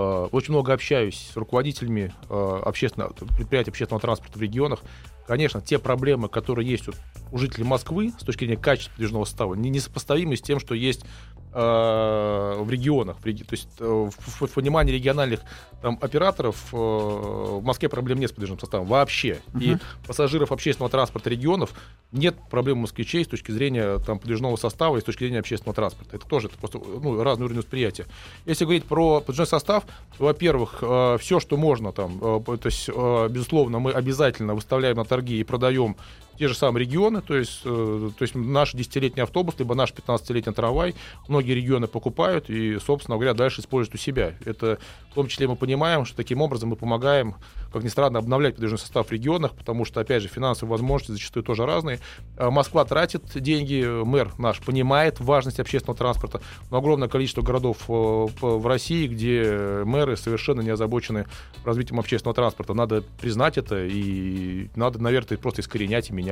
очень 0.00 0.52
много 0.52 0.72
общаюсь 0.72 1.30
с 1.32 1.36
руководителями 1.36 2.12
э, 2.28 2.60
общественного, 2.64 3.12
предприятий 3.12 3.70
общественного 3.70 4.00
транспорта 4.00 4.38
в 4.38 4.42
регионах. 4.42 4.82
Конечно, 5.26 5.60
те 5.60 5.78
проблемы, 5.78 6.28
которые 6.28 6.68
есть 6.68 6.88
у, 7.32 7.38
жителей 7.38 7.64
Москвы 7.64 8.12
с 8.18 8.22
точки 8.22 8.44
зрения 8.44 8.60
качества 8.60 8.92
подвижного 8.92 9.24
состава, 9.24 9.54
не 9.54 9.70
несопоставимы 9.70 10.36
с 10.36 10.42
тем, 10.42 10.60
что 10.60 10.74
есть 10.74 11.02
э, 11.02 11.35
в 11.60 12.66
регионах. 12.70 13.16
В 13.20 13.24
реги- 13.26 13.44
То 13.44 13.52
есть 13.54 13.68
э, 13.78 14.10
в, 14.18 14.46
понимании 14.54 14.92
региональных 14.92 15.40
там, 15.82 15.98
операторов 16.00 16.56
э, 16.72 16.76
в 16.76 17.62
Москве 17.62 17.88
проблем 17.88 18.18
нет 18.18 18.30
с 18.30 18.32
подвижным 18.32 18.58
составом 18.58 18.86
вообще. 18.86 19.40
И 19.60 19.70
Мгм. 19.70 19.80
пассажиров 20.06 20.52
общественного 20.52 20.90
транспорта 20.90 21.30
регионов 21.30 21.72
нет 22.12 22.36
проблем 22.50 22.78
москвичей 22.78 23.24
с 23.24 23.28
точки 23.28 23.50
зрения 23.52 23.98
там, 23.98 24.18
подвижного 24.18 24.56
состава 24.56 24.96
и 24.96 25.00
с 25.00 25.04
точки 25.04 25.20
зрения 25.24 25.38
общественного 25.40 25.74
транспорта. 25.74 26.16
Это 26.16 26.26
тоже 26.26 26.48
это 26.48 26.58
просто 26.58 26.78
ну, 26.78 27.22
разный 27.22 27.46
уровень 27.46 27.60
восприятия. 27.60 28.06
Если 28.44 28.64
говорить 28.64 28.84
про 28.84 29.20
подвижной 29.20 29.46
состав, 29.46 29.84
во-первых, 30.18 30.82
все, 31.20 31.40
что 31.40 31.56
можно 31.56 31.92
там, 31.92 32.18
э, 32.20 32.40
то 32.58 32.58
есть, 32.64 32.88
э, 32.92 33.28
безусловно, 33.30 33.78
мы 33.78 33.92
обязательно 33.92 34.54
выставляем 34.54 34.96
на 34.96 35.04
торги 35.04 35.40
и 35.40 35.44
продаем 35.44 35.96
те 36.38 36.48
же 36.48 36.54
самые 36.54 36.84
регионы, 36.84 37.22
то 37.22 37.36
есть, 37.36 37.62
э, 37.64 38.10
то 38.16 38.22
есть 38.22 38.34
наш 38.34 38.74
10-летний 38.74 39.22
автобус, 39.22 39.54
либо 39.58 39.74
наш 39.74 39.92
15-летний 39.92 40.52
трамвай, 40.52 40.94
многие 41.28 41.52
регионы 41.52 41.86
покупают 41.86 42.50
и, 42.50 42.78
собственно 42.78 43.16
говоря, 43.16 43.34
дальше 43.34 43.60
используют 43.60 43.94
у 43.94 43.98
себя. 43.98 44.34
Это 44.44 44.78
в 45.10 45.14
том 45.14 45.28
числе 45.28 45.48
мы 45.48 45.56
понимаем, 45.56 46.04
что 46.04 46.16
таким 46.16 46.42
образом 46.42 46.70
мы 46.70 46.76
помогаем, 46.76 47.36
как 47.72 47.82
ни 47.82 47.88
странно, 47.88 48.18
обновлять 48.18 48.54
подвижной 48.54 48.78
состав 48.78 49.08
в 49.08 49.12
регионах, 49.12 49.54
потому 49.54 49.84
что, 49.84 50.00
опять 50.00 50.22
же, 50.22 50.28
финансовые 50.28 50.72
возможности 50.72 51.12
зачастую 51.12 51.42
тоже 51.42 51.64
разные. 51.64 52.00
А 52.36 52.50
Москва 52.50 52.84
тратит 52.84 53.22
деньги, 53.34 53.84
мэр 54.04 54.32
наш 54.38 54.60
понимает 54.60 55.20
важность 55.20 55.60
общественного 55.60 55.96
транспорта, 55.96 56.40
но 56.70 56.78
огромное 56.78 57.08
количество 57.08 57.42
городов 57.42 57.84
э, 57.88 57.92
в 57.92 58.66
России, 58.66 59.06
где 59.06 59.82
мэры 59.84 60.16
совершенно 60.16 60.60
не 60.60 60.70
озабочены 60.70 61.26
развитием 61.64 61.98
общественного 61.98 62.34
транспорта. 62.34 62.74
Надо 62.74 63.02
признать 63.20 63.58
это 63.58 63.84
и 63.84 64.68
надо, 64.76 65.00
наверное, 65.00 65.38
просто 65.38 65.62
искоренять 65.62 66.10
и 66.10 66.12
менять. 66.12 66.25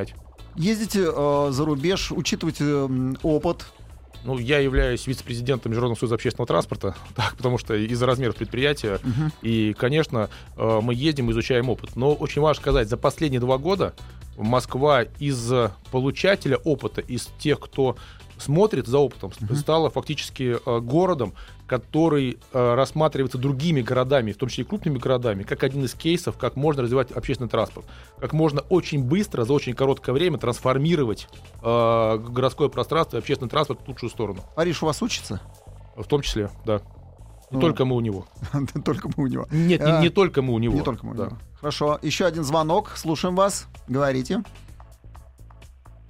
Ездите 0.56 1.06
э, 1.14 1.48
за 1.50 1.64
рубеж, 1.64 2.12
учитывайте 2.12 2.64
м, 2.64 3.16
опыт. 3.22 3.66
Ну, 4.24 4.38
я 4.38 4.58
являюсь 4.58 5.06
вице-президентом 5.06 5.70
Международного 5.70 5.98
союза 5.98 6.14
общественного 6.14 6.46
транспорта, 6.46 6.94
так, 7.14 7.36
потому 7.36 7.58
что 7.58 7.74
из-за 7.74 8.06
размеров 8.06 8.36
предприятия. 8.36 9.00
Мгм. 9.02 9.32
И, 9.42 9.74
конечно, 9.74 10.30
э, 10.56 10.80
мы 10.82 10.94
ездим, 10.94 11.30
изучаем 11.30 11.68
опыт. 11.68 11.96
Но 11.96 12.14
очень 12.14 12.40
важно 12.40 12.60
сказать, 12.60 12.88
за 12.88 12.96
последние 12.96 13.40
два 13.40 13.58
года 13.58 13.94
Москва 14.36 15.02
из 15.02 15.52
получателя 15.90 16.56
опыта, 16.56 17.00
из 17.00 17.28
тех, 17.38 17.60
кто 17.60 17.96
смотрит 18.38 18.86
за 18.86 18.98
опытом, 18.98 19.32
стала 19.56 19.90
фактически 19.90 20.56
э, 20.64 20.80
городом, 20.80 21.34
который 21.66 22.38
э, 22.52 22.74
рассматривается 22.74 23.38
другими 23.38 23.80
городами, 23.80 24.32
в 24.32 24.36
том 24.36 24.48
числе 24.48 24.64
и 24.64 24.66
крупными 24.66 24.98
городами, 24.98 25.42
как 25.42 25.62
один 25.64 25.84
из 25.84 25.94
кейсов, 25.94 26.36
как 26.36 26.56
можно 26.56 26.82
развивать 26.82 27.10
общественный 27.12 27.48
транспорт, 27.48 27.86
как 28.18 28.32
можно 28.32 28.60
очень 28.60 29.02
быстро, 29.02 29.44
за 29.44 29.52
очень 29.52 29.74
короткое 29.74 30.12
время 30.12 30.38
трансформировать 30.38 31.28
э, 31.62 32.18
городское 32.18 32.68
пространство 32.68 33.16
и 33.16 33.20
общественный 33.20 33.50
транспорт 33.50 33.80
в 33.84 33.88
лучшую 33.88 34.10
сторону. 34.10 34.40
Париж 34.54 34.82
у 34.82 34.86
вас 34.86 35.00
учится? 35.02 35.40
В 35.96 36.04
том 36.04 36.22
числе, 36.22 36.50
да. 36.64 36.80
Не 37.50 37.56
Ну, 37.56 37.60
только 37.60 37.84
мы 37.84 37.94
у 37.94 38.00
него. 38.00 38.26
Только 38.84 39.08
мы 39.08 39.24
у 39.24 39.26
него. 39.26 39.46
Нет, 39.52 39.80
не, 39.80 39.92
А, 39.92 40.00
не 40.00 40.08
только 40.08 40.42
мы 40.42 40.54
у 40.54 40.58
него. 40.58 40.74
Не 40.74 40.82
только 40.82 41.06
мы 41.06 41.12
у 41.12 41.14
да. 41.14 41.26
него. 41.26 41.38
Хорошо. 41.60 41.98
Еще 42.02 42.24
один 42.24 42.42
звонок. 42.42 42.92
Слушаем 42.96 43.36
вас. 43.36 43.66
Говорите. 43.86 44.42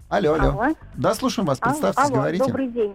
Алло, 0.08 0.34
алло. 0.34 0.60
Алло. 0.60 0.74
Да, 0.96 1.14
слушаем 1.14 1.46
вас. 1.46 1.58
Алло, 1.60 1.72
Представьтесь, 1.72 2.04
алло, 2.04 2.16
говорите. 2.16 2.44
Добрый 2.44 2.70
день. 2.70 2.94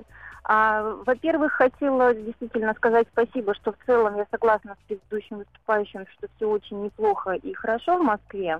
А, 0.52 0.82
во-первых, 1.06 1.54
хотела 1.54 2.12
действительно 2.12 2.74
сказать 2.74 3.08
спасибо, 3.12 3.54
что 3.54 3.72
в 3.72 3.76
целом 3.86 4.18
я 4.18 4.26
согласна 4.32 4.74
с 4.74 4.88
предыдущим 4.88 5.38
выступающим, 5.38 6.08
что 6.18 6.28
все 6.36 6.50
очень 6.50 6.86
неплохо 6.86 7.34
и 7.34 7.54
хорошо 7.54 8.00
в 8.00 8.04
Москве. 8.04 8.58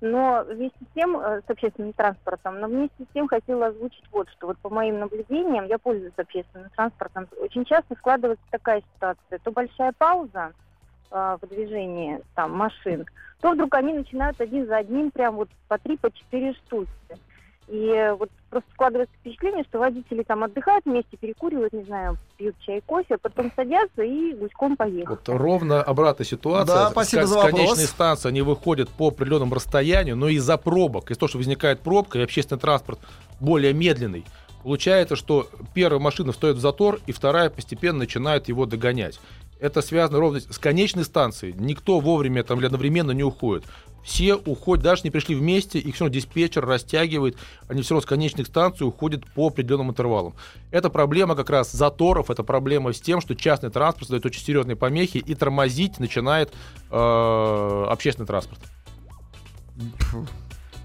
Но 0.00 0.44
вместе 0.48 0.78
с 0.80 0.92
тем, 0.92 1.16
э, 1.16 1.40
с 1.46 1.48
общественным 1.48 1.92
транспортом, 1.92 2.58
но 2.58 2.66
вместе 2.66 3.04
с 3.04 3.14
тем 3.14 3.28
хотела 3.28 3.66
озвучить 3.66 4.02
вот 4.10 4.28
что. 4.30 4.48
Вот 4.48 4.58
по 4.58 4.70
моим 4.70 4.98
наблюдениям, 4.98 5.66
я 5.66 5.78
пользуюсь 5.78 6.14
общественным 6.16 6.68
транспортом. 6.70 7.28
Очень 7.38 7.64
часто 7.64 7.94
складывается 7.94 8.44
такая 8.50 8.82
ситуация. 8.96 9.38
То 9.38 9.52
большая 9.52 9.92
пауза 9.96 10.52
э, 11.12 11.38
в 11.40 11.46
движении 11.46 12.20
там 12.34 12.56
машин, 12.56 13.06
то 13.40 13.52
вдруг 13.52 13.72
они 13.76 13.92
начинают 13.92 14.40
один 14.40 14.66
за 14.66 14.78
одним 14.78 15.12
прям 15.12 15.36
вот 15.36 15.48
по 15.68 15.78
три, 15.78 15.96
по 15.96 16.10
четыре 16.10 16.54
штуки. 16.54 16.90
И 17.70 17.86
э, 17.86 18.14
вот 18.14 18.30
просто 18.50 18.68
складывается 18.72 19.14
впечатление, 19.20 19.62
что 19.62 19.78
водители 19.78 20.24
там 20.24 20.42
отдыхают 20.42 20.84
вместе, 20.84 21.16
перекуривают, 21.16 21.72
не 21.72 21.84
знаю, 21.84 22.18
пьют 22.36 22.56
чай, 22.66 22.82
кофе, 22.84 23.14
а 23.14 23.18
потом 23.18 23.52
садятся 23.54 24.02
и 24.02 24.34
гуськом 24.34 24.76
поехали. 24.76 25.06
Вот 25.06 25.28
ровно 25.28 25.80
обратная 25.80 26.26
ситуация. 26.26 26.74
Да, 26.74 26.90
спасибо 26.90 27.26
с, 27.26 27.28
за 27.28 27.34
с 27.34 27.36
вопрос. 27.36 27.52
конечной 27.52 27.86
станции 27.86 28.28
они 28.28 28.42
выходят 28.42 28.88
по 28.88 29.08
определенному 29.08 29.54
расстоянию, 29.54 30.16
но 30.16 30.28
из-за 30.28 30.56
пробок, 30.56 31.12
из-за 31.12 31.20
того, 31.20 31.28
что 31.28 31.38
возникает 31.38 31.78
пробка, 31.78 32.18
и 32.18 32.22
общественный 32.22 32.60
транспорт 32.60 32.98
более 33.38 33.72
медленный, 33.72 34.24
получается, 34.64 35.14
что 35.14 35.48
первая 35.72 36.00
машина 36.00 36.32
встает 36.32 36.56
в 36.56 36.60
затор, 36.60 36.98
и 37.06 37.12
вторая 37.12 37.50
постепенно 37.50 38.00
начинает 38.00 38.48
его 38.48 38.66
догонять. 38.66 39.20
Это 39.60 39.82
связано 39.82 40.18
ровно 40.18 40.40
с 40.40 40.58
конечной 40.58 41.04
станцией. 41.04 41.54
Никто 41.56 42.00
вовремя 42.00 42.42
там 42.42 42.58
или 42.58 42.66
одновременно 42.66 43.10
не 43.12 43.22
уходит. 43.22 43.64
Все 44.02 44.34
уходят, 44.34 44.84
даже 44.84 45.02
не 45.04 45.10
пришли 45.10 45.34
вместе, 45.34 45.78
их 45.78 45.94
все 45.94 46.04
равно 46.04 46.14
диспетчер 46.14 46.64
растягивает, 46.64 47.36
они 47.68 47.82
все 47.82 47.94
равно 47.94 48.02
с 48.02 48.08
конечных 48.08 48.46
станций 48.46 48.86
уходят 48.86 49.26
по 49.34 49.48
определенным 49.48 49.90
интервалам. 49.90 50.34
Это 50.70 50.90
проблема 50.90 51.36
как 51.36 51.50
раз 51.50 51.72
заторов, 51.72 52.30
это 52.30 52.42
проблема 52.42 52.92
с 52.92 53.00
тем, 53.00 53.20
что 53.20 53.34
частный 53.34 53.70
транспорт 53.70 54.06
создает 54.06 54.26
очень 54.26 54.42
серьезные 54.42 54.76
помехи 54.76 55.18
и 55.18 55.34
тормозить 55.34 55.98
начинает 55.98 56.52
э, 56.90 57.84
общественный 57.88 58.26
транспорт. 58.26 58.60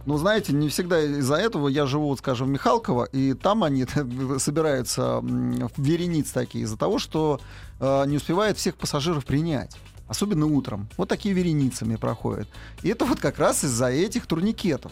Ну, 0.06 0.18
знаете, 0.18 0.54
не 0.54 0.70
всегда 0.70 1.02
из-за 1.02 1.36
этого 1.36 1.68
я 1.68 1.88
живу, 1.88 2.16
скажем, 2.16 2.48
в 2.48 2.52
Михалково, 2.52 3.06
и 3.06 3.34
там 3.34 3.64
они 3.64 3.86
собираются 4.38 5.20
в 5.22 5.82
верениц 5.82 6.32
такие 6.32 6.64
из-за 6.64 6.78
того, 6.78 7.00
что 7.00 7.40
э, 7.80 8.04
не 8.06 8.18
успевает 8.18 8.58
всех 8.58 8.76
пассажиров 8.76 9.26
принять. 9.26 9.76
Особенно 10.08 10.46
утром. 10.46 10.88
Вот 10.98 11.10
такие 11.10 11.34
вереницами 11.34 11.96
проходят. 11.96 12.48
И 12.84 12.90
это 12.90 13.06
вот 13.06 13.20
как 13.20 13.40
раз 13.40 13.64
из-за 13.64 13.88
этих 13.88 14.28
турникетов. 14.28 14.92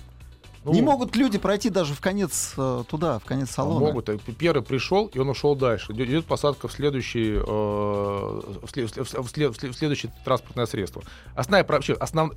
Ну, 0.66 0.72
не 0.72 0.82
могут 0.82 1.16
люди 1.16 1.38
пройти 1.38 1.70
даже 1.70 1.94
в 1.94 2.00
конец 2.00 2.54
э, 2.56 2.84
туда, 2.88 3.20
в 3.20 3.26
конец 3.26 3.52
салона. 3.52 3.88
Могут. 3.88 4.10
Первый 4.38 4.64
пришел, 4.64 5.08
и 5.08 5.20
он 5.20 5.28
ушел 5.28 5.56
дальше. 5.56 5.92
Идет 5.92 6.26
посадка 6.26 6.70
в 6.70 6.72
следующий, 6.72 7.34
э, 7.34 7.42
в, 7.42 8.70
след, 8.70 8.96
в, 8.96 9.28
след, 9.28 9.58
в 9.58 9.74
следующее 9.74 10.14
транспортное 10.24 10.66
средство. 10.66 11.04
Основная, 11.36 11.66
вообще, 11.68 11.94
основ, 11.94 12.32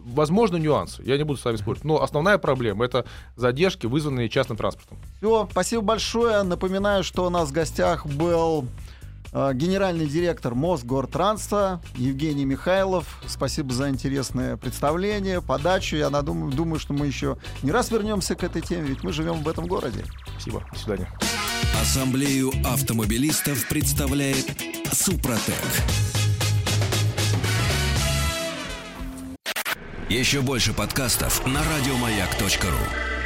возможно, 0.00 0.56
нюансы. 0.56 1.02
Я 1.04 1.16
не 1.16 1.22
буду 1.22 1.38
с 1.38 1.44
вами 1.44 1.56
спорить. 1.56 1.84
Но 1.84 2.02
основная 2.02 2.38
проблема 2.38 2.84
это 2.84 3.04
задержки, 3.36 3.86
вызванные 3.86 4.28
частным 4.28 4.58
транспортом. 4.58 4.98
Все, 5.18 5.48
спасибо 5.52 5.82
большое. 5.82 6.42
Напоминаю, 6.42 7.04
что 7.04 7.26
у 7.26 7.30
нас 7.30 7.50
в 7.50 7.52
гостях 7.52 8.06
был 8.06 8.62
Э, 8.62 8.91
генеральный 9.32 10.06
директор 10.06 10.54
Мосгортранса 10.54 11.80
Евгений 11.96 12.44
Михайлов. 12.44 13.06
Спасибо 13.26 13.72
за 13.72 13.88
интересное 13.88 14.56
представление, 14.56 15.40
подачу. 15.40 15.96
Я 15.96 16.10
думаю, 16.10 16.52
думаю, 16.52 16.78
что 16.78 16.92
мы 16.92 17.06
еще 17.06 17.38
не 17.62 17.70
раз 17.70 17.90
вернемся 17.90 18.34
к 18.34 18.44
этой 18.44 18.60
теме, 18.60 18.88
ведь 18.88 19.02
мы 19.02 19.12
живем 19.12 19.42
в 19.42 19.48
этом 19.48 19.66
городе. 19.66 20.04
Спасибо. 20.32 20.62
До 20.72 20.78
свидания. 20.78 21.12
Ассамблею 21.80 22.52
автомобилистов 22.64 23.66
представляет 23.68 24.46
Супротек. 24.92 25.56
Еще 30.08 30.42
больше 30.42 30.74
подкастов 30.74 31.46
на 31.46 31.60
радиомаяк.ру 31.64 33.21